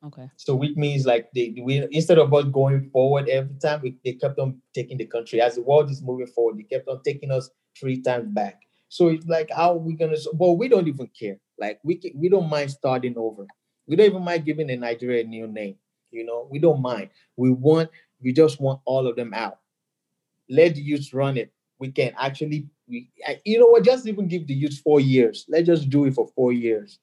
Okay. 0.05 0.29
So 0.37 0.55
which 0.55 0.75
means 0.77 1.05
like 1.05 1.29
they 1.33 1.53
we 1.61 1.85
instead 1.91 2.19
of 2.19 2.33
us 2.33 2.45
going 2.45 2.89
forward 2.91 3.27
every 3.27 3.55
time, 3.61 3.81
we, 3.81 3.97
they 4.05 4.13
kept 4.13 4.39
on 4.39 4.61
taking 4.73 4.97
the 4.97 5.05
country 5.05 5.41
as 5.41 5.55
the 5.55 5.61
world 5.61 5.91
is 5.91 6.01
moving 6.01 6.27
forward. 6.27 6.57
They 6.57 6.63
kept 6.63 6.87
on 6.87 7.03
taking 7.03 7.31
us 7.31 7.49
three 7.77 8.01
times 8.01 8.27
back. 8.29 8.61
So 8.87 9.09
it's 9.09 9.25
like 9.25 9.49
how 9.53 9.73
are 9.73 9.77
we 9.77 9.93
gonna? 9.95 10.15
Well, 10.33 10.55
we 10.55 10.69
don't 10.69 10.87
even 10.87 11.07
care. 11.07 11.37
Like 11.59 11.79
we 11.83 11.95
can, 11.95 12.11
we 12.15 12.29
don't 12.29 12.49
mind 12.49 12.71
starting 12.71 13.15
over. 13.17 13.45
We 13.87 13.97
don't 13.97 14.05
even 14.05 14.23
mind 14.23 14.45
giving 14.45 14.69
a 14.71 14.77
Nigeria 14.77 15.23
a 15.23 15.27
new 15.27 15.47
name. 15.47 15.75
You 16.11 16.25
know, 16.25 16.47
we 16.49 16.59
don't 16.59 16.81
mind. 16.81 17.09
We 17.35 17.51
want. 17.51 17.89
We 18.21 18.33
just 18.33 18.59
want 18.59 18.81
all 18.85 19.07
of 19.07 19.15
them 19.15 19.33
out. 19.33 19.59
Let 20.49 20.75
the 20.75 20.81
youth 20.81 21.13
run 21.13 21.37
it. 21.37 21.51
We 21.79 21.91
can 21.91 22.13
actually. 22.19 22.67
We, 22.87 23.09
you 23.45 23.59
know 23.59 23.67
what? 23.67 23.83
Just 23.83 24.07
even 24.07 24.27
give 24.27 24.47
the 24.47 24.53
youth 24.53 24.79
four 24.83 24.99
years. 24.99 25.45
Let's 25.47 25.67
just 25.67 25.89
do 25.89 26.05
it 26.05 26.15
for 26.15 26.27
four 26.35 26.51
years 26.51 26.99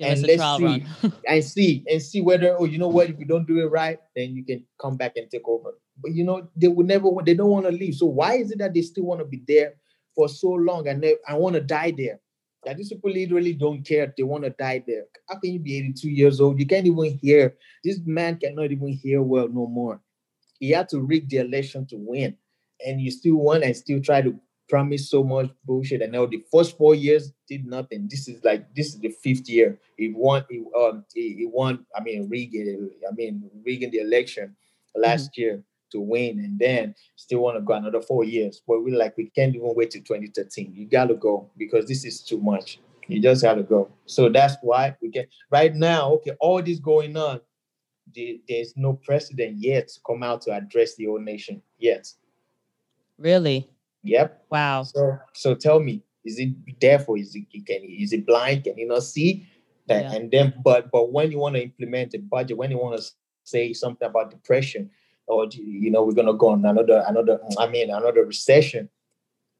and 0.00 0.22
let's 0.22 0.56
see 0.56 0.84
and 1.28 1.44
see 1.44 1.84
and 1.88 2.02
see 2.02 2.20
whether 2.20 2.56
oh 2.58 2.64
you 2.64 2.78
know 2.78 2.88
what 2.88 3.10
if 3.10 3.18
you 3.18 3.24
don't 3.24 3.46
do 3.46 3.60
it 3.60 3.66
right 3.66 3.98
then 4.16 4.34
you 4.34 4.44
can 4.44 4.64
come 4.80 4.96
back 4.96 5.12
and 5.16 5.30
take 5.30 5.46
over 5.46 5.72
but 6.02 6.12
you 6.12 6.24
know 6.24 6.48
they 6.56 6.68
will 6.68 6.86
never 6.86 7.08
they 7.24 7.34
don't 7.34 7.50
want 7.50 7.66
to 7.66 7.72
leave 7.72 7.94
so 7.94 8.06
why 8.06 8.34
is 8.34 8.50
it 8.50 8.58
that 8.58 8.74
they 8.74 8.82
still 8.82 9.04
want 9.04 9.20
to 9.20 9.26
be 9.26 9.42
there 9.46 9.74
for 10.14 10.28
so 10.28 10.48
long 10.48 10.88
and 10.88 11.02
they 11.02 11.16
I 11.28 11.34
want 11.34 11.54
to 11.54 11.60
die 11.60 11.92
there 11.96 12.20
that 12.64 12.76
these 12.76 12.88
people 12.88 13.10
literally 13.10 13.52
don't 13.52 13.82
care 13.82 14.12
they 14.16 14.22
want 14.22 14.44
to 14.44 14.50
die 14.50 14.82
there 14.86 15.04
how 15.28 15.38
can 15.38 15.52
you 15.52 15.58
be 15.58 15.76
82 15.78 16.08
years 16.08 16.40
old 16.40 16.58
you 16.58 16.66
can't 16.66 16.86
even 16.86 17.18
hear 17.18 17.56
this 17.84 18.00
man 18.04 18.38
cannot 18.38 18.72
even 18.72 18.88
hear 18.88 19.22
well 19.22 19.48
no 19.48 19.66
more 19.66 20.00
he 20.60 20.70
had 20.70 20.88
to 20.90 21.00
rig 21.00 21.28
the 21.28 21.38
election 21.38 21.86
to 21.86 21.96
win 21.96 22.36
and 22.86 23.00
you 23.00 23.10
still 23.10 23.36
won 23.36 23.62
and 23.62 23.76
still 23.76 24.00
try 24.00 24.22
to 24.22 24.38
promise 24.70 25.10
so 25.10 25.22
much 25.22 25.50
bullshit, 25.64 26.00
and 26.00 26.12
now 26.12 26.24
the 26.24 26.42
first 26.50 26.78
four 26.78 26.94
years 26.94 27.32
did 27.48 27.66
nothing. 27.66 28.06
This 28.08 28.28
is 28.28 28.42
like 28.44 28.72
this 28.74 28.94
is 28.94 29.00
the 29.00 29.10
fifth 29.10 29.48
year. 29.48 29.78
He 29.96 30.12
won. 30.14 30.44
He 30.48 30.64
um 30.78 31.04
he, 31.12 31.34
he 31.34 31.46
won. 31.46 31.84
I 31.94 32.00
mean 32.00 32.28
rigging. 32.30 32.88
I 33.06 33.12
mean 33.14 33.50
rigging 33.66 33.90
the 33.90 33.98
election 33.98 34.56
last 34.94 35.32
mm-hmm. 35.32 35.40
year 35.40 35.64
to 35.90 36.00
win, 36.00 36.38
and 36.38 36.58
then 36.58 36.94
still 37.16 37.40
want 37.40 37.56
to 37.58 37.62
go 37.62 37.74
another 37.74 38.00
four 38.00 38.24
years. 38.24 38.62
But 38.66 38.80
we 38.80 38.92
like 38.92 39.16
we 39.18 39.28
can't 39.30 39.54
even 39.54 39.74
wait 39.74 39.90
till 39.90 40.02
2013. 40.02 40.72
You 40.74 40.86
gotta 40.86 41.14
go 41.14 41.50
because 41.58 41.86
this 41.86 42.04
is 42.04 42.22
too 42.22 42.40
much. 42.40 42.78
You 43.08 43.20
just 43.20 43.42
gotta 43.42 43.64
go. 43.64 43.90
So 44.06 44.28
that's 44.28 44.54
why 44.62 44.96
we 45.02 45.08
get 45.08 45.28
right 45.50 45.74
now. 45.74 46.12
Okay, 46.12 46.32
all 46.40 46.62
this 46.62 46.78
going 46.78 47.16
on. 47.16 47.40
There's 48.48 48.74
no 48.76 48.94
precedent 48.94 49.56
yet 49.58 49.88
to 49.88 50.00
come 50.06 50.22
out 50.22 50.42
to 50.42 50.52
address 50.52 50.96
the 50.96 51.06
whole 51.06 51.20
nation 51.20 51.62
yet. 51.78 52.12
Really? 53.18 53.68
Yep. 54.02 54.46
Wow. 54.50 54.82
So 54.84 55.18
so 55.34 55.54
tell 55.54 55.80
me, 55.80 56.02
is 56.24 56.38
it 56.38 56.50
therefore 56.80 57.18
is 57.18 57.34
it 57.34 57.66
can 57.66 57.82
is 57.84 58.12
it 58.12 58.26
blind? 58.26 58.64
Can 58.64 58.78
you 58.78 58.88
not 58.88 59.02
see 59.02 59.46
that? 59.86 60.04
Yeah. 60.04 60.12
And 60.12 60.30
then 60.30 60.54
but 60.64 60.90
but 60.90 61.12
when 61.12 61.30
you 61.30 61.38
want 61.38 61.56
to 61.56 61.62
implement 61.62 62.14
a 62.14 62.18
budget, 62.18 62.56
when 62.56 62.70
you 62.70 62.78
want 62.78 63.00
to 63.00 63.06
say 63.44 63.72
something 63.72 64.06
about 64.06 64.30
depression, 64.30 64.90
or 65.26 65.46
you 65.52 65.90
know 65.90 66.04
we're 66.04 66.14
gonna 66.14 66.34
go 66.34 66.48
on 66.48 66.64
another 66.64 67.04
another 67.06 67.40
I 67.58 67.68
mean 67.68 67.90
another 67.90 68.24
recession. 68.24 68.88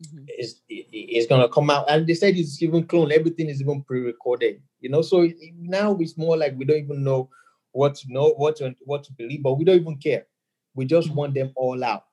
Mm-hmm. 0.03 0.25
Is 0.39 0.63
it's 0.69 1.27
gonna 1.27 1.49
come 1.49 1.69
out, 1.69 1.85
and 1.91 2.07
they 2.07 2.15
said 2.15 2.35
it's 2.37 2.63
even 2.63 2.87
clone. 2.87 3.13
Everything 3.13 3.51
is 3.51 3.61
even 3.61 3.83
pre-recorded, 3.83 4.63
you 4.81 4.89
know. 4.89 5.03
So 5.03 5.29
now 5.59 5.95
it's 6.01 6.17
more 6.17 6.39
like 6.39 6.57
we 6.57 6.65
don't 6.65 6.79
even 6.79 7.05
know 7.05 7.29
what 7.73 7.95
to 7.97 8.13
know, 8.13 8.31
what 8.31 8.57
to 8.57 8.75
what 8.85 9.05
to 9.05 9.13
believe, 9.13 9.43
but 9.43 9.55
we 9.55 9.65
don't 9.65 9.81
even 9.81 9.97
care. 9.97 10.27
We 10.75 10.85
just 10.85 11.09
mm-hmm. 11.09 11.17
want 11.17 11.35
them 11.35 11.53
all 11.57 11.83
out 11.83 12.05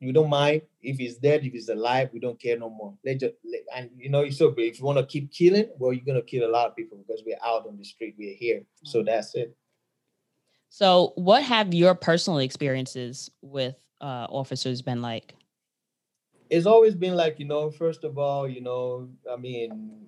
we 0.00 0.12
don't 0.12 0.28
mind 0.28 0.62
if 0.82 0.98
he's 0.98 1.16
dead, 1.16 1.44
if 1.44 1.52
he's 1.52 1.68
alive, 1.68 2.10
we 2.12 2.20
don't 2.20 2.40
care 2.40 2.58
no 2.58 2.68
more. 2.68 2.94
Let 3.04 3.20
just 3.20 3.34
let, 3.44 3.62
and 3.74 3.90
you 3.96 4.10
know, 4.10 4.28
so 4.30 4.54
if 4.56 4.78
you 4.78 4.84
want 4.84 4.98
to 4.98 5.06
keep 5.06 5.32
killing, 5.32 5.68
well, 5.78 5.92
you're 5.92 6.04
gonna 6.04 6.22
kill 6.22 6.48
a 6.48 6.52
lot 6.52 6.68
of 6.68 6.76
people 6.76 6.98
because 6.98 7.22
we're 7.24 7.38
out 7.44 7.66
on 7.66 7.76
the 7.76 7.84
street, 7.84 8.14
we're 8.18 8.34
here. 8.34 8.62
So 8.84 9.02
that's 9.02 9.34
it. 9.34 9.56
So, 10.68 11.12
what 11.14 11.42
have 11.42 11.72
your 11.72 11.94
personal 11.94 12.40
experiences 12.40 13.30
with 13.40 13.76
uh, 14.00 14.26
officers 14.28 14.82
been 14.82 15.00
like? 15.00 15.34
It's 16.50 16.66
always 16.66 16.94
been 16.94 17.14
like 17.14 17.38
you 17.38 17.46
know, 17.46 17.70
first 17.70 18.04
of 18.04 18.18
all, 18.18 18.46
you 18.46 18.60
know, 18.60 19.08
I 19.32 19.36
mean, 19.36 20.06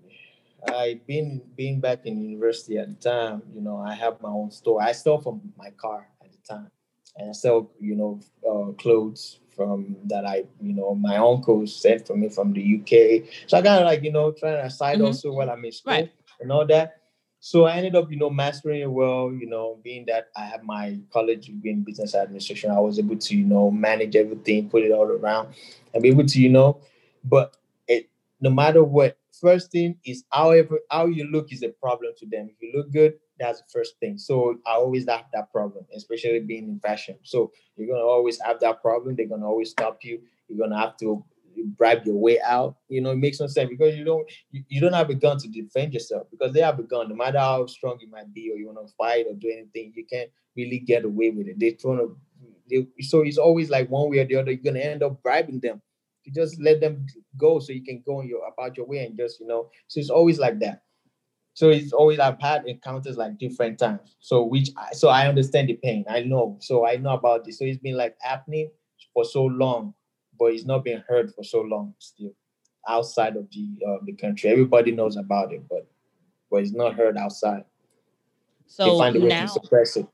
I 0.66 1.00
been 1.06 1.42
being 1.56 1.80
back 1.80 2.06
in 2.06 2.20
university 2.20 2.78
at 2.78 2.88
the 2.88 3.10
time. 3.10 3.42
You 3.54 3.60
know, 3.60 3.78
I 3.78 3.94
have 3.94 4.20
my 4.20 4.30
own 4.30 4.50
store. 4.50 4.82
I 4.82 4.92
sell 4.92 5.18
from 5.18 5.40
my 5.56 5.70
car 5.70 6.08
at 6.22 6.32
the 6.32 6.38
time, 6.48 6.70
and 7.16 7.30
I 7.30 7.32
sell 7.32 7.70
you 7.78 7.94
know 7.94 8.20
uh, 8.48 8.72
clothes 8.72 9.40
from 9.58 9.96
that 10.04 10.24
I, 10.24 10.44
you 10.62 10.72
know, 10.72 10.94
my 10.94 11.16
uncle 11.16 11.66
sent 11.66 12.06
for 12.06 12.16
me 12.16 12.28
from 12.28 12.52
the 12.52 12.62
UK. 12.62 13.28
So 13.48 13.58
I 13.58 13.62
kind 13.62 13.82
of 13.82 13.86
like, 13.86 14.04
you 14.04 14.12
know, 14.12 14.30
trying 14.30 14.62
to 14.62 14.70
side 14.70 14.98
mm-hmm. 14.98 15.06
also 15.06 15.32
while 15.32 15.50
I'm 15.50 15.64
in 15.64 15.72
school 15.72 15.94
right. 15.94 16.12
and 16.40 16.52
all 16.52 16.64
that. 16.66 16.98
So 17.40 17.64
I 17.64 17.74
ended 17.74 17.96
up, 17.96 18.10
you 18.10 18.18
know, 18.18 18.30
mastering 18.30 18.82
it 18.82 18.90
well, 18.90 19.32
you 19.32 19.46
know, 19.46 19.78
being 19.82 20.04
that 20.06 20.28
I 20.36 20.44
have 20.44 20.62
my 20.62 20.98
college 21.12 21.46
degree 21.46 21.72
in 21.72 21.82
business 21.82 22.14
administration, 22.14 22.70
I 22.70 22.78
was 22.78 23.00
able 23.00 23.16
to, 23.16 23.36
you 23.36 23.44
know, 23.44 23.68
manage 23.68 24.14
everything, 24.14 24.70
put 24.70 24.84
it 24.84 24.92
all 24.92 25.10
around 25.10 25.54
and 25.92 26.02
be 26.04 26.08
able 26.08 26.26
to, 26.26 26.40
you 26.40 26.50
know, 26.50 26.80
but 27.24 27.56
it 27.88 28.08
no 28.40 28.50
matter 28.50 28.84
what, 28.84 29.17
first 29.40 29.70
thing 29.70 29.98
is 30.04 30.24
however 30.30 30.80
how 30.90 31.06
you 31.06 31.24
look 31.30 31.52
is 31.52 31.62
a 31.62 31.68
problem 31.70 32.12
to 32.18 32.26
them. 32.26 32.48
If 32.50 32.56
you 32.60 32.72
look 32.76 32.92
good, 32.92 33.14
that's 33.38 33.60
the 33.60 33.66
first 33.72 33.94
thing. 34.00 34.18
So 34.18 34.58
I 34.66 34.72
always 34.72 35.08
have 35.08 35.26
that 35.32 35.52
problem, 35.52 35.86
especially 35.94 36.40
being 36.40 36.68
in 36.68 36.80
fashion. 36.80 37.16
So 37.22 37.52
you're 37.76 37.88
gonna 37.88 38.06
always 38.06 38.40
have 38.42 38.60
that 38.60 38.82
problem. 38.82 39.16
They're 39.16 39.28
gonna 39.28 39.46
always 39.46 39.70
stop 39.70 39.98
you. 40.02 40.20
You're 40.48 40.58
gonna 40.58 40.78
have 40.78 40.96
to 40.98 41.24
bribe 41.76 42.04
your 42.06 42.16
way 42.16 42.40
out. 42.40 42.76
You 42.88 43.00
know, 43.00 43.10
it 43.10 43.16
makes 43.16 43.40
no 43.40 43.46
sense 43.46 43.68
because 43.68 43.96
you 43.96 44.04
don't 44.04 44.30
you, 44.50 44.62
you 44.68 44.80
don't 44.80 44.92
have 44.92 45.10
a 45.10 45.14
gun 45.14 45.38
to 45.38 45.48
defend 45.48 45.92
yourself 45.94 46.26
because 46.30 46.52
they 46.52 46.60
have 46.60 46.78
a 46.78 46.82
gun. 46.82 47.08
No 47.08 47.14
matter 47.14 47.38
how 47.38 47.66
strong 47.66 47.98
you 48.00 48.08
might 48.10 48.32
be 48.32 48.50
or 48.52 48.56
you 48.56 48.66
want 48.66 48.86
to 48.86 48.94
fight 48.94 49.26
or 49.28 49.34
do 49.34 49.50
anything, 49.50 49.92
you 49.94 50.04
can't 50.04 50.30
really 50.56 50.78
get 50.78 51.04
away 51.04 51.30
with 51.30 51.46
it. 51.48 51.56
They're 51.58 51.72
trying 51.72 51.98
to 51.98 52.16
they, 52.70 52.86
so 53.00 53.22
it's 53.22 53.38
always 53.38 53.70
like 53.70 53.88
one 53.90 54.10
way 54.10 54.18
or 54.18 54.26
the 54.26 54.36
other, 54.36 54.50
you're 54.50 54.62
gonna 54.62 54.80
end 54.80 55.02
up 55.02 55.22
bribing 55.22 55.60
them. 55.60 55.80
You 56.28 56.34
just 56.34 56.60
let 56.60 56.80
them 56.82 57.06
go 57.38 57.58
so 57.58 57.72
you 57.72 57.82
can 57.82 58.02
go 58.04 58.18
on 58.18 58.28
your 58.28 58.46
about 58.46 58.76
your 58.76 58.84
way 58.84 58.98
and 58.98 59.16
just, 59.16 59.40
you 59.40 59.46
know, 59.46 59.70
so 59.86 59.98
it's 59.98 60.10
always 60.10 60.38
like 60.38 60.58
that. 60.60 60.82
So 61.54 61.70
it's 61.70 61.94
always 61.94 62.18
I've 62.18 62.38
had 62.38 62.66
encounters 62.66 63.16
like 63.16 63.38
different 63.38 63.78
times. 63.78 64.14
So 64.20 64.44
which 64.44 64.68
I, 64.76 64.92
so 64.92 65.08
I 65.08 65.26
understand 65.26 65.70
the 65.70 65.74
pain. 65.82 66.04
I 66.06 66.20
know. 66.20 66.58
So 66.60 66.86
I 66.86 66.96
know 66.96 67.14
about 67.14 67.46
this. 67.46 67.58
So 67.58 67.64
it's 67.64 67.78
been 67.78 67.96
like 67.96 68.14
happening 68.20 68.70
for 69.14 69.24
so 69.24 69.44
long, 69.44 69.94
but 70.38 70.52
it's 70.52 70.66
not 70.66 70.84
been 70.84 71.02
heard 71.08 71.32
for 71.34 71.42
so 71.42 71.62
long 71.62 71.94
still 71.98 72.32
outside 72.86 73.36
of 73.36 73.48
the 73.50 73.78
uh, 73.88 73.96
the 74.04 74.12
country. 74.12 74.50
Everybody 74.50 74.92
knows 74.92 75.16
about 75.16 75.52
it, 75.54 75.62
but 75.68 75.88
but 76.50 76.58
it's 76.58 76.74
not 76.74 76.94
heard 76.94 77.16
outside. 77.16 77.64
So 78.66 78.98
find 78.98 79.16
a 79.16 79.20
now, 79.20 79.46
to 79.46 79.48
suppress 79.48 79.96
it. 79.96 80.06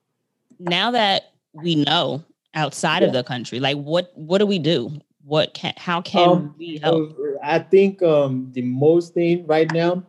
now 0.61 0.93
that 0.93 1.33
we 1.53 1.75
know 1.75 2.25
outside 2.55 3.03
yeah. 3.03 3.09
of 3.09 3.13
the 3.13 3.25
country, 3.25 3.59
like 3.59 3.77
what 3.77 4.13
what 4.15 4.39
do 4.39 4.47
we 4.47 4.61
do? 4.61 5.01
What 5.25 5.55
can 5.55 5.75
how 5.77 6.03
can 6.03 6.29
um, 6.29 6.55
we 6.59 6.79
help? 6.79 7.17
I 7.43 7.59
think 7.59 8.03
um 8.03 8.51
the 8.53 8.63
most 8.63 9.15
thing 9.15 9.47
right 9.47 9.71
now 9.73 10.05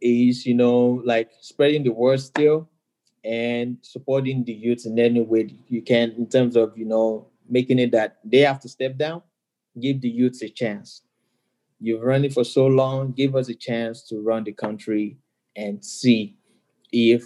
is 0.00 0.46
you 0.46 0.54
know 0.54 1.02
like 1.04 1.30
spreading 1.40 1.82
the 1.82 1.90
word 1.90 2.20
still 2.20 2.68
and 3.24 3.78
supporting 3.82 4.44
the 4.44 4.52
youth 4.52 4.86
in 4.86 4.98
any 4.98 5.20
way 5.20 5.54
you 5.68 5.82
can 5.82 6.12
in 6.12 6.28
terms 6.28 6.56
of 6.56 6.76
you 6.76 6.84
know 6.84 7.26
making 7.48 7.78
it 7.78 7.92
that 7.92 8.18
they 8.24 8.38
have 8.38 8.60
to 8.60 8.68
step 8.68 8.96
down 8.96 9.22
give 9.80 10.00
the 10.00 10.08
youths 10.08 10.42
a 10.42 10.48
chance 10.48 11.02
you've 11.80 12.02
run 12.02 12.24
it 12.24 12.32
for 12.32 12.44
so 12.44 12.66
long 12.66 13.12
give 13.12 13.34
us 13.34 13.48
a 13.48 13.54
chance 13.54 14.02
to 14.02 14.20
run 14.20 14.44
the 14.44 14.52
country 14.52 15.16
and 15.56 15.84
see 15.84 16.36
if 16.92 17.24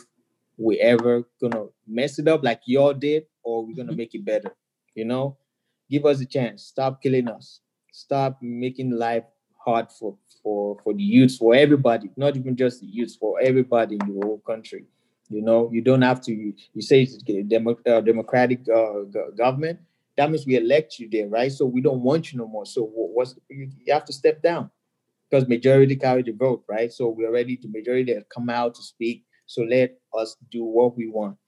we 0.56 0.78
ever 0.80 1.24
gonna 1.40 1.66
mess 1.86 2.18
it 2.18 2.28
up 2.28 2.42
like 2.42 2.60
y'all 2.64 2.94
did 2.94 3.24
or 3.42 3.66
we're 3.66 3.76
gonna 3.76 3.90
mm-hmm. 3.90 3.98
make 3.98 4.14
it 4.14 4.24
better 4.24 4.50
you 4.94 5.04
know 5.04 5.36
give 5.92 6.04
us 6.06 6.20
a 6.20 6.26
chance 6.26 6.64
stop 6.74 7.02
killing 7.02 7.28
us 7.28 7.60
stop 7.92 8.38
making 8.40 8.90
life 8.90 9.24
hard 9.64 9.86
for 9.98 10.16
for 10.42 10.76
for 10.82 10.92
the 10.94 11.02
youths 11.02 11.36
for 11.36 11.54
everybody 11.54 12.10
not 12.16 12.36
even 12.36 12.56
just 12.56 12.80
the 12.80 12.86
youths 12.86 13.16
for 13.22 13.40
everybody 13.40 13.96
in 14.00 14.14
your 14.14 14.24
whole 14.24 14.42
country 14.52 14.84
you 15.32 15.40
know, 15.40 15.70
you 15.72 15.80
don't 15.80 16.02
have 16.02 16.20
to. 16.22 16.32
You, 16.32 16.54
you 16.74 16.82
say 16.82 17.02
it's 17.02 17.16
a 17.26 17.42
demo, 17.42 17.76
uh, 17.86 18.00
democratic 18.02 18.60
uh, 18.68 19.04
government. 19.36 19.80
That 20.18 20.30
means 20.30 20.46
we 20.46 20.56
elect 20.56 20.98
you 20.98 21.08
there, 21.10 21.28
right? 21.28 21.50
So 21.50 21.64
we 21.64 21.80
don't 21.80 22.02
want 22.02 22.32
you 22.32 22.38
no 22.38 22.46
more. 22.46 22.66
So 22.66 22.82
what's 22.92 23.34
you, 23.48 23.70
you 23.82 23.92
have 23.94 24.04
to 24.04 24.12
step 24.12 24.42
down 24.42 24.70
because 25.30 25.48
majority 25.48 25.96
carry 25.96 26.22
the 26.22 26.32
vote, 26.32 26.64
right? 26.68 26.92
So 26.92 27.08
we're 27.08 27.32
ready 27.32 27.56
to 27.56 27.68
majority 27.68 28.12
that 28.12 28.28
come 28.28 28.50
out 28.50 28.74
to 28.74 28.82
speak. 28.82 29.24
So 29.46 29.62
let 29.62 29.96
us 30.14 30.36
do 30.50 30.64
what 30.64 30.96
we 30.96 31.08
want. 31.08 31.38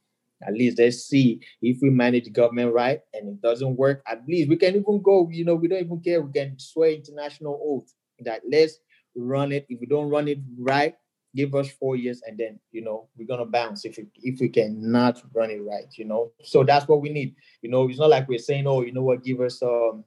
At 0.47 0.55
least 0.55 0.79
let's 0.79 1.05
see 1.05 1.41
if 1.63 1.79
we 1.81 1.91
manage 1.91 2.25
the 2.25 2.31
government 2.31 2.73
right 2.73 3.01
and 3.13 3.29
it 3.29 3.43
doesn't 3.43 3.77
work. 3.77 4.03
At 4.07 4.23
least 4.29 4.49
we 4.49 4.57
can 4.57 4.77
even 4.77 5.03
go, 5.03 5.29
you 5.31 5.45
know, 5.45 5.55
we 5.55 5.69
don't 5.69 5.85
even 5.85 6.01
care. 6.01 6.21
We 6.21 6.33
can 6.33 6.59
swear 6.59 6.91
international 6.91 7.61
oath 7.63 7.93
that 8.21 8.43
let's 8.51 8.79
run 9.17 9.53
it. 9.53 9.67
If 9.69 9.81
we 9.81 9.87
don't 9.87 10.11
run 10.11 10.29
it 10.29 10.39
right, 10.59 10.95
give 11.35 11.55
us 11.55 11.69
four 11.69 11.97
years 11.97 12.23
and 12.27 12.39
then 12.39 12.59
you 12.71 12.83
know 12.83 13.09
we're 13.17 13.27
gonna 13.27 13.45
bounce 13.45 13.85
if 13.85 13.97
we 13.97 14.07
if 14.23 14.41
we 14.41 14.49
cannot 14.49 15.21
run 15.35 15.51
it 15.51 15.61
right 15.63 15.87
you 15.97 16.05
know 16.05 16.31
so 16.43 16.63
that's 16.63 16.87
what 16.87 17.01
we 17.01 17.11
need 17.11 17.35
you 17.61 17.71
know 17.71 17.89
it's 17.89 17.99
not 17.99 18.11
like 18.11 18.29
we're 18.29 18.39
saying 18.39 18.67
oh 18.67 18.83
you 18.83 18.93
know 18.93 19.03
what 19.03 19.25
give 19.25 19.41
us 19.41 19.63
um 19.63 20.05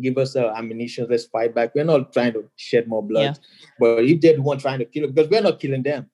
give 0.00 0.18
us 0.18 0.36
uh, 0.36 0.52
ammunition 0.56 1.06
let's 1.08 1.24
fight 1.24 1.54
back 1.54 1.74
we're 1.74 1.84
not 1.84 2.12
trying 2.12 2.32
to 2.32 2.44
shed 2.56 2.86
more 2.86 3.02
blood 3.02 3.22
yeah. 3.22 3.34
but 3.78 4.04
if 4.04 4.20
they're 4.20 4.36
the 4.36 4.42
one 4.42 4.58
trying 4.58 4.78
to 4.78 4.84
kill 4.84 5.06
because 5.08 5.28
we're 5.30 5.40
not 5.40 5.60
killing 5.60 5.82
them 5.82 6.09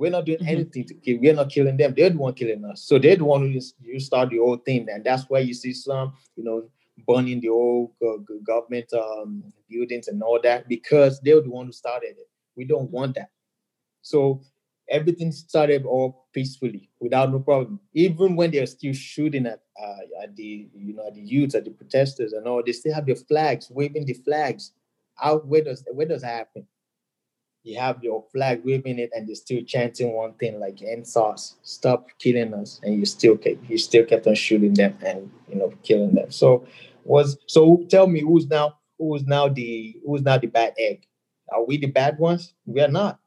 we're 0.00 0.10
not 0.10 0.24
doing 0.24 0.38
mm-hmm. 0.38 0.48
anything 0.48 0.84
to 0.84 0.94
kill 0.94 1.18
we're 1.20 1.34
not 1.34 1.50
killing 1.50 1.76
them 1.76 1.94
they're 1.96 2.10
the 2.10 2.16
one 2.16 2.34
killing 2.34 2.64
us 2.64 2.82
so 2.82 2.98
they're 2.98 3.16
the 3.16 3.24
one 3.24 3.40
who 3.42 3.56
is, 3.56 3.74
you 3.80 4.00
start 4.00 4.30
the 4.30 4.38
whole 4.38 4.56
thing 4.56 4.86
and 4.90 5.04
that's 5.04 5.24
why 5.28 5.38
you 5.38 5.54
see 5.54 5.72
some 5.72 6.12
you 6.36 6.44
know 6.44 6.68
burning 7.06 7.40
the 7.40 7.48
old 7.48 7.90
uh, 8.06 8.16
government 8.44 8.92
um, 8.92 9.42
buildings 9.68 10.08
and 10.08 10.22
all 10.22 10.40
that 10.42 10.68
because 10.68 11.20
they're 11.20 11.40
the 11.40 11.50
one 11.50 11.66
who 11.66 11.72
started 11.72 12.14
it 12.18 12.28
we 12.56 12.64
don't 12.64 12.90
want 12.90 13.14
that 13.14 13.30
so 14.02 14.42
everything 14.90 15.30
started 15.32 15.86
all 15.86 16.26
peacefully 16.32 16.90
without 16.98 17.30
no 17.30 17.38
problem. 17.38 17.80
Even 17.94 18.36
when 18.36 18.50
they're 18.50 18.66
still 18.66 18.92
shooting 18.92 19.46
at 19.46 19.60
uh, 19.80 20.22
at 20.22 20.36
the 20.36 20.68
you 20.74 20.94
know 20.94 21.06
at 21.06 21.14
the 21.14 21.20
youths, 21.20 21.54
at 21.54 21.64
the 21.64 21.70
protesters 21.70 22.32
and 22.32 22.46
all, 22.46 22.62
they 22.64 22.72
still 22.72 22.92
have 22.92 23.06
their 23.06 23.16
flags, 23.16 23.70
waving 23.70 24.04
the 24.04 24.14
flags. 24.14 24.72
Out 25.22 25.46
where 25.46 25.62
does 25.62 25.84
where 25.92 26.06
does 26.06 26.22
that 26.22 26.34
happen? 26.34 26.66
You 27.62 27.78
have 27.78 28.02
your 28.02 28.24
flag 28.32 28.62
waving 28.64 28.98
it, 28.98 29.10
and 29.14 29.28
they're 29.28 29.34
still 29.34 29.62
chanting 29.62 30.12
one 30.12 30.34
thing 30.34 30.58
like 30.58 30.82
"End 30.82 31.06
SARS, 31.06 31.56
stop 31.62 32.08
killing 32.18 32.54
us," 32.54 32.80
and 32.82 32.94
you 32.98 33.04
still 33.04 33.36
kept 33.36 33.68
you 33.68 33.78
still 33.78 34.04
kept 34.04 34.26
on 34.26 34.34
shooting 34.34 34.74
them 34.74 34.96
and 35.04 35.30
you 35.48 35.56
know 35.56 35.72
killing 35.82 36.14
them. 36.14 36.30
So 36.30 36.66
was 37.04 37.38
so 37.46 37.84
tell 37.90 38.06
me 38.06 38.20
who's 38.20 38.46
now 38.46 38.78
who's 38.98 39.26
now 39.26 39.48
the 39.48 39.96
who's 40.06 40.22
now 40.22 40.38
the 40.38 40.46
bad 40.46 40.74
egg? 40.78 41.06
Are 41.52 41.64
we 41.64 41.76
the 41.76 41.88
bad 41.88 42.18
ones? 42.18 42.54
We 42.64 42.80
are 42.80 42.88
not 42.88 43.20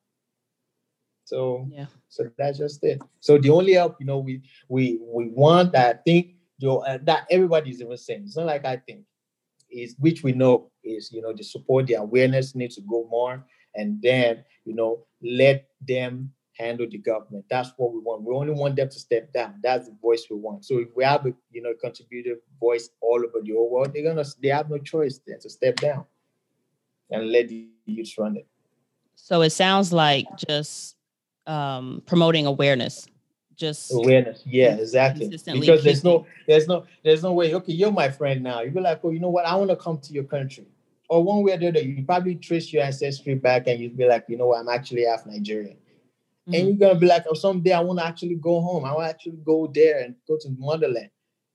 so 1.25 1.67
yeah. 1.71 1.88
So 2.09 2.29
that's 2.38 2.57
just 2.57 2.84
it. 2.84 3.01
So 3.19 3.38
the 3.38 3.49
only 3.49 3.73
help, 3.73 3.97
you 3.99 4.05
know, 4.05 4.19
we 4.19 4.41
we 4.69 4.99
we 5.01 5.29
want 5.29 5.71
that 5.71 5.95
I 5.95 5.99
think 6.05 6.36
you 6.59 6.67
know, 6.67 6.77
uh, 6.79 6.99
that 7.03 7.25
everybody's 7.31 7.81
even 7.81 7.97
saying. 7.97 8.23
It's 8.25 8.38
not 8.38 8.45
like 8.45 8.65
I 8.65 8.77
think 8.77 9.01
is 9.71 9.95
which 9.97 10.23
we 10.23 10.34
know 10.34 10.69
is 10.84 11.11
you 11.11 11.21
know 11.21 11.34
the 11.34 11.43
support, 11.43 11.88
the 11.88 11.95
awareness 11.95 12.55
needs 12.55 12.75
to 12.75 12.81
go 12.81 13.07
more, 13.09 13.43
and 13.76 14.01
then 14.01 14.43
you 14.65 14.74
know 14.74 15.05
let 15.21 15.67
them 15.88 16.32
handle 16.53 16.88
the 16.89 16.97
government. 16.97 17.45
That's 17.49 17.71
what 17.78 17.93
we 17.93 17.99
want. 17.99 18.21
We 18.24 18.34
only 18.36 18.53
want 18.53 18.76
them 18.76 18.89
to 18.89 18.99
step 18.99 19.34
down. 19.34 19.55
That's 19.63 19.88
the 19.88 19.95
voice 20.01 20.26
we 20.30 20.38
want. 20.38 20.65
So 20.65 20.80
if 20.80 20.89
we 20.95 21.03
have 21.03 21.26
a 21.26 21.34
you 21.51 21.61
know 21.61 21.74
contributive 21.80 22.39
voice 22.59 22.89
all 23.01 23.24
over 23.24 23.43
the 23.43 23.53
whole 23.53 23.69
world, 23.69 23.91
they're 23.93 24.03
gonna 24.03 24.26
they 24.41 24.49
have 24.49 24.69
no 24.69 24.78
choice 24.78 25.19
then 25.26 25.39
to 25.39 25.49
step 25.49 25.78
down 25.78 26.05
and 27.09 27.32
let 27.32 27.49
the 27.49 27.67
youth 27.86 28.13
run 28.17 28.38
it. 28.38 28.47
So 29.15 29.41
it 29.41 29.51
sounds 29.51 29.93
like 29.93 30.28
just 30.47 30.95
um, 31.47 32.01
promoting 32.05 32.45
awareness 32.45 33.07
just 33.55 33.91
awareness 33.91 34.41
yeah 34.45 34.76
exactly 34.76 35.28
because 35.28 35.84
there's 35.84 36.03
no 36.03 36.26
there's 36.47 36.67
no 36.67 36.86
there's 37.03 37.21
no 37.21 37.34
way 37.34 37.53
okay 37.53 37.74
you're 37.74 37.91
my 37.91 38.09
friend 38.09 38.41
now 38.41 38.61
you 38.61 38.71
be 38.71 38.80
like 38.80 38.99
oh 39.03 39.11
you 39.11 39.19
know 39.19 39.30
what 39.30 39.45
i 39.45 39.55
want 39.55 39.69
to 39.69 39.76
come 39.76 39.97
to 39.99 40.13
your 40.13 40.24
country 40.24 40.65
or 41.10 41.24
one 41.24 41.43
way 41.43 41.54
or 41.54 41.58
the 41.58 41.68
other 41.68 41.80
you 41.82 42.04
probably 42.06 42.36
trace 42.36 42.72
your 42.72 42.84
ancestry 42.84 43.36
back 43.36 43.68
and 43.68 43.80
you'd 43.80 43.97
be 43.97 44.08
like 44.08 44.26
you 44.28 44.38
know 44.38 44.47
what 44.47 44.60
i'm 44.60 44.70
actually 44.70 45.06
half 45.06 45.26
nigerian 45.26 45.76
mm-hmm. 45.76 46.54
and 46.54 46.68
you're 46.68 46.78
gonna 46.78 46.99
be 46.99 47.08
like 47.08 47.26
oh 47.30 47.34
someday 47.34 47.74
i 47.74 47.80
want 47.80 47.99
to 47.99 48.06
actually 48.06 48.36
go 48.36 48.62
home 48.62 48.86
i 48.86 48.93
want 48.93 49.06
to 49.06 49.10
actually 49.10 49.39
go 49.45 49.72
there 49.74 49.99
and 49.99 50.16
go 50.28 50.38
to 50.39 50.49
motherland 50.58 51.10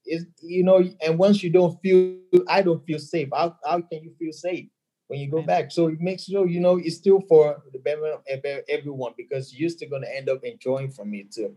is 0.07 0.27
you 0.43 0.65
know 0.65 0.83
and 1.03 1.19
once 1.19 1.43
you 1.43 1.51
don't 1.51 1.81
feel 1.83 2.17
i 2.49 2.63
don't 2.63 2.85
feel 2.87 2.99
safe 2.99 3.29
how, 3.35 3.57
how 3.65 3.81
can 3.81 4.03
you 4.03 4.13
feel 4.19 4.33
safe 4.33 4.67
when 5.09 5.21
you 5.21 5.29
go 5.29 5.43
back. 5.43 5.73
So 5.73 5.89
it 5.89 6.01
makes 6.01 6.25
sure 6.25 6.47
you 6.47 6.61
know 6.61 6.79
it's 6.79 6.97
still 6.97 7.21
for 7.29 7.63
the 7.73 7.79
betterment 7.79 8.15
of 8.15 8.63
everyone 8.69 9.15
because 9.17 9.53
you're 9.53 9.71
still 9.71 9.91
gonna 9.91 10.07
end 10.07 10.29
up 10.29 10.45
enjoying 10.45 10.91
from 10.91 11.13
it 11.15 11.33
too. 11.33 11.57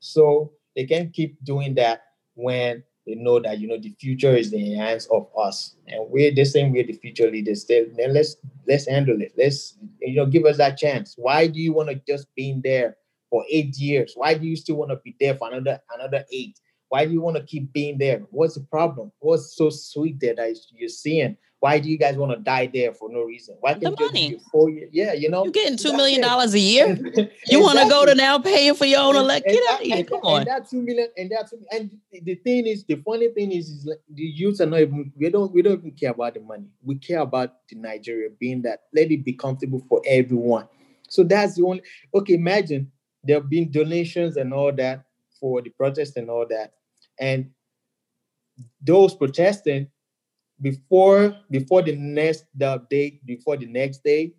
So 0.00 0.52
they 0.74 0.86
can 0.86 1.10
keep 1.10 1.42
doing 1.44 1.74
that 1.74 2.04
when 2.34 2.82
they 3.06 3.14
know 3.14 3.40
that 3.40 3.58
you 3.58 3.68
know 3.68 3.78
the 3.78 3.94
future 3.98 4.34
is 4.34 4.52
in 4.52 4.62
the 4.62 4.74
hands 4.74 5.06
of 5.10 5.28
us, 5.36 5.74
and 5.88 6.08
we're 6.08 6.34
the 6.34 6.44
same. 6.44 6.72
We're 6.72 6.86
the 6.86 6.92
future 6.92 7.30
leaders. 7.30 7.64
Then, 7.64 7.94
let's 8.12 8.36
let's 8.66 8.88
handle 8.88 9.20
it. 9.20 9.32
Let's 9.36 9.76
you 10.00 10.16
know 10.16 10.26
give 10.26 10.44
us 10.44 10.56
that 10.58 10.78
chance. 10.78 11.14
Why 11.16 11.46
do 11.46 11.60
you 11.60 11.72
want 11.72 11.90
to 11.90 12.00
just 12.06 12.32
be 12.34 12.50
in 12.50 12.60
there 12.62 12.96
for 13.30 13.44
eight 13.50 13.76
years? 13.76 14.12
Why 14.14 14.34
do 14.34 14.46
you 14.46 14.56
still 14.56 14.76
want 14.76 14.90
to 14.90 14.96
be 14.96 15.16
there 15.18 15.34
for 15.34 15.48
another 15.52 15.80
another 15.94 16.24
eight? 16.32 16.58
Why 16.92 17.06
do 17.06 17.12
you 17.12 17.22
want 17.22 17.38
to 17.38 17.42
keep 17.42 17.72
being 17.72 17.96
there? 17.96 18.18
What's 18.32 18.56
the 18.56 18.60
problem? 18.60 19.12
What's 19.18 19.56
so 19.56 19.70
sweet 19.70 20.20
there 20.20 20.34
that 20.34 20.54
you're 20.76 20.90
seeing? 20.90 21.38
Why 21.58 21.78
do 21.78 21.88
you 21.88 21.96
guys 21.96 22.18
want 22.18 22.32
to 22.32 22.38
die 22.38 22.66
there 22.66 22.92
for 22.92 23.10
no 23.10 23.22
reason? 23.22 23.56
Why 23.60 23.72
can't 23.72 23.96
the 23.96 24.04
money? 24.04 24.38
Four 24.52 24.68
years? 24.68 24.90
Yeah, 24.92 25.14
you 25.14 25.30
know, 25.30 25.44
you're 25.44 25.52
getting 25.54 25.78
two 25.78 25.94
million 25.94 26.20
dollars 26.28 26.52
a 26.52 26.58
year. 26.58 26.88
you 26.88 26.92
exactly. 26.92 27.56
want 27.56 27.78
to 27.78 27.88
go 27.88 28.04
to 28.04 28.14
now 28.14 28.38
paying 28.40 28.74
for 28.74 28.84
your 28.84 29.00
own 29.00 29.16
elect? 29.16 29.46
Get 29.46 29.62
out 29.70 29.80
of 29.80 29.86
here! 29.86 30.04
Come 30.04 30.20
on. 30.22 30.40
And 30.40 30.46
that 30.48 30.68
two 30.68 30.82
million, 30.82 31.08
and 31.16 31.30
that 31.30 31.48
two, 31.48 31.64
and 31.70 31.96
the 32.12 32.34
thing 32.34 32.66
is, 32.66 32.84
the 32.84 32.96
funny 32.96 33.28
thing 33.28 33.52
is, 33.52 33.70
is 33.70 33.86
like 33.86 34.00
the 34.12 34.24
youths 34.24 34.60
are 34.60 34.66
not 34.66 34.80
even. 34.80 35.10
We 35.16 35.30
don't. 35.30 35.50
We 35.50 35.62
don't 35.62 35.78
even 35.78 35.92
care 35.92 36.10
about 36.10 36.34
the 36.34 36.40
money. 36.40 36.66
We 36.82 36.96
care 36.96 37.20
about 37.20 37.54
the 37.70 37.76
Nigeria 37.76 38.28
being 38.38 38.60
that. 38.62 38.80
Let 38.92 39.10
it 39.10 39.24
be 39.24 39.32
comfortable 39.32 39.82
for 39.88 40.02
everyone. 40.06 40.68
So 41.08 41.24
that's 41.24 41.54
the 41.54 41.64
only. 41.64 41.80
Okay, 42.14 42.34
imagine 42.34 42.92
there 43.24 43.36
have 43.36 43.48
been 43.48 43.70
donations 43.70 44.36
and 44.36 44.52
all 44.52 44.72
that 44.72 45.06
for 45.40 45.60
the 45.62 45.70
protest 45.70 46.16
and 46.16 46.30
all 46.30 46.46
that, 46.48 46.72
and 47.20 47.50
those 48.80 49.14
protesting 49.14 49.88
before 50.60 51.36
before 51.50 51.82
the 51.82 51.96
next 51.96 52.44
the 52.54 52.84
day 52.90 53.20
before 53.24 53.56
the 53.56 53.66
next 53.66 54.04
day 54.04 54.32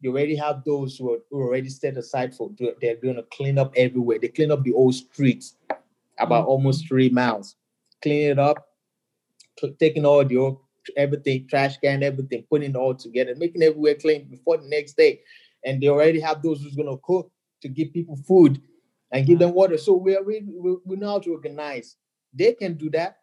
you 0.00 0.10
already 0.10 0.36
have 0.36 0.62
those 0.64 0.98
who 0.98 1.14
are, 1.14 1.18
who 1.30 1.40
are 1.40 1.48
already 1.48 1.70
set 1.70 1.96
aside 1.96 2.34
for 2.34 2.50
they're 2.80 2.96
going 2.96 3.16
to 3.16 3.24
clean 3.32 3.58
up 3.58 3.72
everywhere. 3.74 4.18
They 4.18 4.28
clean 4.28 4.50
up 4.50 4.62
the 4.62 4.74
old 4.74 4.94
streets 4.94 5.56
about 6.18 6.42
mm-hmm. 6.42 6.50
almost 6.50 6.86
three 6.86 7.08
miles. 7.08 7.56
Clean 8.02 8.30
it 8.32 8.38
up 8.38 8.68
taking 9.78 10.04
all 10.04 10.24
the 10.24 10.36
old 10.36 10.58
everything 10.96 11.46
trash 11.48 11.78
can 11.78 12.02
everything 12.02 12.44
putting 12.50 12.70
it 12.70 12.76
all 12.76 12.94
together 12.94 13.34
making 13.36 13.62
everywhere 13.62 13.94
clean 13.94 14.24
before 14.24 14.58
the 14.58 14.68
next 14.68 14.96
day. 14.96 15.20
And 15.64 15.80
they 15.80 15.88
already 15.88 16.20
have 16.20 16.42
those 16.42 16.62
who's 16.62 16.76
going 16.76 16.90
to 16.90 17.00
cook 17.02 17.30
to 17.62 17.68
give 17.68 17.92
people 17.92 18.16
food 18.16 18.60
and 19.10 19.26
give 19.26 19.38
them 19.38 19.54
water. 19.54 19.78
So 19.78 19.94
we 19.94 20.14
are 20.14 20.22
we, 20.22 20.42
we 20.84 20.96
know 20.96 21.12
how 21.12 21.18
to 21.20 21.32
organize 21.32 21.96
they 22.34 22.52
can 22.52 22.74
do 22.74 22.90
that 22.90 23.18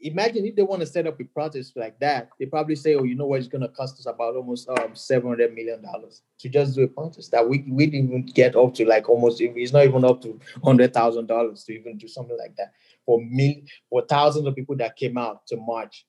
imagine 0.00 0.46
if 0.46 0.54
they 0.54 0.62
want 0.62 0.80
to 0.80 0.86
set 0.86 1.06
up 1.06 1.20
a 1.20 1.24
project 1.24 1.72
like 1.76 1.98
that, 2.00 2.30
they 2.38 2.46
probably 2.46 2.76
say, 2.76 2.94
"Oh, 2.94 3.02
you 3.02 3.14
know 3.14 3.26
what? 3.26 3.40
It's 3.40 3.48
going 3.48 3.62
to 3.62 3.68
cost 3.68 3.98
us 3.98 4.06
about 4.06 4.36
almost 4.36 4.68
um, 4.68 4.94
seven 4.94 5.28
hundred 5.28 5.54
million 5.54 5.82
dollars 5.82 6.22
to 6.40 6.48
just 6.48 6.74
do 6.74 6.82
a 6.84 6.88
project 6.88 7.30
that 7.32 7.48
we 7.48 7.64
we 7.68 7.86
didn't 7.86 8.08
even 8.08 8.26
get 8.26 8.56
up 8.56 8.74
to 8.74 8.84
like 8.84 9.08
almost. 9.08 9.40
It's 9.40 9.72
not 9.72 9.84
even 9.84 10.04
up 10.04 10.22
to 10.22 10.38
hundred 10.62 10.94
thousand 10.94 11.26
dollars 11.26 11.64
to 11.64 11.72
even 11.72 11.98
do 11.98 12.08
something 12.08 12.36
like 12.38 12.56
that 12.56 12.72
for 13.04 13.20
mil 13.22 13.54
for 13.90 14.02
thousands 14.02 14.46
of 14.46 14.54
people 14.54 14.76
that 14.76 14.96
came 14.96 15.18
out 15.18 15.46
to 15.48 15.56
march. 15.56 16.06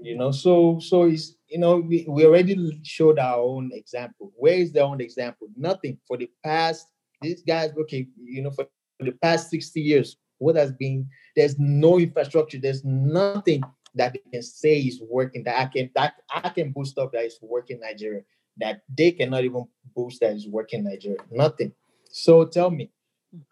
You 0.00 0.16
know, 0.16 0.30
so 0.30 0.78
so 0.80 1.04
it's 1.04 1.34
you 1.46 1.58
know 1.58 1.76
we, 1.76 2.06
we 2.08 2.24
already 2.24 2.80
showed 2.84 3.18
our 3.18 3.38
own 3.38 3.70
example. 3.74 4.32
Where 4.36 4.54
is 4.54 4.72
their 4.72 4.84
own 4.84 5.00
example? 5.00 5.48
Nothing 5.56 5.98
for 6.06 6.16
the 6.16 6.30
past. 6.42 6.86
These 7.20 7.42
guys, 7.42 7.72
okay, 7.78 8.06
you 8.16 8.42
know, 8.42 8.50
for 8.50 8.66
the 9.00 9.12
past 9.12 9.50
sixty 9.50 9.82
years, 9.82 10.16
what 10.38 10.56
has 10.56 10.72
been 10.72 11.08
there's 11.36 11.58
no 11.58 11.98
infrastructure 11.98 12.58
there's 12.58 12.84
nothing 12.84 13.62
that 13.94 14.12
they 14.12 14.22
can 14.32 14.42
say 14.42 14.78
is 14.78 15.00
working 15.08 15.42
that 15.44 15.58
i 15.60 15.66
can 15.66 15.90
that 15.94 16.14
i 16.32 16.48
can 16.48 16.70
boost 16.72 16.98
up 16.98 17.12
that 17.12 17.24
is 17.24 17.38
working 17.42 17.80
nigeria 17.80 18.22
that 18.58 18.82
they 18.96 19.10
cannot 19.12 19.44
even 19.44 19.64
boost 19.94 20.20
that 20.20 20.34
is 20.34 20.46
working 20.48 20.84
nigeria 20.84 21.18
nothing 21.30 21.72
so 22.10 22.44
tell 22.44 22.70
me 22.70 22.90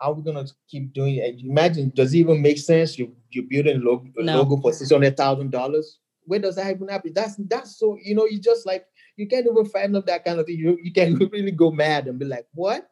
How 0.00 0.10
are 0.10 0.14
we 0.14 0.22
gonna 0.22 0.46
keep 0.70 0.94
doing 0.94 1.16
it? 1.16 1.40
Imagine, 1.44 1.92
does 1.94 2.14
it 2.14 2.18
even 2.18 2.40
make 2.40 2.56
sense? 2.58 2.98
You 2.98 3.12
you're 3.30 3.44
building 3.44 3.76
a 3.76 3.84
logo, 3.84 4.08
No. 4.16 4.38
logo 4.38 4.56
for 4.56 4.72
six 4.72 4.90
hundred 4.90 5.16
thousand 5.18 5.50
dollars. 5.52 5.98
Where 6.24 6.40
does 6.40 6.56
that 6.56 6.74
even 6.74 6.88
happen? 6.88 7.12
That's 7.12 7.36
that's 7.36 7.76
so 7.78 7.98
you 8.02 8.14
know 8.14 8.24
you 8.24 8.40
just 8.40 8.64
like 8.64 8.86
you 9.18 9.26
can't 9.28 9.46
even 9.46 9.66
fathom 9.66 10.02
that 10.06 10.24
kind 10.24 10.40
of 10.40 10.46
thing. 10.46 10.56
You 10.56 10.78
you 10.82 10.92
can 10.92 11.14
really 11.32 11.50
go 11.52 11.70
mad 11.70 12.08
and 12.08 12.18
be 12.18 12.24
like, 12.24 12.46
what? 12.54 12.88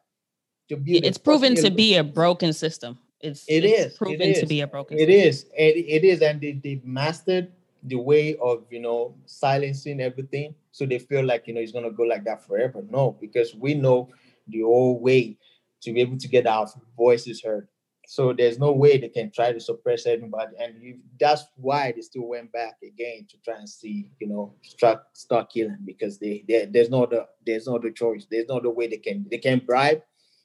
It's 0.69 1.17
proven 1.17 1.55
to 1.55 1.71
be 1.71 1.95
a 1.95 2.03
broken 2.03 2.53
system. 2.53 2.99
It's 3.25 3.45
It 3.47 3.65
it's 3.65 3.79
is, 3.79 3.85
it 3.93 3.97
proven 3.97 4.33
to 4.33 4.45
be 4.45 4.61
a 4.61 4.67
broken 4.67 4.97
It 4.97 5.09
is. 5.09 5.45
It, 5.57 5.77
it 5.77 6.03
is. 6.03 6.21
And 6.21 6.39
they, 6.39 6.53
they've 6.53 6.85
mastered 6.85 7.51
the 7.83 7.97
way 7.97 8.35
of, 8.37 8.65
you 8.69 8.79
know, 8.79 9.15
silencing 9.25 10.01
everything. 10.01 10.55
So 10.71 10.85
they 10.85 10.99
feel 10.99 11.23
like, 11.23 11.47
you 11.47 11.53
know, 11.53 11.61
it's 11.61 11.71
going 11.71 11.85
to 11.85 11.91
go 11.91 12.03
like 12.03 12.25
that 12.25 12.45
forever. 12.45 12.83
No, 12.89 13.17
because 13.19 13.55
we 13.55 13.73
know 13.73 14.09
the 14.47 14.63
old 14.63 15.01
way 15.01 15.37
to 15.81 15.93
be 15.93 16.01
able 16.01 16.17
to 16.17 16.27
get 16.27 16.47
our 16.47 16.67
voices 16.97 17.43
heard. 17.43 17.67
So 18.07 18.33
there's 18.33 18.59
no 18.59 18.71
way 18.71 18.97
they 18.97 19.09
can 19.09 19.31
try 19.31 19.51
to 19.51 19.59
suppress 19.59 20.05
anybody. 20.05 20.53
And 20.59 20.81
you, 20.81 20.99
that's 21.19 21.45
why 21.55 21.91
they 21.91 22.01
still 22.01 22.27
went 22.27 22.51
back 22.51 22.75
again 22.83 23.25
to 23.29 23.37
try 23.43 23.55
and 23.55 23.69
see, 23.69 24.11
you 24.19 24.27
know, 24.27 24.53
start, 24.61 25.03
start 25.13 25.51
killing 25.51 25.79
because 25.85 26.19
they, 26.19 26.43
they 26.47 26.65
there's 26.65 26.89
no 26.89 27.03
other 27.03 27.25
there's 27.45 27.67
no 27.67 27.77
other 27.77 27.89
choice. 27.89 28.27
There's 28.29 28.47
no 28.47 28.57
other 28.57 28.69
way 28.69 28.87
they 28.87 28.97
can 28.97 29.25
they 29.29 29.39
can 29.39 29.61
bribe, 29.65 30.01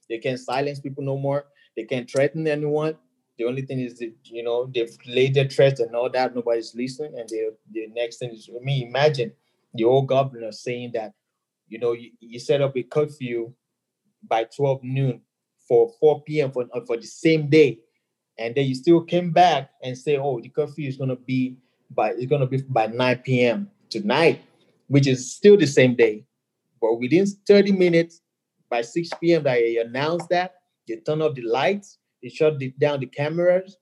they 0.09 0.19
can 0.19 0.39
silence 0.39 0.81
people 0.81 1.05
no 1.05 1.19
more. 1.19 1.47
They 1.81 1.87
can't 1.87 2.11
threaten 2.11 2.47
anyone. 2.47 2.97
The 3.39 3.47
only 3.47 3.63
thing 3.63 3.81
is 3.81 3.99
that 4.01 4.13
you 4.25 4.43
know 4.43 4.67
they've 4.67 4.95
laid 5.07 5.33
their 5.33 5.49
threats 5.49 5.81
and 5.81 5.97
all 5.97 6.11
that. 6.11 6.35
Nobody's 6.35 6.75
listening. 6.75 7.15
And 7.19 7.27
the 7.27 7.57
the 7.71 7.87
next 7.95 8.19
thing 8.19 8.33
is, 8.33 8.51
I 8.55 8.63
mean, 8.63 8.89
imagine 8.89 9.33
the 9.73 9.85
old 9.85 10.09
governor 10.09 10.53
saying 10.53 10.91
that, 10.93 11.15
you 11.69 11.79
know, 11.79 11.93
you, 11.93 12.11
you 12.21 12.39
set 12.39 12.61
up 12.61 12.77
a 12.77 12.83
curfew 12.83 13.55
by 14.29 14.45
12 14.45 14.83
noon 14.83 15.23
for 15.67 15.91
4 15.99 16.23
p.m. 16.25 16.53
for 16.53 16.67
for 16.87 16.99
the 16.99 17.07
same 17.07 17.49
day, 17.49 17.79
and 18.39 18.55
then 18.55 18.67
you 18.67 18.75
still 18.75 19.01
came 19.01 19.31
back 19.31 19.71
and 19.83 19.97
say, 19.97 20.19
oh, 20.19 20.39
the 20.39 20.51
curfew 20.51 20.87
is 20.87 20.99
gonna 20.99 21.17
be 21.17 21.57
by 21.91 22.11
it's 22.11 22.27
gonna 22.27 22.47
be 22.47 22.61
by 22.69 22.89
9 22.89 23.17
p.m. 23.25 23.71
tonight, 23.89 24.43
which 24.89 25.07
is 25.07 25.33
still 25.33 25.57
the 25.57 25.67
same 25.67 25.95
day, 25.95 26.27
but 26.79 27.01
within 27.01 27.25
30 27.25 27.73
minutes 27.73 28.21
by 28.69 28.83
6 28.83 29.09
p.m. 29.19 29.45
that 29.45 29.55
they 29.55 29.79
announced 29.79 30.29
that 30.29 30.57
they 30.91 31.01
turn 31.01 31.23
off 31.23 31.35
the 31.35 31.43
lights, 31.43 31.99
they 32.23 32.29
shut 32.29 32.59
the, 32.59 32.73
down 32.79 33.01
the 33.01 33.07
cameras 33.07 33.79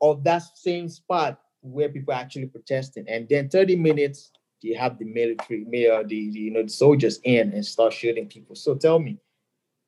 of 0.00 0.24
that 0.24 0.42
same 0.54 0.88
spot 0.88 1.40
where 1.62 1.88
people 1.88 2.14
are 2.14 2.20
actually 2.20 2.46
protesting. 2.46 3.04
And 3.08 3.28
then 3.28 3.48
30 3.48 3.76
minutes, 3.76 4.30
you 4.62 4.76
have 4.78 4.98
the 4.98 5.04
military, 5.04 5.64
mayor, 5.66 5.94
uh, 5.94 6.02
the, 6.02 6.30
the 6.30 6.38
you 6.38 6.50
know 6.50 6.62
the 6.62 6.68
soldiers 6.68 7.18
in 7.24 7.52
and 7.52 7.64
start 7.64 7.92
shooting 7.92 8.26
people. 8.26 8.54
So 8.54 8.74
tell 8.74 8.98
me, 8.98 9.18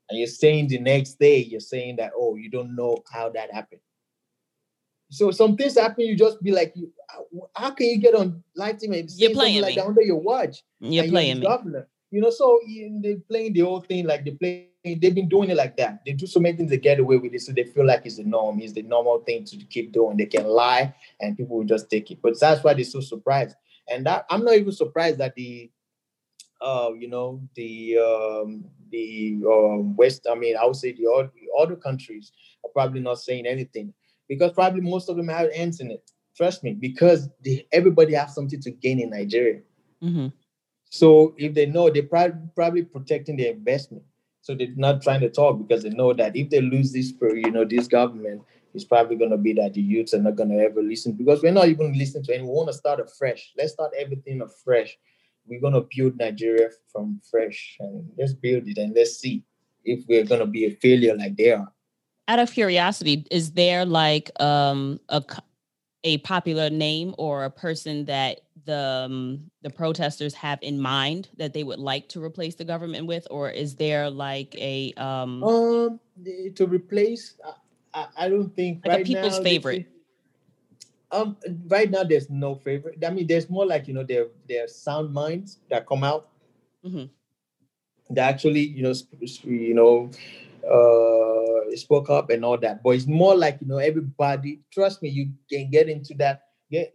and 0.09 0.19
you're 0.19 0.27
saying 0.29 0.69
the 0.69 0.79
next 0.79 1.19
day, 1.19 1.39
you're 1.39 1.61
saying 1.61 1.97
that 1.97 2.13
oh, 2.17 2.37
you 2.37 2.51
don't 2.51 2.75
know 2.75 2.99
how 3.13 3.29
that 3.31 3.53
happened. 3.53 3.81
So 5.11 5.31
some 5.31 5.57
things 5.57 5.79
happen, 5.79 6.07
you 6.07 6.17
just 6.17 6.43
be 6.43 6.53
like, 6.53 6.73
you, 6.75 6.91
how- 7.55 7.71
can 7.73 7.87
you 7.87 7.99
get 7.99 8.15
on 8.15 8.43
live 8.57 8.79
team 8.79 8.93
and 8.95 9.11
You're 9.15 9.31
playing 9.31 9.61
like 9.61 9.75
me. 9.77 9.83
that 9.83 9.87
under 9.87 10.01
your 10.01 10.17
watch? 10.21 10.63
You're 10.81 11.09
playing 11.09 11.35
the 11.35 11.41
me. 11.41 11.47
governor. 11.47 11.89
You 12.11 12.23
know, 12.23 12.31
so 12.31 12.59
they're 13.03 13.17
playing 13.29 13.53
the 13.53 13.61
whole 13.61 13.81
thing 13.81 14.07
like 14.07 14.25
they 14.25 14.31
play. 14.33 14.69
They've 14.85 15.15
been 15.15 15.29
doing 15.29 15.51
it 15.51 15.57
like 15.57 15.77
that. 15.77 16.03
They 16.05 16.13
do 16.13 16.27
so 16.27 16.41
many 16.41 16.57
things 16.57 16.71
to 16.73 16.77
get 16.77 16.99
away 16.99 17.17
with 17.17 17.33
it, 17.33 17.41
so 17.43 17.53
they 17.53 17.63
feel 17.63 17.87
like 17.87 18.05
it's 18.05 18.17
the 18.17 18.25
norm. 18.25 18.61
It's 18.61 18.73
the 18.73 18.83
normal 18.83 19.21
thing 19.21 19.45
to 19.45 19.57
keep 19.59 19.93
doing. 19.93 20.17
They 20.17 20.27
can 20.27 20.45
lie, 20.45 20.93
and 21.21 21.37
people 21.37 21.57
will 21.57 21.65
just 21.65 21.89
take 21.89 22.11
it. 22.11 22.19
But 22.21 22.39
that's 22.41 22.65
why 22.65 22.75
they're 22.75 22.85
so 22.85 23.01
surprised. 23.01 23.55
And 23.89 24.05
that 24.07 24.27
I'm 24.29 24.45
not 24.45 24.55
even 24.55 24.73
surprised 24.73 25.19
that 25.19 25.37
the, 25.37 25.71
uh, 26.61 26.91
you 26.99 27.09
know, 27.09 27.41
the 27.55 27.99
um, 27.99 28.65
the 28.91 29.41
um, 29.47 29.95
West. 29.95 30.27
I 30.29 30.35
mean, 30.35 30.57
I 30.57 30.67
would 30.67 30.77
say 30.77 30.93
the 30.93 31.09
other, 31.09 31.31
the 31.35 31.49
other 31.63 31.77
countries 31.77 32.33
are 32.65 32.71
probably 32.71 33.01
not 33.01 33.21
saying 33.21 33.47
anything 33.47 33.95
because 34.29 34.53
probably 34.53 34.81
most 34.81 35.09
of 35.09 35.17
them 35.17 35.29
have 35.29 35.49
ends 35.53 35.81
in 35.81 35.91
it. 35.93 36.11
Trust 36.37 36.65
me, 36.65 36.73
because 36.73 37.29
they, 37.45 37.67
everybody 37.73 38.15
has 38.15 38.35
something 38.35 38.61
to 38.63 38.71
gain 38.71 38.99
in 38.99 39.11
Nigeria. 39.11 39.61
hmm 40.01 40.29
So 40.91 41.35
if 41.37 41.55
they 41.55 41.67
know, 41.67 41.91
they're 41.91 42.05
probably, 42.05 42.49
probably 42.55 42.83
protecting 42.83 43.37
their 43.37 43.53
investment. 43.53 44.03
So 44.43 44.57
they're 44.57 44.69
not 44.75 45.03
trying 45.03 45.21
to 45.21 45.31
talk 45.31 45.59
because 45.59 45.85
they 45.85 45.91
know 45.91 46.13
that 46.15 46.37
if 46.37 46.51
they 46.51 46.61
lose 46.61 46.93
this, 46.93 47.13
you 47.21 47.51
know, 47.53 47.65
this 47.65 47.87
government, 47.87 48.43
it's 48.75 48.85
probably 48.85 49.17
going 49.17 49.31
to 49.31 49.37
be 49.37 49.53
that 49.55 49.75
the 49.75 49.81
youths 49.81 50.15
are 50.15 50.21
not 50.21 50.35
going 50.35 50.49
to 50.51 50.57
ever 50.57 50.83
listen 50.83 51.13
because 51.13 51.43
we're 51.43 51.53
not 51.53 51.69
even 51.69 51.97
listening 51.97 52.25
to 52.25 52.35
anyone. 52.35 52.51
We 52.51 52.57
want 52.57 52.69
to 52.71 52.75
start 52.75 52.99
afresh. 52.99 53.53
Let's 53.57 53.73
start 53.73 53.93
everything 53.97 54.43
afresh. 54.43 54.99
We're 55.47 55.61
going 55.61 55.75
to 55.75 55.87
build 55.95 56.17
Nigeria 56.19 56.71
from 56.91 57.21
fresh 57.31 57.77
and 57.79 58.11
let's 58.19 58.33
build 58.33 58.67
it 58.67 58.79
and 58.79 58.95
let's 58.95 59.17
see 59.17 59.45
if 59.85 60.05
we're 60.09 60.25
going 60.25 60.41
to 60.41 60.47
be 60.47 60.65
a 60.67 60.71
failure 60.71 61.17
like 61.17 61.37
they 61.37 61.53
are. 61.53 61.73
Out 62.27 62.39
of 62.41 62.53
curiosity, 62.53 63.27
is 63.31 63.53
there 63.53 63.85
like 63.85 64.31
um 64.41 65.01
a 66.05 66.19
popular 66.19 66.69
name 66.71 67.15
or 67.19 67.45
a 67.45 67.51
person 67.51 68.07
that 68.07 68.41
the 68.65 69.07
um, 69.07 69.51
the 69.63 69.71
protesters 69.71 70.35
have 70.35 70.59
in 70.63 70.81
mind 70.81 71.29
that 71.37 71.53
they 71.53 71.65
would 71.65 71.79
like 71.79 72.09
to 72.11 72.23
replace 72.23 72.55
the 72.55 72.65
government 72.65 73.07
with, 73.07 73.27
or 73.31 73.51
is 73.51 73.77
there 73.77 74.11
like 74.11 74.55
a 74.57 74.93
um 74.97 75.43
Um, 75.43 76.01
to 76.55 76.67
replace, 76.67 77.35
I, 77.95 78.07
I, 78.17 78.29
don't 78.29 78.55
think 78.55 78.85
Like 78.85 78.93
a 78.93 78.97
right 78.99 79.07
people's 79.07 79.39
now, 79.39 79.43
favorite. 79.43 79.87
Um, 81.11 81.37
right 81.69 81.91
now 81.91 82.05
there's 82.05 82.31
no 82.31 82.55
favorite. 82.55 83.03
I 83.05 83.11
mean, 83.11 83.27
there's 83.27 83.51
more 83.51 83.67
like 83.67 83.89
you 83.89 83.95
know, 83.95 84.05
there 84.05 84.27
are 84.65 84.69
sound 84.69 85.13
minds 85.13 85.59
that 85.69 85.87
come 85.87 86.05
out. 86.05 86.29
Mhm. 86.85 87.11
That 88.11 88.35
actually, 88.35 88.61
you 88.61 88.83
know, 88.83 88.93
sp- 88.97 89.25
sp- 89.29 89.47
you 89.47 89.75
know, 89.75 90.11
uh, 90.65 91.77
spoke 91.77 92.11
up 92.11 92.31
and 92.31 92.45
all 92.45 92.59
that. 92.59 92.83
But 92.83 92.91
it's 92.91 93.07
more 93.07 93.37
like 93.37 93.59
you 93.61 93.69
know, 93.69 93.79
everybody. 93.79 94.61
Trust 94.71 95.03
me, 95.03 95.09
you 95.09 95.33
can 95.51 95.71
get 95.71 95.89
into 95.89 96.15
that. 96.15 96.43
Get 96.71 96.93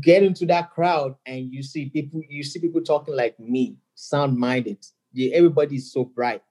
get 0.00 0.22
into 0.22 0.46
that 0.46 0.70
crowd, 0.70 1.16
and 1.26 1.52
you 1.52 1.62
see 1.62 1.88
people. 1.90 2.20
You 2.28 2.42
see 2.42 2.60
people 2.60 2.82
talking 2.82 3.16
like 3.16 3.38
me, 3.38 3.76
sound 3.94 4.36
minded. 4.36 4.84
Yeah, 5.12 5.34
everybody's 5.34 5.92
so 5.92 6.04
bright. 6.04 6.42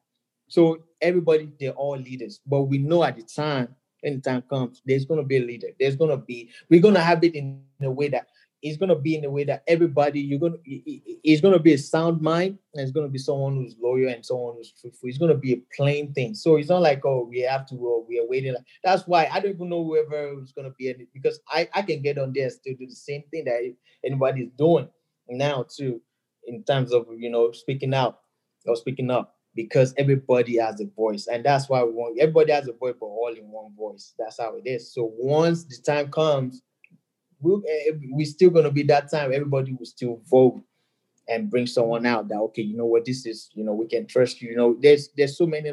So 0.47 0.83
everybody, 1.01 1.51
they're 1.59 1.71
all 1.71 1.97
leaders. 1.97 2.41
But 2.45 2.63
we 2.63 2.77
know 2.77 3.03
at 3.03 3.15
the 3.15 3.23
time, 3.23 3.75
when 4.01 4.15
the 4.15 4.21
time 4.21 4.43
comes, 4.49 4.81
there's 4.85 5.05
gonna 5.05 5.23
be 5.23 5.37
a 5.37 5.45
leader. 5.45 5.69
There's 5.79 5.95
gonna 5.95 6.17
be, 6.17 6.49
we're 6.69 6.81
gonna 6.81 7.01
have 7.01 7.23
it 7.23 7.35
in 7.35 7.61
a 7.81 7.89
way 7.89 8.09
that 8.09 8.27
it's 8.61 8.77
gonna 8.77 8.95
be 8.95 9.15
in 9.15 9.25
a 9.25 9.29
way 9.29 9.43
that 9.45 9.63
everybody, 9.67 10.21
you're 10.21 10.39
it- 10.65 10.83
it- 10.85 11.19
it's 11.23 11.41
gonna 11.41 11.59
be 11.59 11.73
a 11.73 11.77
sound 11.77 12.21
mind, 12.21 12.57
and 12.73 12.81
it's 12.83 12.91
gonna 12.91 13.07
be 13.09 13.17
someone 13.17 13.55
who's 13.55 13.75
loyal 13.79 14.09
and 14.09 14.25
someone 14.25 14.55
who's 14.55 14.71
truthful. 14.73 15.09
It's 15.09 15.17
gonna 15.17 15.35
be 15.37 15.53
a 15.53 15.61
plain 15.75 16.13
thing. 16.13 16.33
So 16.35 16.55
it's 16.57 16.69
not 16.69 16.81
like, 16.81 17.05
oh, 17.05 17.25
we 17.29 17.41
have 17.41 17.65
to, 17.67 17.75
oh, 17.75 18.05
we 18.07 18.19
are 18.19 18.27
waiting. 18.27 18.55
That's 18.83 19.07
why 19.07 19.27
I 19.31 19.39
don't 19.39 19.55
even 19.55 19.69
know 19.69 19.83
whoever 19.83 20.41
is 20.41 20.51
gonna 20.51 20.71
be 20.77 20.89
in 20.89 21.01
it 21.01 21.07
because 21.13 21.39
I, 21.47 21.69
I 21.73 21.81
can 21.81 22.01
get 22.01 22.17
on 22.17 22.33
there 22.33 22.43
and 22.45 22.51
still 22.53 22.75
do 22.79 22.87
the 22.87 22.95
same 22.95 23.23
thing 23.31 23.45
that 23.45 23.73
anybody's 24.03 24.49
doing 24.57 24.87
now 25.29 25.63
too, 25.63 26.01
in 26.45 26.63
terms 26.63 26.93
of 26.93 27.07
you 27.17 27.29
know 27.29 27.51
speaking 27.51 27.93
out 27.93 28.19
or 28.65 28.75
speaking 28.75 29.09
up 29.11 29.35
because 29.55 29.93
everybody 29.97 30.57
has 30.57 30.79
a 30.81 30.85
voice 30.95 31.27
and 31.27 31.43
that's 31.43 31.67
why 31.69 31.83
we 31.83 31.91
want 31.91 32.17
everybody 32.19 32.51
has 32.51 32.67
a 32.67 32.73
voice 32.73 32.93
but 32.99 33.05
all 33.05 33.33
in 33.37 33.43
one 33.51 33.73
voice 33.75 34.13
that's 34.17 34.39
how 34.39 34.55
it 34.55 34.63
is 34.65 34.93
so 34.93 35.11
once 35.17 35.65
the 35.65 35.77
time 35.85 36.09
comes 36.09 36.61
we're 37.41 37.59
eh, 37.67 37.91
eh, 38.19 38.25
still 38.25 38.49
going 38.49 38.65
to 38.65 38.71
be 38.71 38.83
that 38.83 39.09
time 39.11 39.31
everybody 39.33 39.73
will 39.73 39.85
still 39.85 40.21
vote 40.29 40.61
and 41.27 41.49
bring 41.49 41.67
someone 41.67 42.05
out 42.05 42.27
that 42.27 42.37
okay 42.37 42.61
you 42.61 42.75
know 42.75 42.85
what 42.85 43.05
this 43.05 43.25
is 43.25 43.49
you 43.53 43.63
know 43.63 43.73
we 43.73 43.87
can 43.87 44.05
trust 44.07 44.41
you 44.41 44.49
you 44.49 44.55
know 44.55 44.75
there's 44.81 45.09
there's 45.15 45.37
so 45.37 45.45
many 45.45 45.71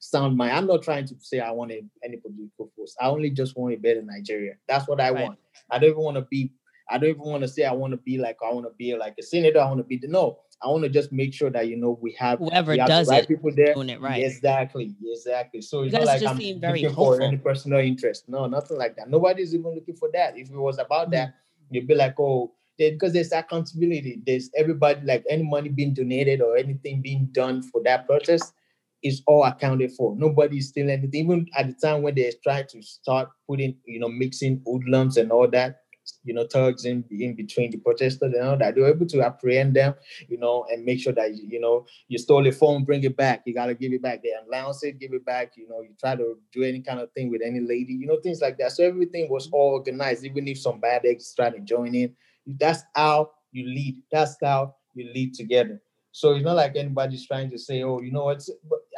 sound 0.00 0.36
mind. 0.36 0.52
I'm 0.52 0.66
not 0.66 0.82
trying 0.82 1.06
to 1.06 1.14
say 1.18 1.40
i 1.40 1.50
want 1.50 1.72
a, 1.72 1.82
any 2.04 2.16
political 2.18 2.70
force 2.76 2.94
i 3.00 3.06
only 3.06 3.30
just 3.30 3.56
want 3.56 3.74
a 3.74 3.78
better 3.78 4.02
nigeria. 4.02 4.54
That's 4.68 4.86
what 4.88 5.00
i 5.00 5.10
Right. 5.10 5.24
want. 5.24 5.38
I 5.70 5.78
don't 5.78 5.90
even 5.90 6.02
want 6.02 6.16
to 6.16 6.26
be 6.30 6.52
i 6.90 6.98
don't 6.98 7.10
even 7.10 7.22
want 7.22 7.42
to 7.42 7.48
say 7.48 7.64
i 7.64 7.72
want 7.72 7.92
to 7.92 7.96
be 7.98 8.18
like 8.18 8.36
i 8.44 8.52
want 8.52 8.66
to 8.66 8.72
be 8.78 8.96
like 8.96 9.14
a 9.18 9.22
senator 9.22 9.60
i 9.60 9.66
want 9.66 9.78
to 9.78 9.84
be 9.84 9.96
the 9.96 10.08
no 10.08 10.38
i 10.62 10.68
want 10.68 10.82
to 10.82 10.88
just 10.88 11.12
make 11.12 11.32
sure 11.32 11.50
that 11.50 11.66
you 11.68 11.76
know 11.76 11.98
we 12.02 12.12
have 12.18 12.38
whoever 12.38 12.72
we 12.72 12.78
have 12.78 12.88
does 12.88 13.08
right 13.08 13.22
it 13.24 13.28
people 13.28 13.50
there 13.54 13.74
doing 13.74 13.88
it 13.90 14.00
right? 14.00 14.22
Exactly, 14.22 14.94
exactly. 15.04 15.60
So 15.60 15.82
it's 15.82 15.92
not 15.92 16.04
like 16.04 16.20
just 16.20 16.34
I'm 16.34 16.60
looking 16.60 16.94
for 16.94 17.20
any 17.22 17.36
personal 17.38 17.80
interest. 17.80 18.28
No, 18.28 18.46
nothing 18.46 18.76
like 18.76 18.96
that. 18.96 19.08
Nobody's 19.08 19.54
even 19.54 19.74
looking 19.74 19.96
for 19.96 20.10
that. 20.12 20.36
If 20.36 20.50
it 20.50 20.56
was 20.56 20.78
about 20.78 21.08
Mhm. 21.08 21.12
that, 21.12 21.34
you'd 21.70 21.86
be 21.86 21.94
like, 21.94 22.18
oh, 22.20 22.52
they, 22.78 22.90
because 22.90 23.12
there's 23.12 23.32
accountability. 23.32 24.20
There's 24.26 24.50
everybody 24.56 25.00
like 25.06 25.24
any 25.30 25.42
money 25.42 25.68
being 25.70 25.94
donated 25.94 26.40
or 26.42 26.56
anything 26.56 27.00
being 27.02 27.28
done 27.32 27.62
for 27.62 27.82
that 27.84 28.06
protest 28.06 28.52
is 29.02 29.22
all 29.26 29.44
accounted 29.44 29.92
for. 29.92 30.16
Nobody's 30.16 30.68
stealing 30.68 30.90
anything. 30.90 31.20
Even 31.24 31.46
at 31.56 31.66
the 31.68 31.74
time 31.74 32.02
when 32.02 32.14
they 32.14 32.32
tried 32.42 32.68
to 32.70 32.82
start 32.82 33.28
putting, 33.48 33.76
you 33.86 34.00
know, 34.00 34.08
mixing 34.08 34.62
hoodlums 34.66 35.16
and 35.16 35.30
all 35.30 35.48
that, 35.48 35.82
you 36.22 36.34
know, 36.34 36.46
thugs 36.46 36.84
in 36.84 37.04
in 37.10 37.34
between 37.34 37.70
the 37.70 37.78
protesters 37.78 38.32
and 38.32 38.42
all 38.42 38.56
that, 38.56 38.74
they 38.74 38.80
were 38.80 38.88
able 38.88 39.06
to 39.06 39.22
apprehend 39.22 39.74
them, 39.74 39.94
you 40.28 40.38
know, 40.38 40.66
and 40.70 40.84
make 40.84 41.00
sure 41.00 41.12
that 41.12 41.36
you 41.36 41.60
know 41.60 41.86
you 42.08 42.18
stole 42.18 42.46
a 42.46 42.52
phone, 42.52 42.84
bring 42.84 43.02
it 43.04 43.16
back. 43.16 43.42
You 43.44 43.54
gotta 43.54 43.74
give 43.74 43.92
it 43.92 44.02
back. 44.02 44.22
They 44.22 44.32
announce 44.46 44.82
it, 44.84 44.98
give 44.98 45.12
it 45.12 45.24
back. 45.24 45.52
You 45.56 45.68
know, 45.68 45.80
you 45.80 45.94
try 45.98 46.16
to 46.16 46.38
do 46.52 46.62
any 46.62 46.80
kind 46.80 47.00
of 47.00 47.12
thing 47.12 47.30
with 47.30 47.42
any 47.44 47.60
lady, 47.60 47.94
you 47.94 48.06
know, 48.06 48.18
things 48.20 48.40
like 48.40 48.58
that. 48.58 48.72
So 48.72 48.84
everything 48.84 49.28
was 49.30 49.48
all 49.52 49.72
organized, 49.72 50.24
even 50.24 50.48
if 50.48 50.58
some 50.58 50.80
bad 50.80 51.04
eggs 51.04 51.34
try 51.34 51.50
to 51.50 51.60
join 51.60 51.94
in. 51.94 52.14
That's 52.46 52.82
how 52.94 53.30
you 53.52 53.66
lead. 53.66 54.02
That's 54.10 54.36
how 54.42 54.74
you 54.94 55.10
lead 55.12 55.34
together. 55.34 55.80
So 56.12 56.34
it's 56.34 56.44
not 56.44 56.56
like 56.56 56.76
anybody's 56.76 57.26
trying 57.26 57.50
to 57.50 57.58
say, 57.58 57.82
oh, 57.82 58.00
you 58.00 58.12
know 58.12 58.24
what? 58.24 58.42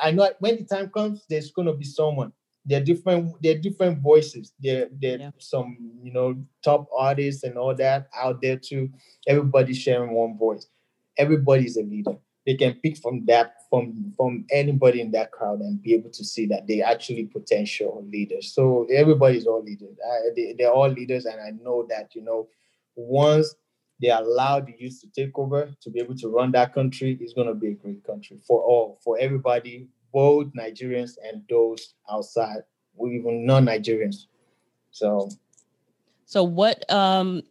I 0.02 0.10
know 0.10 0.30
when 0.40 0.56
the 0.56 0.64
time 0.64 0.90
comes, 0.90 1.24
there's 1.30 1.50
gonna 1.50 1.72
be 1.72 1.84
someone. 1.84 2.32
They're 2.66 2.82
different, 2.84 3.34
they're 3.42 3.58
different 3.58 4.00
voices. 4.00 4.52
There, 4.60 4.88
there 5.00 5.18
yeah. 5.18 5.30
some, 5.38 5.76
you 6.02 6.12
know, 6.12 6.36
top 6.64 6.88
artists 6.96 7.44
and 7.44 7.56
all 7.56 7.74
that 7.76 8.08
out 8.16 8.42
there 8.42 8.56
too. 8.56 8.90
Everybody's 9.26 9.78
sharing 9.78 10.12
one 10.12 10.36
voice. 10.36 10.66
Everybody's 11.16 11.76
a 11.76 11.82
leader. 11.82 12.16
They 12.44 12.54
can 12.54 12.74
pick 12.74 12.98
from 12.98 13.24
that, 13.26 13.54
from 13.70 14.14
from 14.16 14.44
anybody 14.52 15.00
in 15.00 15.10
that 15.12 15.32
crowd 15.32 15.60
and 15.60 15.82
be 15.82 15.94
able 15.94 16.10
to 16.10 16.24
see 16.24 16.46
that 16.46 16.68
they 16.68 16.80
actually 16.80 17.24
potential 17.24 18.06
leaders. 18.08 18.52
So 18.52 18.86
everybody's 18.92 19.46
all 19.46 19.64
leaders. 19.64 19.96
I, 20.04 20.30
they, 20.36 20.54
they're 20.56 20.72
all 20.72 20.88
leaders, 20.88 21.24
and 21.24 21.40
I 21.40 21.50
know 21.60 21.86
that 21.88 22.14
you 22.14 22.22
know 22.22 22.46
once 22.94 23.54
they 24.00 24.10
allow 24.10 24.60
the 24.60 24.74
youth 24.78 25.00
to 25.00 25.08
take 25.08 25.36
over 25.38 25.70
to 25.80 25.90
be 25.90 26.00
able 26.00 26.16
to 26.16 26.28
run 26.28 26.52
that 26.52 26.74
country, 26.74 27.18
it's 27.20 27.32
going 27.32 27.48
to 27.48 27.54
be 27.54 27.68
a 27.68 27.74
great 27.74 28.04
country 28.04 28.38
for 28.46 28.62
all, 28.62 29.00
for 29.02 29.18
everybody, 29.18 29.88
both 30.16 30.46
Nigerians 30.54 31.18
and 31.22 31.42
those 31.50 31.92
outside, 32.10 32.62
even 32.98 33.44
non-Nigerians. 33.44 34.28
So, 34.90 35.28
so 36.24 36.42
what 36.42 36.90
um, 36.90 37.42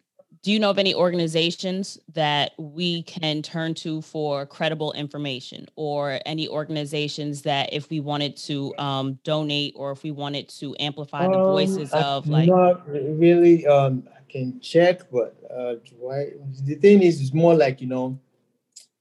do 0.41 0.51
you 0.51 0.57
know 0.57 0.71
of 0.71 0.79
any 0.79 0.95
organizations 0.95 1.99
that 2.13 2.53
we 2.57 3.03
can 3.03 3.43
turn 3.43 3.75
to 3.75 4.01
for 4.01 4.47
credible 4.47 4.93
information, 4.93 5.67
or 5.75 6.19
any 6.25 6.47
organizations 6.47 7.43
that 7.43 7.71
if 7.71 7.91
we 7.91 7.99
wanted 7.99 8.35
to 8.37 8.73
um, 8.79 9.19
donate 9.23 9.75
or 9.75 9.91
if 9.91 10.01
we 10.01 10.09
wanted 10.09 10.49
to 10.49 10.75
amplify 10.79 11.27
the 11.27 11.37
voices 11.37 11.93
um, 11.93 12.03
of 12.03 12.27
like? 12.27 12.49
Not 12.49 12.89
really. 12.89 13.67
Um, 13.67 14.07
can 14.27 14.59
check, 14.59 15.09
but 15.11 15.37
uh, 15.55 15.75
why? 15.99 16.31
The 16.63 16.75
thing 16.75 17.03
is, 17.03 17.21
it's 17.21 17.31
more 17.31 17.53
like 17.53 17.79
you 17.79 17.87
know, 17.87 18.19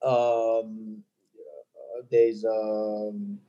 um, 0.04 1.02
uh, 1.34 2.02
there's 2.10 2.44
um, 2.44 3.40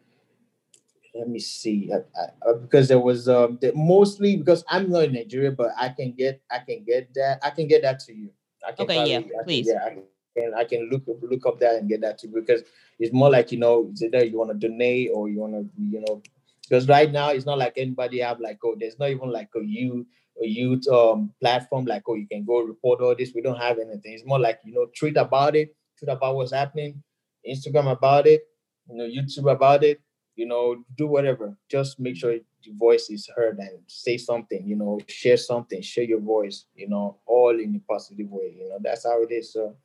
let 1.16 1.30
me 1.30 1.40
see, 1.40 1.92
I, 1.94 1.98
I, 2.20 2.50
uh, 2.50 2.54
because 2.56 2.88
there 2.90 3.00
was 3.00 3.30
um, 3.30 3.58
the, 3.62 3.72
mostly 3.74 4.36
because 4.36 4.64
I'm 4.70 4.90
not 4.90 5.06
in 5.06 5.14
Nigeria, 5.14 5.52
but 5.52 5.72
I 5.80 5.90
can 5.90 6.12
get, 6.12 6.42
I 6.52 6.60
can 6.60 6.84
get 6.84 7.14
that, 7.16 7.40
I 7.42 7.52
can 7.52 7.68
get 7.68 7.84
that 7.84 8.00
to 8.02 8.14
you. 8.14 8.32
I 8.68 8.72
can 8.74 8.84
okay, 8.84 8.96
probably, 8.96 9.12
yeah, 9.12 9.40
I 9.40 9.44
please. 9.44 9.68
Can, 9.68 9.76
yeah, 9.76 9.86
I 9.86 10.40
can, 10.40 10.54
I 10.56 10.64
can 10.66 10.90
look 10.92 11.04
up, 11.10 11.18
look 11.22 11.46
up 11.46 11.60
that 11.60 11.76
and 11.76 11.88
get 11.88 12.02
that 12.02 12.18
to 12.20 12.28
you 12.28 12.34
because 12.34 12.64
it's 13.00 13.14
more 13.14 13.30
like 13.30 13.52
you 13.52 13.60
know, 13.60 13.88
it's 13.92 14.02
either 14.02 14.26
you 14.26 14.38
want 14.38 14.52
to 14.60 14.68
donate 14.68 15.12
or 15.14 15.30
you 15.30 15.40
want 15.40 15.54
to, 15.54 15.70
you 15.82 16.04
know, 16.08 16.22
because 16.68 16.88
right 16.88 17.12
now 17.12 17.30
it's 17.30 17.46
not 17.46 17.58
like 17.58 17.74
anybody 17.78 18.20
have 18.20 18.40
like 18.40 18.60
oh, 18.64 18.76
there's 18.78 19.00
not 19.00 19.10
even 19.10 19.32
like 19.32 19.50
a 19.56 19.64
you 19.64 20.06
a 20.42 20.46
youth 20.46 20.88
um, 20.90 21.32
platform 21.40 21.86
like 21.86 22.04
oh 22.08 22.16
you 22.16 22.28
can 22.28 22.44
go 22.44 22.62
report 22.62 23.00
all 23.02 23.16
this 23.16 23.32
we 23.34 23.42
don't 23.42 23.60
have 23.60 23.80
anything 23.80 24.14
it's 24.14 24.26
more 24.26 24.40
like 24.40 24.60
you 24.66 24.74
know 24.74 24.88
tweet 24.98 25.16
about 25.16 25.56
it 25.56 25.74
tweet 25.98 26.12
about 26.12 26.36
what's 26.36 26.52
happening 26.52 27.02
instagram 27.50 27.90
about 27.90 28.28
it 28.28 28.44
you 28.90 28.98
know 28.98 29.06
youtube 29.06 29.50
about 29.50 29.84
it 29.84 30.02
you 30.36 30.46
know 30.46 30.84
do 30.98 31.08
whatever 31.08 31.58
just 31.70 32.00
make 32.00 32.16
sure 32.16 32.34
your 32.62 32.76
voice 32.76 33.10
is 33.10 33.30
heard 33.36 33.58
and 33.60 33.80
say 33.88 34.18
something 34.18 34.66
you 34.68 34.76
know 34.76 35.00
share 35.08 35.38
something 35.38 35.82
share 35.82 36.04
your 36.04 36.20
voice 36.20 36.66
you 36.76 36.88
know 36.88 37.18
all 37.26 37.58
in 37.60 37.76
a 37.76 37.92
positive 37.92 38.30
way 38.30 38.54
you 38.58 38.70
know 38.70 38.78
that's 38.82 39.06
how 39.06 39.22
it 39.22 39.32
is 39.32 39.54
so 39.54 39.76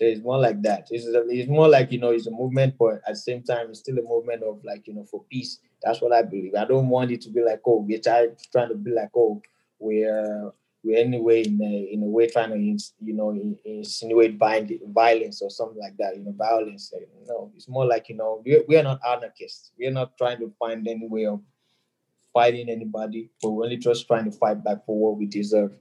so 0.00 0.06
it's 0.06 0.22
more 0.22 0.38
like 0.38 0.62
that. 0.62 0.88
It's, 0.90 1.04
it's 1.06 1.50
more 1.50 1.68
like, 1.68 1.92
you 1.92 1.98
know, 1.98 2.08
it's 2.08 2.26
a 2.26 2.30
movement, 2.30 2.76
but 2.78 3.02
at 3.06 3.08
the 3.08 3.16
same 3.16 3.42
time, 3.42 3.68
it's 3.68 3.80
still 3.80 3.98
a 3.98 4.02
movement 4.02 4.42
of 4.42 4.64
like, 4.64 4.86
you 4.86 4.94
know, 4.94 5.04
for 5.04 5.24
peace. 5.30 5.58
That's 5.82 6.00
what 6.00 6.14
I 6.14 6.22
believe. 6.22 6.54
I 6.54 6.64
don't 6.64 6.88
want 6.88 7.10
it 7.10 7.20
to 7.22 7.28
be 7.28 7.42
like, 7.42 7.60
oh, 7.66 7.84
we're 7.86 8.00
trying, 8.00 8.34
trying 8.50 8.70
to 8.70 8.76
be 8.76 8.92
like, 8.92 9.10
oh, 9.14 9.42
we're 9.78 10.52
we're 10.82 10.98
anyway 10.98 11.42
in 11.42 11.60
a, 11.62 11.92
in 11.92 12.02
a 12.02 12.06
way 12.06 12.26
trying 12.26 12.50
to 12.50 12.84
you 13.04 13.14
know 13.14 13.30
insinuate 13.64 14.38
violence 14.38 15.42
or 15.42 15.50
something 15.50 15.78
like 15.78 15.96
that 15.98 16.16
you 16.16 16.22
know 16.22 16.34
violence 16.36 16.92
eh, 16.96 17.04
no 17.26 17.50
it's 17.54 17.68
more 17.68 17.86
like 17.86 18.08
you 18.08 18.16
know 18.16 18.42
we're, 18.44 18.62
we're 18.68 18.82
not 18.82 19.00
anarchists. 19.06 19.72
We're 19.78 19.90
not 19.90 20.16
trying 20.16 20.38
to 20.38 20.52
find 20.58 20.86
any 20.86 21.06
way 21.06 21.26
of 21.26 21.40
fighting 22.32 22.68
anybody 22.68 23.30
but 23.42 23.50
we're 23.50 23.64
only 23.64 23.76
just 23.76 24.06
trying 24.06 24.30
to 24.30 24.36
fight 24.36 24.62
back 24.64 24.84
for 24.86 24.98
what 24.98 25.18
we 25.18 25.26
deserve 25.26 25.72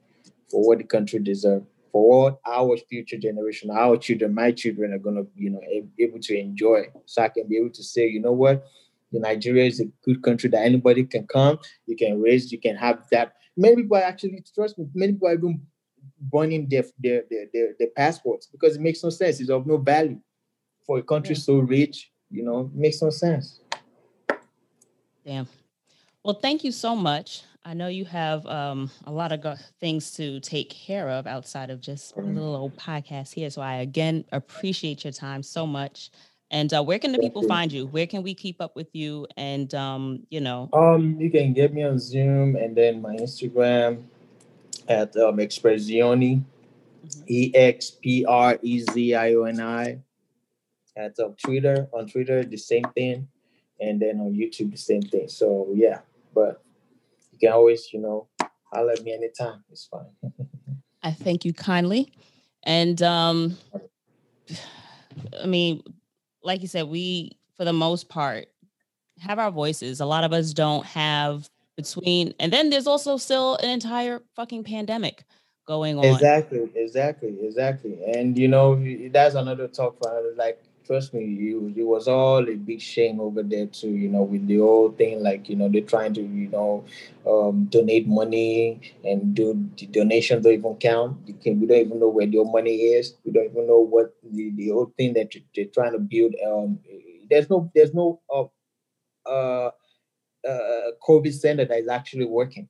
for 0.49 0.67
what 0.67 0.79
the 0.79 0.83
country 0.83 1.19
deserves 1.19 1.65
for 1.91 2.23
what 2.23 2.39
our 2.47 2.75
future 2.77 3.17
generation 3.17 3.69
our 3.71 3.97
children 3.97 4.33
my 4.33 4.51
children 4.51 4.93
are 4.93 4.99
going 4.99 5.15
to 5.15 5.27
you 5.35 5.49
know 5.49 5.61
able 5.99 6.19
to 6.19 6.37
enjoy. 6.37 6.83
So 7.05 7.23
i 7.23 7.29
can 7.29 7.47
be 7.47 7.57
able 7.57 7.71
to 7.71 7.83
say 7.83 8.07
you 8.07 8.21
know 8.21 8.33
what? 8.33 8.65
Nigeria 9.11 9.65
is 9.65 9.79
a 9.79 9.85
good 10.03 10.21
country 10.21 10.51
that 10.51 10.61
anybody 10.61 11.03
can 11.03 11.25
come, 11.25 11.57
you 11.87 11.95
can 11.95 12.21
raise, 12.21 12.51
you 12.51 12.59
can 12.59 12.75
have 12.75 13.07
that 13.11 13.33
many 13.55 13.77
people 13.77 13.97
are 13.97 14.03
actually 14.03 14.43
trust 14.53 14.77
me. 14.77 14.87
Many 14.93 15.13
people 15.13 15.27
are 15.27 15.33
even 15.33 15.61
burning 16.21 16.67
their 16.69 16.83
their, 16.99 17.23
their 17.29 17.45
their 17.53 17.75
their 17.77 17.89
passports 17.95 18.47
because 18.47 18.75
it 18.75 18.81
makes 18.81 19.03
no 19.03 19.09
sense. 19.09 19.39
It's 19.39 19.49
of 19.49 19.67
no 19.67 19.77
value 19.77 20.19
for 20.85 20.99
a 20.99 21.03
country 21.03 21.35
yeah. 21.35 21.41
so 21.41 21.59
rich. 21.59 22.11
You 22.29 22.43
know, 22.43 22.59
it 22.61 22.75
makes 22.75 23.01
no 23.01 23.09
sense. 23.09 23.61
Damn. 25.25 25.47
Well, 26.23 26.35
thank 26.35 26.63
you 26.63 26.71
so 26.71 26.95
much. 26.95 27.43
I 27.65 27.73
know 27.73 27.87
you 27.87 28.05
have 28.05 28.45
um, 28.45 28.89
a 29.05 29.11
lot 29.11 29.31
of 29.31 29.41
go- 29.41 29.55
things 29.79 30.11
to 30.13 30.39
take 30.39 30.69
care 30.69 31.09
of 31.09 31.27
outside 31.27 31.69
of 31.69 31.81
just 31.81 32.15
a 32.15 32.21
little 32.21 32.55
old 32.55 32.75
podcast 32.77 33.33
here. 33.33 33.49
So 33.49 33.61
I 33.61 33.75
again 33.75 34.25
appreciate 34.31 35.03
your 35.03 35.13
time 35.13 35.43
so 35.43 35.67
much. 35.67 36.09
And 36.51 36.73
uh, 36.73 36.83
where 36.83 36.97
can 36.97 37.11
the 37.11 37.19
people 37.19 37.43
find 37.43 37.71
you? 37.71 37.85
Where 37.85 38.07
can 38.07 38.23
we 38.23 38.33
keep 38.33 38.59
up 38.59 38.75
with 38.75 38.87
you? 38.93 39.27
And 39.37 39.73
um, 39.75 40.25
you 40.29 40.41
know, 40.41 40.69
um, 40.73 41.15
you 41.19 41.29
can 41.29 41.53
get 41.53 41.73
me 41.73 41.83
on 41.83 41.99
Zoom 41.99 42.55
and 42.55 42.75
then 42.75 43.01
my 43.01 43.15
Instagram 43.15 44.03
at 44.87 45.15
um, 45.17 45.37
Exprezioni, 45.37 46.41
mm-hmm. 46.41 47.21
E 47.27 47.51
X 47.53 47.91
P 47.91 48.25
R 48.25 48.57
E 48.61 48.83
Z 48.91 49.15
I 49.15 49.33
O 49.35 49.43
N 49.43 49.61
I. 49.61 49.99
At 50.97 51.17
um, 51.19 51.35
Twitter, 51.41 51.87
on 51.93 52.09
Twitter, 52.09 52.43
the 52.43 52.57
same 52.57 52.83
thing, 52.95 53.29
and 53.79 54.01
then 54.01 54.19
on 54.19 54.33
YouTube, 54.33 54.71
the 54.71 54.77
same 54.77 55.03
thing. 55.03 55.29
So 55.29 55.67
yeah, 55.73 55.99
but 56.33 56.61
you 57.31 57.39
can 57.39 57.53
always, 57.53 57.93
you 57.93 58.01
know, 58.01 58.27
holler 58.73 58.93
at 58.93 59.03
me 59.03 59.13
anytime. 59.13 59.63
It's 59.71 59.85
fine. 59.85 60.07
I 61.03 61.11
thank 61.11 61.45
you 61.45 61.53
kindly, 61.53 62.11
and 62.63 63.01
um, 63.01 63.57
I 65.41 65.45
mean 65.45 65.83
like 66.43 66.61
you 66.61 66.67
said, 66.67 66.87
we 66.87 67.37
for 67.57 67.65
the 67.65 67.73
most 67.73 68.09
part 68.09 68.47
have 69.19 69.39
our 69.39 69.51
voices. 69.51 69.99
A 69.99 70.05
lot 70.05 70.23
of 70.23 70.33
us 70.33 70.53
don't 70.53 70.85
have 70.85 71.49
between, 71.75 72.33
and 72.39 72.51
then 72.51 72.69
there's 72.69 72.87
also 72.87 73.17
still 73.17 73.55
an 73.57 73.69
entire 73.69 74.21
fucking 74.35 74.63
pandemic 74.63 75.23
going 75.67 75.97
on. 75.97 76.05
Exactly, 76.05 76.69
exactly, 76.75 77.37
exactly. 77.41 77.99
And 78.13 78.37
you 78.37 78.47
know, 78.47 78.75
that's 79.11 79.35
another 79.35 79.67
talk 79.67 79.97
for 80.01 80.09
another. 80.11 80.33
Like 80.35 80.63
me, 80.89 81.23
you 81.23 81.71
it 81.77 81.83
was 81.83 82.07
all 82.07 82.47
a 82.49 82.55
big 82.55 82.81
shame 82.81 83.19
over 83.21 83.43
there 83.43 83.67
too, 83.67 83.89
you 83.89 84.09
know, 84.09 84.23
with 84.23 84.47
the 84.47 84.57
whole 84.57 84.89
thing, 84.91 85.21
like, 85.21 85.47
you 85.47 85.55
know, 85.55 85.69
they're 85.69 85.81
trying 85.81 86.13
to, 86.15 86.21
you 86.21 86.49
know, 86.49 86.83
um, 87.27 87.65
donate 87.65 88.07
money 88.07 88.81
and 89.03 89.35
do 89.35 89.69
the 89.77 89.85
donations 89.85 90.43
don't 90.43 90.53
even 90.53 90.75
count. 90.77 91.17
You 91.27 91.35
can 91.35 91.59
we 91.59 91.67
don't 91.67 91.77
even 91.85 91.99
know 91.99 92.09
where 92.09 92.25
your 92.25 92.45
money 92.51 92.75
is. 92.75 93.15
We 93.23 93.31
don't 93.31 93.45
even 93.45 93.67
know 93.67 93.79
what 93.79 94.15
the, 94.23 94.51
the 94.55 94.69
whole 94.69 94.91
thing 94.97 95.13
that 95.13 95.31
they're 95.55 95.65
trying 95.65 95.93
to 95.93 95.99
build. 95.99 96.33
Um 96.45 96.79
there's 97.29 97.49
no 97.49 97.71
there's 97.75 97.93
no 97.93 98.19
uh, 98.33 98.45
uh, 99.29 99.71
uh 100.47 100.91
COVID 101.07 101.33
center 101.33 101.65
that 101.65 101.77
is 101.79 101.87
actually 101.87 102.25
working. 102.25 102.67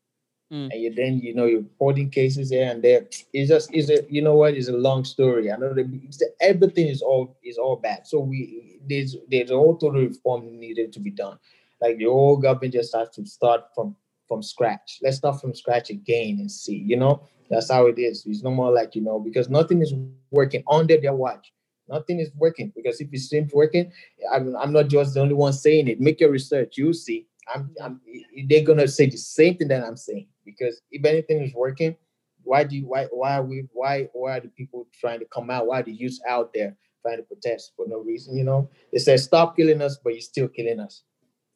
Mm. 0.52 0.72
And 0.72 0.82
you, 0.82 0.94
then 0.94 1.20
you 1.20 1.36
know 1.36 1.46
you're 1.46 1.62
reporting 1.62 2.10
cases 2.10 2.50
here 2.50 2.70
and 2.70 2.82
there. 2.84 3.06
It's 3.34 3.50
just 3.50 3.74
is 3.74 3.90
a 3.92 4.00
you 4.10 4.22
know 4.22 4.36
what? 4.36 4.56
It's 4.56 4.68
a 4.68 4.74
long 4.74 5.06
story. 5.06 5.52
I 5.52 5.58
know 5.58 5.74
that 5.74 6.32
everything 6.42 6.88
is 6.88 7.04
all 7.04 7.38
is 7.44 7.58
all 7.58 7.76
bad. 7.76 8.08
So 8.08 8.20
we 8.20 8.80
there's 8.90 9.16
there's 9.30 9.52
a 9.52 9.56
whole 9.56 9.78
total 9.78 10.02
reform 10.02 10.60
needed 10.60 10.92
to 10.94 11.00
be 11.00 11.12
done. 11.12 11.38
Like 11.82 11.98
the 11.98 12.06
whole 12.06 12.38
government 12.38 12.74
just 12.74 12.96
has 12.96 13.10
to 13.12 13.26
start 13.28 13.66
from 13.76 13.96
from 14.28 14.42
scratch. 14.42 15.00
Let's 15.04 15.18
start 15.18 15.40
from 15.40 15.54
scratch 15.54 15.92
again 15.92 16.38
and 16.40 16.52
see. 16.52 16.78
You 16.78 16.98
know 16.98 17.22
that's 17.50 17.70
how 17.70 17.86
it 17.86 18.00
is. 18.00 18.26
It's 18.26 18.42
no 18.42 18.52
more 18.52 18.72
like 18.72 18.96
you 18.96 19.02
know 19.02 19.20
because 19.20 19.50
nothing 19.50 19.84
is 19.84 19.94
working 20.32 20.64
under 20.68 20.98
their 20.98 21.14
watch. 21.14 21.54
Nothing 21.88 22.20
is 22.20 22.32
working 22.36 22.72
because 22.76 23.02
if 23.02 23.10
it 23.12 23.20
seems 23.20 23.52
working, 23.54 23.92
I'm, 24.32 24.56
I'm 24.56 24.72
not 24.72 24.90
just 24.90 25.16
the 25.16 25.22
only 25.22 25.34
one 25.34 25.54
saying 25.54 25.88
it. 25.88 26.00
Make 26.00 26.20
your 26.20 26.32
research. 26.32 26.78
You 26.78 26.94
see. 26.94 27.28
I'm, 27.54 27.76
I'm, 27.84 28.02
they're 28.48 28.64
gonna 28.64 28.88
say 28.88 29.08
the 29.08 29.18
same 29.18 29.58
thing 29.58 29.70
that 29.70 29.84
I'm 29.84 29.98
saying 29.98 30.28
because 30.46 30.82
if 30.92 31.06
anything 31.06 31.44
is 31.44 31.54
working, 31.54 31.96
why 32.44 32.64
do 32.64 32.76
you 32.76 32.88
why 32.88 33.06
why 33.12 33.38
are 33.38 33.44
we 33.44 33.68
why 33.74 34.08
why 34.14 34.38
are 34.38 34.40
the 34.40 34.50
people 34.50 34.88
trying 35.00 35.20
to 35.20 35.26
come 35.26 35.50
out? 35.50 35.68
Why 35.68 35.80
are 35.80 35.84
the 35.84 35.92
youth 35.92 36.20
out 36.28 36.52
there 36.54 36.76
trying 37.02 37.18
to 37.18 37.24
protest 37.24 37.74
for 37.76 37.86
no 37.88 38.00
reason? 38.00 38.36
You 38.36 38.44
know, 38.44 38.70
they 38.92 39.00
say 39.00 39.18
stop 39.18 39.56
killing 39.56 39.82
us, 39.82 39.98
but 40.04 40.14
you're 40.14 40.22
still 40.22 40.48
killing 40.48 40.80
us, 40.80 41.04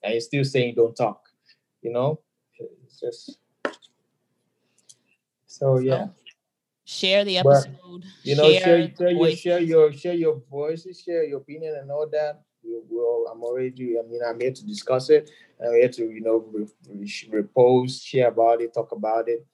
and 0.04 0.14
you're 0.14 0.22
still 0.22 0.44
saying 0.44 0.76
don't 0.76 0.96
talk. 0.96 1.22
You 1.82 1.92
know, 1.92 2.20
it's 2.86 3.00
just 3.00 3.40
so 5.46 5.80
yeah. 5.80 6.08
share 6.86 7.24
the 7.26 7.38
episode. 7.38 7.78
But, 7.84 8.02
you 8.24 8.36
know, 8.36 8.52
share, 8.52 8.62
share, 8.62 8.96
share 8.98 9.12
your 9.12 9.36
share 9.36 9.60
your 9.60 9.94
share 9.94 10.14
your 10.14 10.42
voices, 10.50 11.02
share 11.02 11.24
your 11.24 11.40
opinion, 11.40 11.76
and 11.80 11.92
all 11.92 12.08
that 12.12 12.44
we 12.64 12.80
will 12.90 13.28
I'm 13.32 13.44
already 13.44 13.98
I 14.00 14.08
mean 14.08 14.22
I'm 14.28 14.40
here 14.40 14.52
to 14.52 14.66
discuss 14.66 15.10
it. 15.10 15.30
I'm 15.64 15.74
here 15.74 15.90
to 15.90 16.04
you 16.04 16.22
know 16.22 16.46
re- 16.52 16.68
re- 16.90 17.30
repose, 17.30 18.02
share 18.02 18.28
about 18.28 18.62
it, 18.62 18.74
talk 18.74 18.92
about 18.92 19.30
it, 19.30 19.46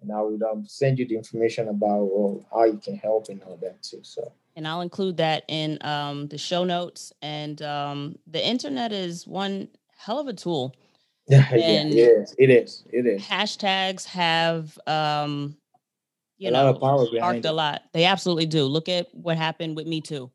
and 0.00 0.12
I 0.12 0.20
would 0.22 0.42
um, 0.42 0.64
send 0.66 0.98
you 0.98 1.06
the 1.06 1.16
information 1.16 1.68
about 1.68 2.04
well, 2.04 2.46
how 2.52 2.64
you 2.64 2.78
can 2.78 2.96
help 2.96 3.28
and 3.28 3.42
all 3.42 3.56
that 3.62 3.82
too. 3.82 4.00
So 4.02 4.32
and 4.58 4.66
I'll 4.66 4.80
include 4.80 5.18
that 5.18 5.44
in 5.46 5.78
um, 5.82 6.26
the 6.26 6.36
show 6.36 6.64
notes. 6.64 7.12
And 7.22 7.62
um, 7.62 8.18
the 8.26 8.44
internet 8.44 8.92
is 8.92 9.24
one 9.24 9.68
hell 9.96 10.18
of 10.18 10.26
a 10.26 10.34
tool. 10.34 10.74
Yeah, 11.30 11.46
and 11.52 11.92
yeah, 11.92 12.06
it 12.06 12.08
is. 12.08 12.34
It 12.38 12.50
is. 12.50 12.84
It. 12.90 13.20
Hashtags 13.20 14.06
have 14.06 14.78
um, 14.86 15.58
you 16.38 16.48
a 16.48 16.52
know 16.52 16.64
lot 16.64 16.74
of 16.74 16.80
power 16.80 17.06
sparked 17.06 17.44
a 17.44 17.52
lot. 17.52 17.82
They 17.92 18.06
absolutely 18.06 18.46
do. 18.46 18.64
Look 18.64 18.88
at 18.88 19.08
what 19.12 19.36
happened 19.36 19.76
with 19.76 19.86
Me 19.86 20.00
Too. 20.00 20.30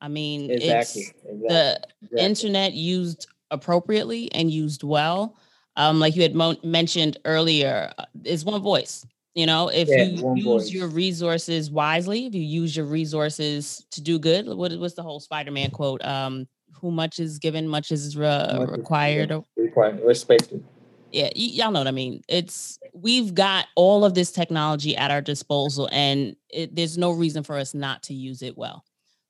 I 0.00 0.08
mean, 0.08 0.50
exactly. 0.50 1.02
it's 1.02 1.10
exactly. 1.10 1.48
the 1.48 1.80
exactly. 2.02 2.24
internet 2.24 2.72
used 2.74 3.26
appropriately 3.50 4.30
and 4.32 4.50
used 4.50 4.82
well. 4.82 5.36
Um, 5.76 6.00
like 6.00 6.16
you 6.16 6.22
had 6.22 6.34
mo- 6.34 6.56
mentioned 6.64 7.18
earlier, 7.24 7.92
uh, 7.98 8.04
is 8.24 8.44
one 8.44 8.60
voice. 8.62 9.06
You 9.34 9.46
know, 9.46 9.68
if 9.68 9.88
Yeah, 9.88 10.02
you 10.04 10.34
use 10.34 10.44
voice. 10.44 10.70
your 10.70 10.88
resources 10.88 11.70
wisely, 11.70 12.26
if 12.26 12.34
you 12.34 12.40
use 12.42 12.76
your 12.76 12.86
resources 12.86 13.86
to 13.92 14.00
do 14.00 14.18
good, 14.18 14.46
what 14.48 14.72
what's 14.78 14.94
the 14.94 15.02
whole 15.02 15.20
Spider-Man 15.20 15.70
quote? 15.70 16.04
Um, 16.04 16.48
who 16.80 16.90
much 16.90 17.18
is 17.20 17.38
given, 17.38 17.68
much 17.68 17.92
is 17.92 18.16
re- 18.16 18.26
Much 18.26 18.68
is 18.70 18.76
required. 18.76 19.32
or- 19.32 19.44
Required, 19.56 20.00
respected. 20.04 20.64
yeah, 21.12 21.24
y- 21.26 21.30
y'all 21.34 21.70
know 21.70 21.80
what 21.80 21.86
I 21.88 21.92
mean. 21.92 22.22
It's 22.28 22.78
we've 22.92 23.32
got 23.34 23.66
all 23.76 24.04
of 24.04 24.14
this 24.14 24.32
technology 24.32 24.96
at 24.96 25.10
our 25.12 25.20
disposal, 25.20 25.88
and 25.92 26.34
it, 26.50 26.74
there's 26.74 26.98
no 26.98 27.12
reason 27.12 27.42
for 27.44 27.56
us 27.56 27.74
not 27.74 28.02
to 28.04 28.14
use 28.14 28.42
it 28.42 28.56
well. 28.58 28.84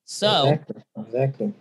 So 0.08 0.48
exactly. 0.48 0.82
exactly. 0.96 1.54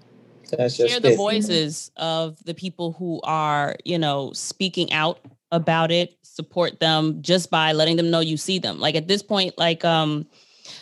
That's 0.52 0.78
just 0.78 0.90
share 0.90 0.98
it, 0.98 1.04
the 1.04 1.10
know. 1.10 1.16
voices 1.18 1.92
of 1.98 2.42
the 2.46 2.54
people 2.54 2.94
who 2.94 3.20
are, 3.24 3.76
you 3.84 4.00
know, 4.00 4.32
speaking 4.32 4.94
out 4.94 5.20
about 5.52 5.92
it. 5.92 6.18
Support 6.24 6.80
them 6.80 7.22
just 7.22 7.52
by 7.52 7.74
letting 7.74 7.98
them 7.98 8.10
know 8.10 8.22
you 8.22 8.38
see 8.38 8.58
them. 8.58 8.80
Like 8.80 8.96
at 8.96 9.10
this 9.10 9.22
point, 9.22 9.58
like 9.58 9.84
um, 9.84 10.28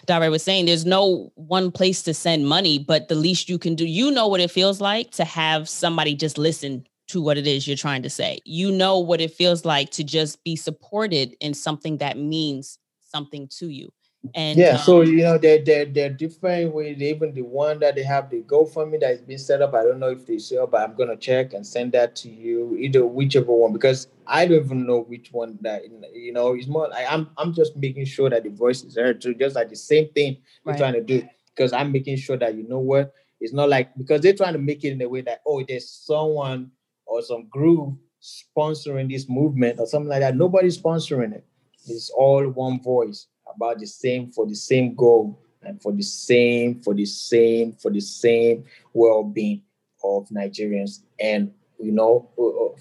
Daré 0.05 0.29
was 0.29 0.43
saying, 0.43 0.67
there's 0.67 0.85
no 0.85 1.31
one 1.33 1.71
place 1.71 2.03
to 2.03 2.13
send 2.13 2.47
money, 2.47 2.77
but 2.77 3.07
the 3.07 3.15
least 3.15 3.49
you 3.49 3.57
can 3.57 3.73
do, 3.73 3.85
you 3.85 4.11
know 4.11 4.27
what 4.27 4.41
it 4.41 4.51
feels 4.51 4.79
like 4.79 5.09
to 5.11 5.25
have 5.25 5.67
somebody 5.67 6.13
just 6.13 6.37
listen 6.37 6.85
to 7.07 7.19
what 7.19 7.37
it 7.37 7.47
is 7.47 7.67
you're 7.67 7.77
trying 7.77 8.03
to 8.03 8.09
say. 8.11 8.37
You 8.45 8.71
know 8.71 8.99
what 8.99 9.21
it 9.21 9.31
feels 9.31 9.65
like 9.65 9.89
to 9.91 10.03
just 10.03 10.43
be 10.43 10.55
supported 10.55 11.35
in 11.41 11.55
something 11.55 11.97
that 11.97 12.15
means 12.15 12.77
something 13.01 13.47
to 13.57 13.69
you. 13.69 13.91
And 14.33 14.57
Yeah, 14.59 14.77
so 14.77 15.01
um, 15.01 15.07
you 15.07 15.23
know 15.23 15.37
they're 15.37 15.63
they're 15.63 15.85
they're 15.85 16.09
different 16.09 16.73
with 16.73 17.01
even 17.01 17.33
the 17.33 17.41
one 17.43 17.79
that 17.79 17.95
they 17.95 18.03
have 18.03 18.29
the 18.29 18.41
GoFundMe 18.41 18.99
that 19.01 19.09
has 19.09 19.21
been 19.21 19.37
set 19.37 19.61
up. 19.61 19.73
I 19.73 19.83
don't 19.83 19.99
know 19.99 20.09
if 20.09 20.25
they 20.25 20.39
sell, 20.39 20.67
but 20.67 20.81
I'm 20.81 20.95
gonna 20.95 21.15
check 21.17 21.53
and 21.53 21.65
send 21.65 21.91
that 21.93 22.15
to 22.17 22.29
you. 22.29 22.75
Either 22.77 23.05
whichever 23.05 23.51
one, 23.53 23.73
because 23.73 24.07
I 24.25 24.45
don't 24.45 24.63
even 24.65 24.85
know 24.87 25.01
which 25.01 25.31
one 25.31 25.57
that 25.61 25.83
you 26.13 26.33
know. 26.33 26.53
It's 26.53 26.67
more 26.67 26.87
like 26.89 27.05
I'm 27.09 27.29
I'm 27.37 27.53
just 27.53 27.75
making 27.75 28.05
sure 28.05 28.29
that 28.29 28.43
the 28.43 28.49
voice 28.49 28.83
is 28.83 28.95
heard 28.95 29.21
too, 29.21 29.35
just 29.35 29.55
like 29.55 29.69
the 29.69 29.75
same 29.75 30.09
thing 30.09 30.37
we're 30.63 30.71
Right. 30.71 30.77
trying 30.79 30.93
to 30.93 31.01
do. 31.01 31.27
Because 31.55 31.71
I'm 31.73 31.91
making 31.91 32.17
sure 32.17 32.37
that 32.37 32.55
you 32.55 32.67
know 32.67 32.79
what 32.79 33.13
it's 33.39 33.53
not 33.53 33.69
like 33.69 33.95
because 33.97 34.21
they're 34.21 34.33
trying 34.33 34.53
to 34.53 34.59
make 34.59 34.83
it 34.83 34.91
in 34.93 35.01
a 35.01 35.07
way 35.09 35.21
that 35.21 35.41
oh 35.45 35.63
there's 35.67 35.89
someone 35.89 36.71
or 37.05 37.21
some 37.21 37.47
group 37.47 37.95
sponsoring 38.21 39.09
this 39.11 39.29
movement 39.29 39.79
or 39.79 39.87
something 39.87 40.09
like 40.09 40.21
that. 40.21 40.35
Nobody's 40.35 40.77
sponsoring 40.77 41.33
it. 41.33 41.45
It's 41.87 42.09
all 42.09 42.47
one 42.49 42.81
voice 42.81 43.27
about 43.55 43.79
the 43.79 43.87
same 43.87 44.31
for 44.31 44.45
the 44.45 44.55
same 44.55 44.95
goal 44.95 45.39
and 45.63 45.81
for 45.81 45.91
the 45.91 46.03
same 46.03 46.81
for 46.81 46.93
the 46.93 47.05
same 47.05 47.73
for 47.73 47.91
the 47.91 47.99
same 48.01 48.63
well-being 48.93 49.61
of 50.03 50.27
Nigerians 50.29 51.01
and 51.19 51.51
you 51.79 51.91
know 51.91 52.29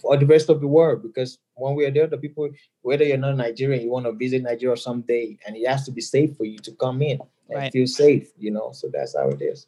for 0.01 0.17
the 0.17 0.27
rest 0.27 0.49
of 0.51 0.61
the 0.61 0.67
world 0.67 1.03
because 1.03 1.39
one 1.55 1.75
way 1.75 1.85
or 1.85 1.91
the 1.91 2.03
other 2.03 2.17
people 2.17 2.49
whether 2.83 3.05
you're 3.05 3.17
not 3.17 3.37
Nigerian 3.37 3.83
you 3.83 3.91
want 3.91 4.07
to 4.07 4.13
visit 4.13 4.43
Nigeria 4.43 4.77
someday 4.77 5.39
and 5.47 5.57
it 5.57 5.67
has 5.67 5.85
to 5.87 5.93
be 5.93 6.01
safe 6.01 6.37
for 6.37 6.45
you 6.45 6.59
to 6.59 6.73
come 6.73 7.03
in 7.03 7.19
and 7.51 7.59
Right. 7.61 7.73
feel 7.73 7.87
safe 7.87 8.31
you 8.39 8.51
know 8.51 8.71
so 8.73 8.89
that's 8.93 9.17
how 9.17 9.29
it 9.29 9.41
is 9.43 9.67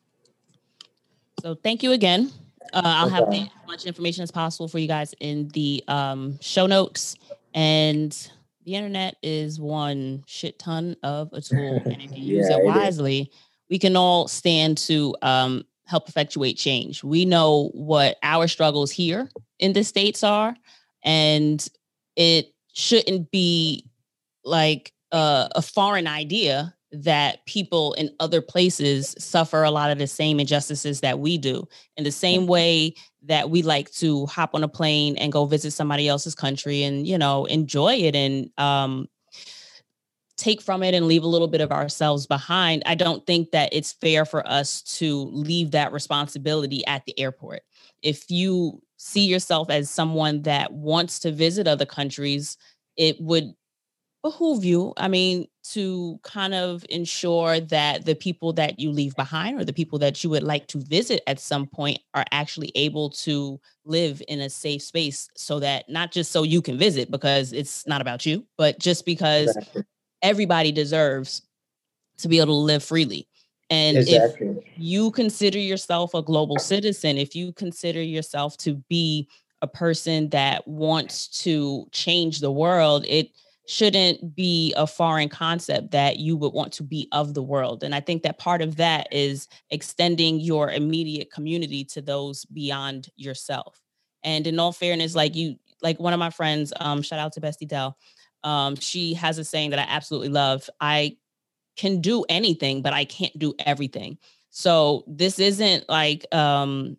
So 1.42 1.54
thank 1.54 1.82
you 1.82 1.92
again. 1.92 2.32
Uh, 2.72 2.82
I'll 2.84 3.09
have 3.09 3.24
Okay. 3.28 3.44
the, 3.44 3.50
as 3.62 3.66
much 3.68 3.84
information 3.86 4.22
as 4.22 4.30
possible 4.30 4.68
for 4.68 4.78
you 4.78 4.88
guys 4.88 5.14
in 5.20 5.48
the 5.48 5.84
um, 5.86 6.38
show 6.40 6.66
notes. 6.66 7.16
And 7.54 8.11
the 8.67 8.75
internet 8.75 9.17
is 9.23 9.59
one 9.61 10.25
shit 10.27 10.59
ton 10.59 10.97
of 11.03 11.33
a 11.33 11.41
tool, 11.41 11.83
and 11.87 12.03
if 12.03 12.17
you 12.17 12.25
use 12.37 12.51
Yeah, 12.51 12.57
it 12.57 12.61
it 12.61 12.62
is. 12.62 12.67
wisely, 12.67 13.33
we 13.71 13.79
can 13.79 13.97
all 13.97 14.29
stand 14.29 14.79
to 14.79 15.17
um, 15.23 15.64
help 15.87 16.09
effectuate 16.09 16.59
change. 16.59 17.03
We 17.03 17.25
know 17.25 17.71
what 17.75 18.17
our 18.23 18.49
struggles 18.49 18.91
here 18.91 19.31
in 19.59 19.73
the 19.73 19.85
states 19.85 20.23
are, 20.25 20.55
and 21.05 21.67
it 22.17 22.53
shouldn't 22.75 23.31
be 23.31 23.89
like 24.45 24.93
a, 25.12 25.49
a 25.57 25.62
foreign 25.62 26.07
idea 26.07 26.75
that 26.93 27.45
people 27.47 27.95
in 27.95 28.11
other 28.20 28.41
places 28.41 29.14
suffer 29.18 29.62
a 29.62 29.70
lot 29.70 29.91
of 29.91 29.99
the 29.99 30.07
same 30.07 30.39
injustices 30.39 31.01
that 31.01 31.18
we 31.18 31.37
do. 31.37 31.66
In 31.97 32.05
the 32.05 32.12
same 32.12 32.47
way 32.47 32.95
that 33.26 33.51
we 33.51 33.62
like 33.62 33.91
to 33.93 34.26
hop 34.26 34.55
on 34.55 34.62
a 34.62 34.68
plane 34.68 35.16
and 35.16 35.32
go 35.32 35.47
visit 35.47 35.72
somebody 35.72 36.09
else's 36.09 36.34
country 36.34 36.82
and 36.82 37.07
you 37.07 37.18
know 37.18 37.45
enjoy 37.47 37.95
it 37.95 38.14
and 38.14 38.51
um 38.59 39.09
take 40.37 40.61
from 40.61 40.82
it 40.82 40.95
and 40.95 41.07
leave 41.07 41.22
a 41.22 41.28
little 41.28 41.49
bit 41.49 41.61
of 41.61 41.72
ourselves 41.72 42.26
behind 42.26 42.82
i 42.87 42.95
don't 42.95 43.26
think 43.26 43.51
that 43.51 43.72
it's 43.72 43.93
fair 43.93 44.24
for 44.24 44.47
us 44.47 44.82
to 44.82 45.24
leave 45.32 45.70
that 45.72 45.93
responsibility 45.93 46.87
at 46.87 47.05
the 47.07 47.18
airport. 47.18 47.62
If 48.03 48.30
you 48.30 48.82
see 48.99 49.26
yourself 49.26 49.70
as 49.70 49.91
someone 49.91 50.43
that 50.43 50.72
wants 50.72 51.18
to 51.20 51.32
visit 51.32 51.66
other 51.66 51.87
countries 51.87 52.57
it 52.97 53.20
would 53.20 53.53
behoove 54.27 54.64
you 54.64 54.93
i 54.97 55.09
mean 55.09 55.47
to 55.62 56.18
kind 56.22 56.55
of 56.55 56.85
ensure 56.89 57.61
that 57.61 58.05
the 58.05 58.14
people 58.14 58.53
that 58.53 58.79
you 58.79 58.91
leave 58.91 59.14
behind 59.16 59.61
or 59.61 59.64
the 59.64 59.72
people 59.72 59.99
that 59.99 60.22
you 60.22 60.31
would 60.31 60.43
like 60.43 60.66
to 60.66 60.79
visit 60.79 61.22
at 61.27 61.39
some 61.39 61.66
point 61.66 61.99
are 62.14 62.24
actually 62.31 62.72
able 62.74 63.11
to 63.11 63.61
live 63.85 64.22
in 64.29 64.41
a 64.41 64.51
safe 64.51 64.83
space 64.83 65.29
so 65.37 65.61
that 65.61 65.89
not 65.89 66.12
just 66.12 66.33
so 66.33 66.43
you 66.43 66.62
can 66.62 66.79
visit 66.79 67.11
because 67.11 67.53
it's 67.53 67.87
not 67.87 68.01
about 68.01 68.27
you 68.27 68.45
but 68.57 68.79
just 68.79 69.05
because 69.05 69.57
exactly. 69.57 69.85
everybody 70.22 70.72
deserves 70.72 71.43
to 72.18 72.29
be 72.29 72.39
able 72.39 72.47
to 72.47 72.64
live 72.64 72.83
freely. 72.83 73.29
And 73.70 73.99
if 73.99 74.37
you 74.77 75.11
consider 75.11 75.59
yourself 75.59 76.14
a 76.14 76.22
global 76.22 76.59
citizen, 76.59 77.18
if 77.18 77.35
you 77.35 77.53
consider 77.53 78.03
yourself 78.03 78.57
to 78.59 78.74
be 78.89 79.29
a 79.62 79.66
person 79.66 80.29
that 80.31 80.66
wants 80.68 81.29
to 81.43 81.89
change 81.91 82.41
the 82.41 82.51
world, 82.51 83.05
it 83.09 83.31
shouldn't 83.67 84.35
be 84.35 84.73
a 84.77 84.87
foreign 84.87 85.29
concept 85.29 85.91
that 85.91 86.19
you 86.19 86.37
would 86.37 86.53
want 86.53 86.73
to 86.73 86.83
be 86.83 87.09
of 87.12 87.35
the 87.35 87.43
world. 87.43 87.83
And 87.83 87.95
I 87.95 88.01
think 88.01 88.23
that 88.23 88.39
part 88.39 88.62
of 88.62 88.77
that 88.77 89.09
is 89.12 89.49
extending 89.71 90.39
your 90.41 90.71
immediate 90.71 91.33
community 91.33 91.85
to 91.87 92.01
those 92.01 92.45
beyond 92.47 93.09
yourself. 93.17 93.81
And 94.23 94.47
in 94.47 94.59
all 94.59 94.73
fairness, 94.73 95.14
like 95.14 95.35
you, 95.35 95.57
like 95.83 95.99
one 95.99 96.12
of 96.12 96.19
my 96.19 96.31
friends, 96.31 96.73
um, 96.79 97.03
shout 97.03 97.19
out 97.19 97.33
to 97.33 97.41
Bestie 97.41 97.69
Dell. 97.69 97.97
Um, 98.45 98.77
she 98.77 99.14
has 99.14 99.39
a 99.39 99.45
saying 99.45 99.71
that 99.71 99.81
I 99.81 99.87
absolutely 99.89 100.29
love. 100.29 100.71
I 100.81 101.17
can 101.77 102.01
do 102.01 102.25
anything, 102.29 102.83
but 102.83 102.93
I 102.93 103.05
can't 103.05 103.37
do 103.39 103.55
everything. 103.59 104.19
So 104.51 105.05
this 105.07 105.39
isn't 105.39 105.89
like 105.89 106.25
um 106.35 106.97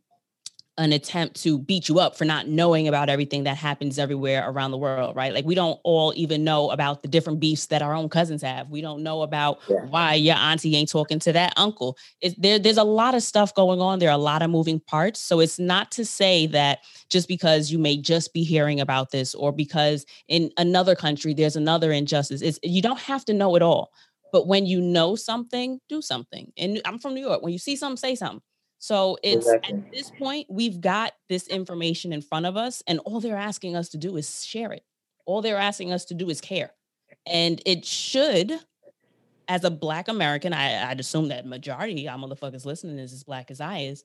an 0.77 0.93
attempt 0.93 1.41
to 1.41 1.57
beat 1.57 1.89
you 1.89 1.99
up 1.99 2.15
for 2.15 2.23
not 2.25 2.47
knowing 2.47 2.87
about 2.87 3.09
everything 3.09 3.43
that 3.45 3.57
happens 3.57 3.97
everywhere 3.97 4.47
around 4.47 4.71
the 4.71 4.77
world, 4.77 5.15
right? 5.15 5.33
Like 5.33 5.45
we 5.45 5.55
don't 5.55 5.79
all 5.83 6.13
even 6.15 6.43
know 6.43 6.69
about 6.69 7.01
the 7.01 7.07
different 7.07 7.39
beefs 7.39 7.65
that 7.67 7.81
our 7.81 7.93
own 7.93 8.09
cousins 8.09 8.41
have. 8.43 8.69
We 8.69 8.81
don't 8.81 9.01
know 9.01 9.23
about 9.23 9.59
Yeah. 9.67 9.85
why 9.89 10.13
your 10.13 10.35
auntie 10.35 10.75
ain't 10.75 10.89
talking 10.89 11.19
to 11.19 11.33
that 11.33 11.53
uncle. 11.57 11.97
It's 12.21 12.35
there, 12.37 12.59
there's 12.59 12.77
a 12.77 12.83
lot 12.83 13.15
of 13.15 13.23
stuff 13.23 13.53
going 13.55 13.81
on. 13.81 13.99
There 13.99 14.09
are 14.09 14.13
a 14.13 14.17
lot 14.17 14.41
of 14.43 14.51
moving 14.51 14.79
parts. 14.79 15.19
So 15.19 15.39
it's 15.39 15.57
not 15.57 15.91
to 15.91 16.05
say 16.05 16.45
that 16.47 16.79
just 17.09 17.27
because 17.27 17.71
you 17.71 17.79
may 17.79 17.97
just 17.97 18.31
be 18.33 18.43
hearing 18.43 18.79
about 18.79 19.11
this 19.11 19.33
or 19.33 19.51
because 19.51 20.05
in 20.27 20.51
another 20.57 20.95
country 20.95 21.33
there's 21.33 21.55
another 21.55 21.91
injustice. 21.91 22.41
It's 22.41 22.59
you 22.61 22.81
don't 22.81 22.99
have 22.99 23.25
to 23.25 23.33
know 23.33 23.55
it 23.55 23.61
all. 23.61 23.91
But 24.31 24.45
when 24.45 24.65
you 24.65 24.81
know 24.81 25.15
something, 25.15 25.79
do 25.87 26.01
something. 26.01 26.51
And 26.57 26.81
I'm 26.85 26.99
from 26.99 27.15
New 27.15 27.21
York. 27.21 27.41
When 27.41 27.53
you 27.53 27.59
see 27.59 27.75
something, 27.77 27.97
say 27.97 28.13
something. 28.15 28.41
So 28.79 29.17
it's 29.23 29.47
Exactly. 29.47 29.75
at 29.75 29.91
this 29.91 30.11
point, 30.11 30.47
we've 30.49 30.79
got 30.79 31.13
this 31.29 31.47
information 31.47 32.13
in 32.13 32.21
front 32.21 32.45
of 32.45 32.55
us, 32.55 32.83
and 32.87 32.99
all 32.99 33.19
they're 33.19 33.35
asking 33.35 33.75
us 33.75 33.89
to 33.89 33.97
do 33.97 34.17
is 34.17 34.45
share 34.45 34.71
it. 34.71 34.83
All 35.25 35.41
they're 35.41 35.57
asking 35.57 35.91
us 35.91 36.05
to 36.05 36.13
do 36.13 36.29
is 36.29 36.41
care. 36.41 36.71
And 37.25 37.61
it 37.65 37.85
should, 37.85 38.53
as 39.47 39.63
a 39.63 39.71
Black 39.71 40.07
American, 40.07 40.53
I, 40.53 40.89
I'd 40.89 40.99
assume 40.99 41.29
that 41.29 41.45
majority 41.45 41.93
of 41.93 41.99
y'all 41.99 42.27
motherfuckers 42.27 42.65
listening 42.65 42.99
is 42.99 43.13
as 43.13 43.23
Black 43.23 43.49
as 43.49 43.59
I 43.59 43.79
is, 43.79 44.03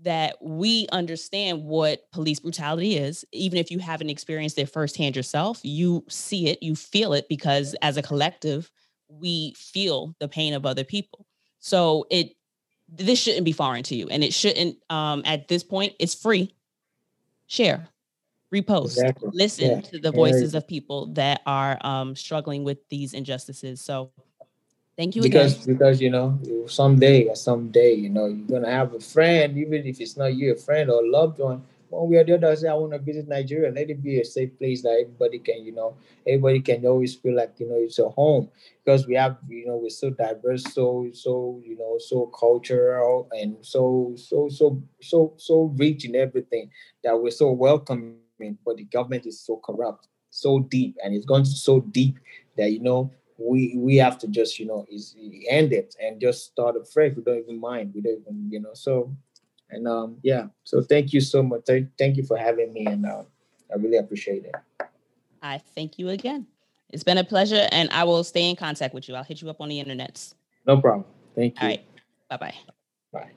that 0.00 0.36
we 0.40 0.86
understand 0.92 1.64
what 1.64 2.10
police 2.12 2.40
brutality 2.40 2.96
is. 2.96 3.24
Even 3.32 3.58
if 3.58 3.70
you 3.70 3.78
haven't 3.78 4.10
experienced 4.10 4.58
it 4.58 4.66
firsthand 4.66 5.14
yourself, 5.16 5.60
you 5.62 6.04
see 6.08 6.48
it, 6.48 6.62
you 6.62 6.74
feel 6.74 7.12
it, 7.12 7.28
because 7.28 7.74
as 7.82 7.96
a 7.96 8.02
collective, 8.02 8.70
we 9.08 9.52
feel 9.56 10.14
the 10.20 10.28
pain 10.28 10.54
of 10.54 10.64
other 10.64 10.84
people. 10.84 11.26
So 11.58 12.06
it 12.10 12.32
this 12.96 13.18
shouldn't 13.18 13.44
be 13.44 13.52
foreign 13.52 13.82
to 13.82 13.94
you 13.94 14.08
and 14.08 14.22
it 14.22 14.34
shouldn't 14.34 14.76
um 14.90 15.22
at 15.24 15.48
this 15.48 15.62
point 15.64 15.94
it's 15.98 16.14
free 16.14 16.54
share 17.46 17.88
repost 18.54 18.84
Exactly. 18.84 19.30
listen 19.32 19.70
Yeah. 19.70 19.80
to 19.80 19.98
the 19.98 20.10
voices 20.12 20.54
of 20.54 20.66
people 20.68 21.06
that 21.14 21.40
are 21.46 21.78
um 21.86 22.14
struggling 22.14 22.64
with 22.64 22.78
these 22.90 23.14
injustices 23.14 23.80
so 23.80 24.10
Thank 24.98 25.16
you 25.16 25.22
because 25.22 25.54
again. 25.54 25.74
because 25.74 26.00
you 26.02 26.10
know 26.10 26.38
someday 26.66 27.32
someday 27.34 27.94
you 27.94 28.10
know 28.10 28.26
you're 28.26 28.46
gonna 28.46 28.70
have 28.70 28.92
a 28.92 29.00
friend 29.00 29.56
even 29.56 29.86
if 29.86 30.00
it's 30.00 30.16
not 30.18 30.34
you 30.34 30.52
a 30.52 30.56
friend 30.56 30.90
or 30.90 31.02
a 31.02 31.08
loved 31.10 31.38
one 31.38 31.64
one 31.92 32.10
way 32.10 32.16
or 32.16 32.24
the 32.24 32.34
other 32.34 32.56
say 32.56 32.68
I 32.68 32.74
want 32.74 32.92
to 32.92 32.98
visit 32.98 33.28
Nigeria 33.28 33.70
let 33.70 33.90
it 33.90 34.02
be 34.02 34.20
a 34.20 34.24
safe 34.24 34.56
place 34.58 34.82
that 34.82 34.98
everybody 35.02 35.38
can 35.38 35.64
you 35.64 35.72
know 35.72 35.96
everybody 36.26 36.60
can 36.60 36.84
always 36.86 37.14
feel 37.14 37.36
like 37.36 37.54
you 37.58 37.68
know 37.68 37.76
it's 37.76 37.98
a 37.98 38.08
home 38.08 38.48
because 38.84 39.06
we 39.06 39.14
have 39.14 39.36
you 39.48 39.66
know 39.66 39.76
we're 39.76 39.90
so 39.90 40.10
diverse 40.10 40.64
so 40.72 41.08
so 41.12 41.60
you 41.64 41.76
know 41.76 41.98
so 41.98 42.26
cultural 42.38 43.28
and 43.32 43.56
so 43.60 44.14
so 44.16 44.48
so 44.48 44.82
so 45.00 45.34
so 45.36 45.74
rich 45.76 46.04
in 46.04 46.16
everything 46.16 46.70
that 47.04 47.16
we're 47.20 47.30
so 47.30 47.52
welcoming 47.52 48.16
but 48.64 48.76
the 48.76 48.84
government 48.84 49.26
is 49.26 49.40
so 49.40 49.60
corrupt 49.64 50.08
so 50.30 50.60
deep 50.60 50.96
and 51.04 51.14
it's 51.14 51.26
gone 51.26 51.44
so 51.44 51.80
deep 51.80 52.18
that 52.56 52.72
you 52.72 52.80
know 52.80 53.10
we 53.38 53.74
we 53.76 53.96
have 53.96 54.18
to 54.18 54.28
just 54.28 54.58
you 54.58 54.66
know 54.66 54.86
is 54.90 55.16
end 55.48 55.72
it 55.72 55.94
and 56.00 56.20
just 56.20 56.46
start 56.46 56.76
afresh. 56.76 57.12
We 57.16 57.22
don't 57.22 57.38
even 57.38 57.60
mind. 57.60 57.92
We 57.94 58.00
don't 58.00 58.20
even 58.20 58.48
you 58.50 58.60
know. 58.60 58.74
So 58.74 59.14
and 59.72 59.88
um 59.88 60.18
yeah. 60.22 60.46
So 60.64 60.82
thank 60.82 61.12
you 61.12 61.20
so 61.20 61.42
much. 61.42 61.62
Thank 61.66 62.16
you 62.16 62.22
for 62.22 62.36
having 62.36 62.72
me, 62.72 62.86
and 62.86 63.04
uh, 63.04 63.24
I 63.72 63.76
really 63.76 63.96
appreciate 63.96 64.44
it. 64.44 64.54
I 65.42 65.58
thank 65.74 65.98
you 65.98 66.10
again. 66.10 66.46
It's 66.90 67.02
been 67.02 67.18
a 67.18 67.24
pleasure, 67.24 67.66
and 67.72 67.90
I 67.90 68.04
will 68.04 68.22
stay 68.22 68.48
in 68.48 68.54
contact 68.54 68.94
with 68.94 69.08
you. 69.08 69.14
I'll 69.16 69.24
hit 69.24 69.42
you 69.42 69.50
up 69.50 69.60
on 69.60 69.68
the 69.68 69.82
internets. 69.82 70.34
No 70.66 70.80
problem. 70.80 71.06
Thank 71.34 71.60
you. 71.60 71.62
All 71.62 71.68
right. 71.68 71.84
Bye 72.28 72.36
bye. 72.36 72.54
Bye. 73.12 73.30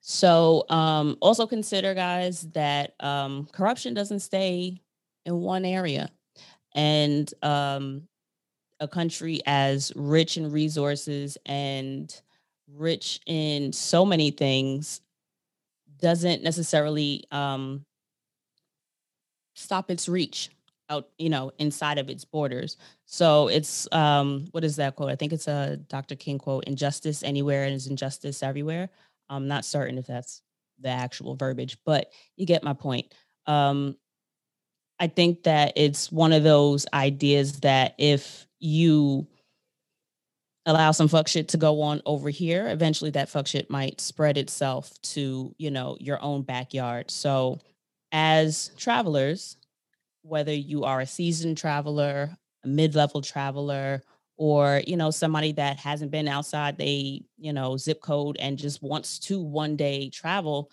So 0.00 0.64
um, 0.70 1.16
also 1.20 1.46
consider, 1.46 1.94
guys, 1.94 2.48
that 2.52 2.94
um, 3.00 3.46
corruption 3.52 3.94
doesn't 3.94 4.20
stay 4.20 4.80
in 5.24 5.36
one 5.36 5.64
area. 5.64 6.10
And 6.74 7.32
um, 7.42 8.08
a 8.80 8.88
country 8.88 9.40
as 9.46 9.92
rich 9.96 10.36
in 10.36 10.50
resources 10.50 11.36
and 11.46 12.20
rich 12.74 13.20
in 13.26 13.72
so 13.72 14.04
many 14.04 14.30
things 14.30 15.00
doesn't 16.00 16.42
necessarily 16.42 17.24
um, 17.32 17.84
stop 19.54 19.90
its 19.90 20.08
reach 20.08 20.50
out, 20.90 21.08
you 21.18 21.28
know, 21.28 21.52
inside 21.58 21.98
of 21.98 22.08
its 22.08 22.24
borders. 22.24 22.76
So 23.04 23.48
it's 23.48 23.88
um, 23.92 24.46
what 24.52 24.64
is 24.64 24.76
that 24.76 24.96
quote? 24.96 25.10
I 25.10 25.16
think 25.16 25.32
it's 25.32 25.48
a 25.48 25.76
Dr. 25.88 26.14
King 26.14 26.38
quote: 26.38 26.64
"Injustice 26.64 27.22
anywhere 27.22 27.64
is 27.64 27.86
injustice 27.86 28.42
everywhere." 28.42 28.88
I'm 29.28 29.48
not 29.48 29.64
certain 29.64 29.98
if 29.98 30.06
that's 30.06 30.42
the 30.80 30.88
actual 30.88 31.34
verbiage, 31.34 31.76
but 31.84 32.12
you 32.36 32.46
get 32.46 32.62
my 32.62 32.72
point. 32.72 33.12
Um, 33.46 33.96
I 35.00 35.06
think 35.06 35.44
that 35.44 35.72
it's 35.76 36.10
one 36.10 36.32
of 36.32 36.42
those 36.42 36.86
ideas 36.92 37.60
that 37.60 37.94
if 37.98 38.46
you 38.58 39.26
allow 40.66 40.90
some 40.90 41.08
fuck 41.08 41.28
shit 41.28 41.48
to 41.48 41.56
go 41.56 41.80
on 41.82 42.02
over 42.04 42.28
here, 42.28 42.68
eventually 42.68 43.10
that 43.10 43.28
fuck 43.28 43.46
shit 43.46 43.70
might 43.70 44.00
spread 44.00 44.36
itself 44.36 44.92
to, 45.02 45.54
you 45.58 45.70
know, 45.70 45.96
your 46.00 46.20
own 46.22 46.42
backyard. 46.42 47.10
So 47.10 47.60
as 48.12 48.70
travelers, 48.76 49.56
whether 50.22 50.52
you 50.52 50.84
are 50.84 51.00
a 51.00 51.06
seasoned 51.06 51.58
traveler, 51.58 52.36
a 52.64 52.68
mid-level 52.68 53.22
traveler, 53.22 54.02
or 54.38 54.82
you 54.86 54.96
know 54.96 55.10
somebody 55.10 55.52
that 55.52 55.76
hasn't 55.78 56.10
been 56.10 56.28
outside 56.28 56.78
they 56.78 57.20
you 57.36 57.52
know 57.52 57.76
zip 57.76 58.00
code 58.00 58.36
and 58.38 58.56
just 58.56 58.80
wants 58.82 59.18
to 59.18 59.42
one 59.42 59.76
day 59.76 60.08
travel 60.08 60.70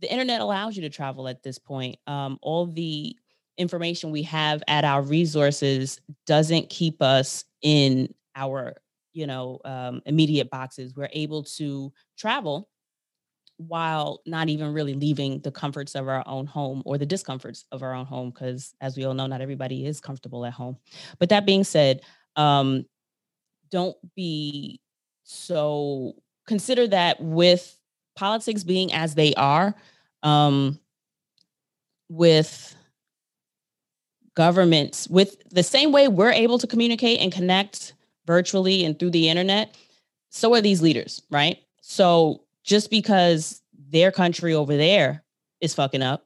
the 0.00 0.10
internet 0.10 0.40
allows 0.40 0.76
you 0.76 0.82
to 0.82 0.88
travel 0.88 1.28
at 1.28 1.42
this 1.42 1.58
point 1.58 1.96
um, 2.06 2.38
all 2.40 2.66
the 2.66 3.14
information 3.58 4.10
we 4.10 4.22
have 4.22 4.62
at 4.68 4.84
our 4.84 5.02
resources 5.02 6.00
doesn't 6.26 6.68
keep 6.68 7.02
us 7.02 7.44
in 7.62 8.12
our 8.34 8.74
you 9.12 9.26
know 9.26 9.58
um, 9.64 10.02
immediate 10.06 10.50
boxes. 10.50 10.94
We're 10.94 11.10
able 11.12 11.44
to 11.44 11.92
travel 12.16 12.68
while 13.56 14.22
not 14.24 14.48
even 14.48 14.72
really 14.72 14.94
leaving 14.94 15.40
the 15.40 15.50
comforts 15.50 15.94
of 15.94 16.08
our 16.08 16.24
own 16.26 16.46
home 16.46 16.82
or 16.86 16.96
the 16.96 17.04
discomforts 17.04 17.66
of 17.72 17.82
our 17.82 17.92
own 17.92 18.06
home 18.06 18.30
because 18.30 18.74
as 18.80 18.96
we 18.96 19.04
all 19.04 19.12
know 19.12 19.26
not 19.26 19.42
everybody 19.42 19.84
is 19.84 20.00
comfortable 20.00 20.46
at 20.46 20.54
home. 20.54 20.78
But 21.18 21.28
that 21.28 21.44
being 21.44 21.64
said 21.64 22.00
um, 22.36 22.86
don't 23.70 23.96
be 24.16 24.80
so 25.24 26.14
consider 26.46 26.88
that 26.88 27.20
with 27.20 27.76
politics 28.16 28.64
being 28.64 28.92
as 28.92 29.14
they 29.14 29.34
are 29.34 29.74
um, 30.22 30.78
with 32.08 32.74
governments 34.40 35.06
with 35.08 35.36
the 35.50 35.62
same 35.62 35.92
way 35.92 36.08
we're 36.08 36.32
able 36.32 36.58
to 36.58 36.66
communicate 36.66 37.20
and 37.20 37.30
connect 37.30 37.92
virtually 38.24 38.86
and 38.86 38.98
through 38.98 39.10
the 39.10 39.28
internet 39.28 39.76
so 40.30 40.54
are 40.54 40.62
these 40.62 40.80
leaders 40.80 41.20
right? 41.30 41.58
So 41.82 42.44
just 42.64 42.88
because 42.88 43.60
their 43.90 44.10
country 44.10 44.54
over 44.54 44.74
there 44.78 45.22
is 45.60 45.74
fucking 45.74 46.00
up 46.00 46.24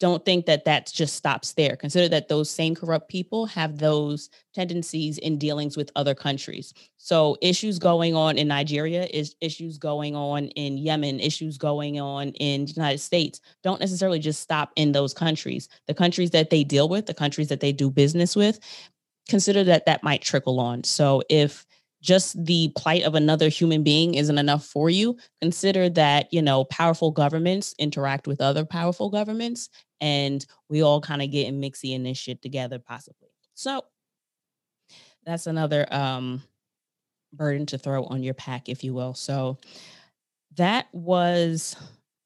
don't 0.00 0.24
think 0.24 0.46
that 0.46 0.64
that 0.64 0.90
just 0.92 1.16
stops 1.16 1.54
there. 1.54 1.74
Consider 1.74 2.08
that 2.08 2.28
those 2.28 2.48
same 2.48 2.74
corrupt 2.74 3.08
people 3.08 3.46
have 3.46 3.78
those 3.78 4.30
tendencies 4.54 5.18
in 5.18 5.38
dealings 5.38 5.76
with 5.76 5.90
other 5.96 6.14
countries. 6.14 6.72
So 6.98 7.36
issues 7.42 7.78
going 7.78 8.14
on 8.14 8.38
in 8.38 8.48
Nigeria 8.48 9.08
is 9.12 9.34
issues 9.40 9.76
going 9.76 10.14
on 10.14 10.46
in 10.48 10.78
Yemen, 10.78 11.18
issues 11.20 11.58
going 11.58 12.00
on 12.00 12.28
in 12.30 12.66
the 12.66 12.72
United 12.72 12.98
States 12.98 13.40
don't 13.62 13.80
necessarily 13.80 14.20
just 14.20 14.40
stop 14.40 14.72
in 14.76 14.92
those 14.92 15.12
countries. 15.12 15.68
The 15.86 15.94
countries 15.94 16.30
that 16.30 16.50
they 16.50 16.62
deal 16.64 16.88
with, 16.88 17.06
the 17.06 17.14
countries 17.14 17.48
that 17.48 17.60
they 17.60 17.72
do 17.72 17.90
business 17.90 18.36
with, 18.36 18.60
consider 19.28 19.64
that 19.64 19.86
that 19.86 20.02
might 20.02 20.22
trickle 20.22 20.60
on. 20.60 20.84
So 20.84 21.22
if 21.28 21.66
just 22.00 22.44
the 22.44 22.72
plight 22.76 23.02
of 23.02 23.14
another 23.14 23.48
human 23.48 23.82
being 23.82 24.14
isn't 24.14 24.38
enough 24.38 24.64
for 24.64 24.88
you 24.88 25.16
consider 25.40 25.88
that 25.88 26.32
you 26.32 26.40
know 26.40 26.64
powerful 26.64 27.10
governments 27.10 27.74
interact 27.78 28.26
with 28.26 28.40
other 28.40 28.64
powerful 28.64 29.10
governments 29.10 29.68
and 30.00 30.46
we 30.68 30.82
all 30.82 31.00
kind 31.00 31.22
of 31.22 31.30
getting 31.30 31.60
mixy 31.60 31.92
in 31.94 32.02
this 32.02 32.18
shit 32.18 32.42
together 32.42 32.78
possibly 32.78 33.28
so 33.54 33.82
that's 35.24 35.46
another 35.46 35.86
um 35.92 36.42
burden 37.32 37.66
to 37.66 37.78
throw 37.78 38.04
on 38.04 38.22
your 38.22 38.34
pack 38.34 38.68
if 38.68 38.82
you 38.84 38.94
will 38.94 39.14
so 39.14 39.58
that 40.56 40.86
was 40.92 41.76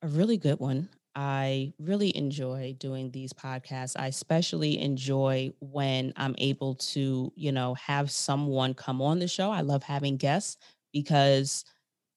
a 0.03 0.09
really 0.09 0.37
good 0.37 0.59
one 0.61 0.89
I 1.14 1.75
really 1.79 2.16
enjoy 2.16 2.75
doing 2.79 3.11
these 3.11 3.33
podcasts. 3.35 3.97
I 3.99 4.07
especially 4.07 4.81
enjoy 4.81 5.53
when 5.61 6.12
I'm 6.16 6.35
able 6.39 6.75
to, 6.77 7.31
you 7.37 7.53
know, 7.53 7.75
have 7.75 8.11
someone 8.11 8.73
come 8.73 9.03
on 9.03 9.18
the 9.18 9.29
show. 9.29 9.51
I 9.51 9.61
love 9.61 9.83
having 9.83 10.16
guests 10.16 10.57
because 10.91 11.64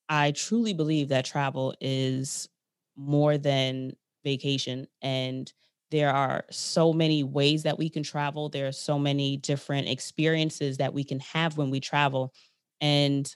I 0.08 0.32
truly 0.32 0.72
believe 0.72 1.08
that 1.08 1.24
travel 1.24 1.74
is 1.80 2.48
more 2.96 3.38
than 3.38 3.92
vacation 4.26 4.86
and 5.02 5.52
there 5.92 6.10
are 6.10 6.44
so 6.50 6.92
many 6.92 7.22
ways 7.22 7.62
that 7.62 7.78
we 7.78 7.88
can 7.88 8.02
travel. 8.02 8.48
There 8.48 8.66
are 8.66 8.72
so 8.72 8.98
many 8.98 9.36
different 9.36 9.88
experiences 9.88 10.78
that 10.78 10.92
we 10.92 11.04
can 11.04 11.20
have 11.20 11.56
when 11.56 11.70
we 11.70 11.78
travel 11.78 12.34
and 12.80 13.32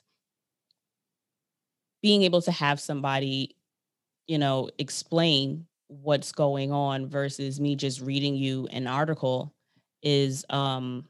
being 2.01 2.23
able 2.23 2.41
to 2.41 2.51
have 2.51 2.79
somebody 2.79 3.55
you 4.27 4.37
know, 4.37 4.69
explain 4.77 5.65
what's 5.87 6.31
going 6.31 6.71
on 6.71 7.07
versus 7.09 7.59
me 7.59 7.75
just 7.75 7.99
reading 7.99 8.35
you 8.35 8.67
an 8.71 8.87
article 8.87 9.53
is 10.03 10.45
um, 10.49 11.05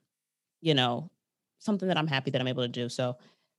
you 0.61 0.73
know, 0.73 1.09
something 1.59 1.87
that 1.87 1.97
I'm 1.97 2.07
happy 2.07 2.31
that 2.31 2.41
I'm 2.41 2.47
able 2.47 2.63
to 2.63 2.67
do. 2.67 2.89
So 2.89 3.17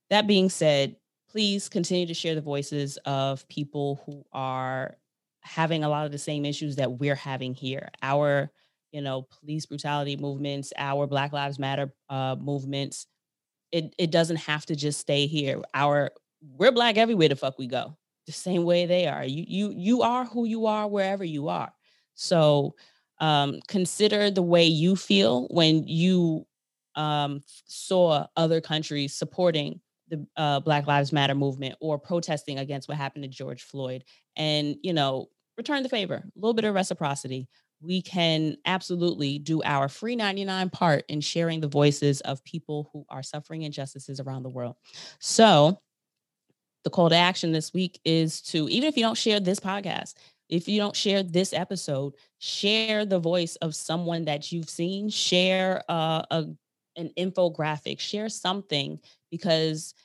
that 0.09 0.27
being 0.27 0.49
said, 0.49 0.97
please 1.29 1.69
continue 1.69 2.05
to 2.07 2.13
share 2.13 2.35
the 2.35 2.41
voices 2.41 2.97
of 3.05 3.47
people 3.47 4.01
who 4.05 4.25
are 4.33 4.97
having 5.43 5.83
a 5.83 5.89
lot 5.89 6.05
of 6.05 6.11
the 6.11 6.17
same 6.17 6.45
issues 6.45 6.77
that 6.77 6.91
we're 6.99 7.15
having 7.15 7.53
here. 7.53 7.89
Our, 8.01 8.51
you 8.91 9.01
know, 9.01 9.27
police 9.39 9.65
brutality 9.65 10.17
movements, 10.17 10.73
our 10.77 11.07
Black 11.07 11.33
Lives 11.33 11.59
Matter 11.59 11.93
uh, 12.09 12.35
movements. 12.39 13.07
It 13.71 13.95
it 13.97 14.11
doesn't 14.11 14.37
have 14.37 14.65
to 14.67 14.75
just 14.75 14.99
stay 14.99 15.27
here. 15.27 15.61
Our 15.73 16.11
we're 16.41 16.71
black 16.71 16.97
everywhere 16.97 17.29
the 17.29 17.35
fuck 17.35 17.57
we 17.57 17.67
go 17.67 17.97
the 18.25 18.31
same 18.31 18.63
way 18.63 18.85
they 18.85 19.07
are. 19.07 19.25
You 19.25 19.43
you 19.47 19.73
you 19.75 20.01
are 20.01 20.25
who 20.25 20.45
you 20.45 20.65
are 20.65 20.87
wherever 20.87 21.23
you 21.23 21.49
are. 21.49 21.71
So 22.15 22.75
um, 23.19 23.59
consider 23.67 24.31
the 24.31 24.41
way 24.41 24.65
you 24.65 24.95
feel 24.95 25.47
when 25.49 25.87
you 25.87 26.45
um, 26.95 27.41
saw 27.65 28.27
other 28.35 28.61
countries 28.61 29.13
supporting 29.13 29.81
the 30.09 30.25
uh, 30.37 30.59
Black 30.59 30.87
Lives 30.87 31.11
Matter 31.11 31.35
movement 31.35 31.75
or 31.79 31.97
protesting 31.97 32.59
against 32.59 32.87
what 32.87 32.97
happened 32.97 33.23
to 33.23 33.29
George 33.29 33.63
Floyd, 33.63 34.03
and 34.35 34.75
you 34.83 34.93
know, 34.93 35.27
return 35.57 35.83
the 35.83 35.89
favor. 35.89 36.15
A 36.15 36.39
little 36.39 36.53
bit 36.53 36.65
of 36.65 36.75
reciprocity. 36.75 37.47
We 37.81 38.01
can 38.01 38.55
absolutely 38.65 39.39
do 39.39 39.61
our 39.63 39.89
free 39.89 40.15
99 40.15 40.69
part 40.69 41.03
in 41.09 41.19
sharing 41.19 41.59
the 41.59 41.67
voices 41.67 42.21
of 42.21 42.43
people 42.45 42.89
who 42.93 43.05
are 43.09 43.23
suffering 43.23 43.63
injustices 43.63 44.19
around 44.21 44.43
the 44.43 44.49
world. 44.49 44.75
So, 45.19 45.79
the 46.85 46.89
call 46.89 47.09
to 47.09 47.15
action 47.15 47.51
this 47.53 47.73
week 47.73 47.99
is 48.03 48.41
to 48.41 48.67
even 48.69 48.89
if 48.89 48.97
you 48.97 49.03
don't 49.03 49.17
share 49.17 49.39
this 49.39 49.59
podcast 49.59 50.15
if 50.49 50.67
you 50.67 50.79
don't 50.79 50.95
share 50.95 51.23
this 51.23 51.51
episode, 51.51 52.13
share 52.37 53.05
the 53.05 53.19
voice 53.19 53.55
of 53.57 53.75
someone 53.75 54.25
that 54.25 54.51
you've 54.51 54.69
seen, 54.69 55.09
share 55.09 55.83
uh, 55.89 56.23
a 56.29 56.45
an 56.95 57.09
infographic, 57.17 57.99
share 57.99 58.29
something 58.29 58.99
because 59.31 59.95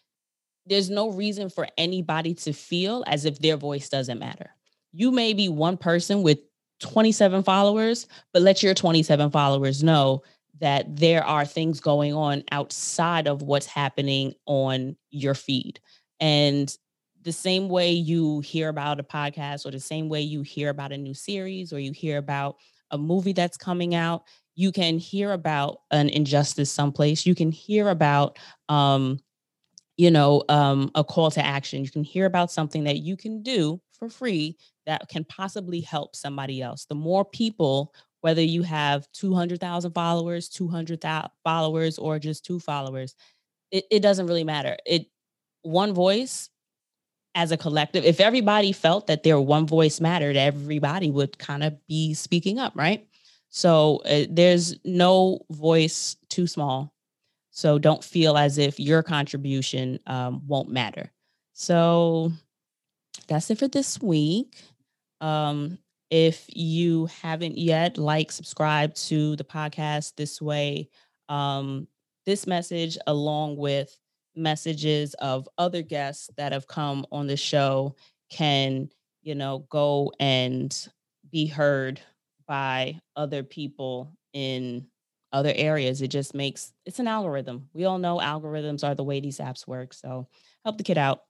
there's 0.68 0.90
no 0.90 1.10
reason 1.10 1.48
for 1.50 1.66
anybody 1.76 2.34
to 2.34 2.52
feel 2.52 3.04
as 3.06 3.24
if 3.24 3.38
their 3.38 3.56
voice 3.56 3.88
doesn't 3.88 4.18
matter. 4.18 4.50
You 4.92 5.10
may 5.10 5.32
be 5.32 5.48
one 5.48 5.76
person 5.76 6.22
with 6.22 6.38
27 6.80 7.42
followers, 7.42 8.06
but 8.32 8.42
let 8.42 8.62
your 8.62 8.74
27 8.74 9.30
followers 9.30 9.82
know 9.82 10.22
that 10.60 10.96
there 10.96 11.24
are 11.24 11.44
things 11.44 11.80
going 11.80 12.14
on 12.14 12.42
outside 12.50 13.28
of 13.28 13.42
what's 13.42 13.66
happening 13.66 14.34
on 14.46 14.96
your 15.10 15.34
feed. 15.34 15.80
And 16.20 16.74
the 17.22 17.32
same 17.32 17.68
way 17.68 17.92
you 17.92 18.40
hear 18.40 18.68
about 18.68 19.00
a 19.00 19.04
podcast 19.04 19.66
or 19.66 19.70
the 19.70 19.80
same 19.80 20.08
way 20.08 20.20
you 20.22 20.42
hear 20.42 20.70
about 20.70 20.92
a 20.92 20.98
new 20.98 21.14
series 21.14 21.72
or 21.72 21.78
you 21.78 21.92
hear 21.92 22.18
about 22.18 22.56
a 22.90 22.98
movie 22.98 23.32
that's 23.32 23.56
coming 23.56 23.94
out, 23.94 24.24
you 24.54 24.72
can 24.72 24.98
hear 24.98 25.32
about 25.32 25.80
an 25.90 26.08
injustice 26.08 26.70
someplace. 26.70 27.26
You 27.26 27.34
can 27.34 27.52
hear 27.52 27.88
about 27.88 28.38
um, 28.68 29.20
you 29.98 30.10
know, 30.12 30.44
um, 30.48 30.90
a 30.94 31.04
call 31.04 31.30
to 31.32 31.44
action. 31.44 31.84
You 31.84 31.90
can 31.90 32.04
hear 32.04 32.24
about 32.24 32.52
something 32.52 32.84
that 32.84 32.98
you 32.98 33.16
can 33.16 33.42
do 33.42 33.82
for 33.92 34.08
free 34.08 34.56
that 34.86 35.08
can 35.08 35.24
possibly 35.24 35.80
help 35.80 36.16
somebody 36.16 36.62
else. 36.62 36.86
The 36.86 36.94
more 36.94 37.24
people, 37.24 37.92
whether 38.22 38.40
you 38.42 38.62
have 38.62 39.10
200,000 39.12 39.92
followers, 39.92 40.48
200,000 40.48 41.30
followers, 41.44 41.98
or 41.98 42.18
just 42.20 42.44
two 42.46 42.60
followers, 42.60 43.16
it, 43.72 43.84
it 43.90 44.00
doesn't 44.00 44.26
really 44.26 44.44
matter. 44.44 44.76
It 44.86 45.06
one 45.62 45.94
voice 45.94 46.50
as 47.34 47.52
a 47.52 47.56
collective, 47.56 48.04
if 48.04 48.20
everybody 48.20 48.72
felt 48.72 49.06
that 49.08 49.22
their 49.22 49.40
one 49.40 49.66
voice 49.66 50.00
mattered, 50.00 50.36
everybody 50.36 51.10
would 51.10 51.38
kind 51.38 51.62
of 51.62 51.74
be 51.86 52.14
speaking 52.14 52.58
up, 52.58 52.72
right? 52.76 53.06
So 53.50 53.98
uh, 54.04 54.26
there's 54.30 54.74
no 54.84 55.40
voice 55.50 56.16
too 56.28 56.46
small 56.46 56.92
so 57.58 57.76
don't 57.76 58.04
feel 58.04 58.38
as 58.38 58.56
if 58.56 58.78
your 58.78 59.02
contribution 59.02 59.98
um, 60.06 60.40
won't 60.46 60.68
matter. 60.68 61.10
So 61.54 62.30
that's 63.26 63.50
it 63.50 63.58
for 63.58 63.66
this 63.66 64.00
week. 64.00 64.62
Um, 65.20 65.76
if 66.08 66.46
you 66.50 67.06
haven't 67.06 67.58
yet, 67.58 67.98
like, 67.98 68.30
subscribe 68.30 68.94
to 68.94 69.34
the 69.34 69.42
podcast 69.42 70.12
this 70.14 70.40
way. 70.40 70.88
Um, 71.28 71.88
this 72.26 72.46
message, 72.46 72.96
along 73.08 73.56
with 73.56 73.98
messages 74.36 75.14
of 75.14 75.48
other 75.58 75.82
guests 75.82 76.30
that 76.36 76.52
have 76.52 76.68
come 76.68 77.04
on 77.10 77.26
the 77.26 77.36
show, 77.36 77.96
can, 78.30 78.88
you 79.22 79.34
know, 79.34 79.66
go 79.68 80.12
and 80.20 80.88
be 81.28 81.46
heard 81.46 82.00
by 82.46 83.00
other 83.16 83.42
people 83.42 84.16
in 84.32 84.86
other 85.32 85.52
areas. 85.54 86.02
It 86.02 86.08
just 86.08 86.34
makes 86.34 86.72
it's 86.86 86.98
an 86.98 87.08
algorithm. 87.08 87.68
We 87.72 87.84
all 87.84 87.98
know 87.98 88.18
algorithms 88.18 88.84
are 88.84 88.94
the 88.94 89.04
way 89.04 89.20
these 89.20 89.38
apps 89.38 89.66
work. 89.66 89.92
So 89.92 90.28
help 90.64 90.78
the 90.78 90.84
kid 90.84 90.98
out 90.98 91.20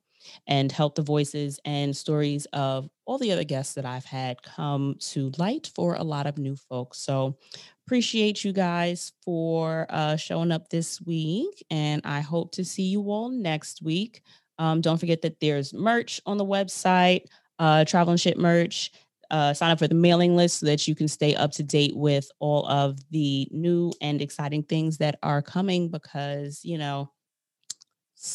and 0.47 0.71
help 0.73 0.95
the 0.95 1.03
voices 1.03 1.61
and 1.65 1.97
stories 1.97 2.47
of 2.53 2.89
all 3.07 3.19
the 3.19 3.33
other 3.33 3.45
guests 3.45 3.75
that 3.75 3.87
I've 3.87 4.05
had 4.05 4.43
come 4.43 4.97
to 5.01 5.31
light 5.39 5.71
for 5.75 5.95
a 5.95 6.03
lot 6.03 6.27
of 6.27 6.39
new 6.39 6.57
folks. 6.57 6.99
So 6.99 7.39
appreciate 7.87 8.45
you 8.45 8.53
guys 8.53 9.13
for 9.25 9.87
uh, 9.91 10.17
showing 10.17 10.53
up 10.53 10.69
this 10.69 11.01
week. 11.01 11.65
And 11.71 12.03
I 12.05 12.21
hope 12.21 12.53
to 12.53 12.65
see 12.65 12.85
you 12.85 13.03
all 13.11 13.31
next 13.31 13.83
week. 13.83 14.23
Um, 14.59 14.81
don't 14.81 14.99
forget 14.99 15.23
that 15.23 15.41
there's 15.41 15.73
merch 15.73 16.21
on 16.27 16.37
the 16.37 16.45
website, 16.45 17.23
uh, 17.59 17.85
travel 17.85 18.11
and 18.11 18.21
shit 18.21 18.39
merch 18.39 18.91
uh, 19.31 19.53
sign 19.53 19.71
up 19.71 19.79
for 19.79 19.89
the 19.89 19.95
mailing 19.95 20.37
list 20.37 20.61
so 20.61 20.67
that 20.67 20.89
you 20.89 20.95
can 20.95 21.09
stay 21.09 21.35
up 21.35 21.53
to 21.53 21.63
date 21.63 21.97
with 21.97 22.31
all 22.39 22.67
of 22.67 22.99
the 23.11 23.47
new 23.51 23.93
and 24.01 24.23
exciting 24.23 24.63
things 24.63 24.99
that 24.99 25.19
are 25.23 25.43
coming 25.43 25.91
because, 25.91 26.61
you 26.65 26.79
know, 26.79 27.11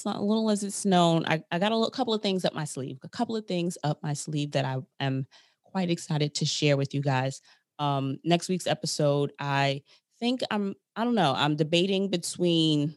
little 0.06 0.50
as 0.50 0.64
it's 0.64 0.86
known, 0.86 1.26
I, 1.26 1.44
I 1.52 1.60
got 1.60 1.72
a 1.72 1.76
little, 1.76 1.92
couple 1.92 2.14
of 2.14 2.22
things 2.22 2.46
up 2.46 2.54
my 2.54 2.66
sleeve, 2.66 3.00
a 3.04 3.10
couple 3.10 3.36
of 3.36 3.46
things 3.46 3.78
up 3.84 4.00
my 4.02 4.14
sleeve 4.14 4.52
that 4.52 4.66
I 4.66 4.78
am 5.00 5.28
quite 5.64 5.90
excited 5.90 6.36
to 6.36 6.46
share 6.46 6.78
with 6.78 6.94
you 6.94 7.02
guys. 7.02 7.42
Um, 7.80 8.18
next 8.24 8.48
week's 8.48 8.68
episode, 8.68 9.34
I 9.40 9.82
think 10.20 10.42
I'm, 10.52 10.76
I 10.96 11.04
don't 11.04 11.16
know, 11.16 11.34
I'm 11.36 11.56
debating 11.56 12.10
between 12.10 12.96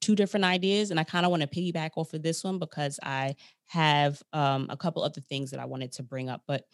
two 0.00 0.14
different 0.14 0.44
ideas 0.44 0.90
and 0.90 0.98
I 0.98 1.04
kind 1.04 1.26
of 1.26 1.30
want 1.30 1.42
to 1.42 1.48
piggyback 1.48 1.90
off 1.96 2.14
of 2.14 2.22
this 2.22 2.42
one 2.44 2.58
because 2.58 2.98
I 3.02 3.36
have 3.66 4.22
um, 4.32 4.66
a 4.70 4.76
couple 4.76 5.02
other 5.02 5.20
things 5.20 5.50
that 5.50 5.60
I 5.60 5.64
wanted 5.64 5.92
to 5.92 6.02
bring 6.02 6.28
up, 6.28 6.42
but 6.46 6.64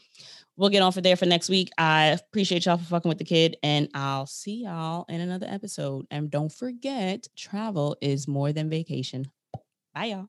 we'll 0.57 0.71
get 0.71 0.83
on 0.83 0.93
for 0.93 1.01
there 1.01 1.17
for 1.17 1.27
next 1.27 1.49
week. 1.49 1.71
I 1.79 2.19
appreciate 2.29 2.67
y'all 2.67 2.77
for 2.77 2.85
fucking 2.85 3.09
with 3.09 3.19
the 3.19 3.25
kid 3.25 3.57
and 3.63 3.89
I'll 3.95 4.27
see 4.27 4.65
y'all 4.65 5.07
in 5.09 5.21
another 5.21 5.47
episode. 5.49 6.07
And 6.11 6.31
don't 6.31 6.53
forget, 6.53 7.27
travel 7.37 7.97
is 8.01 8.29
more 8.29 8.53
than 8.53 8.69
vacation. 8.69 9.27
Bye, 9.95 10.07
y'all. 10.07 10.29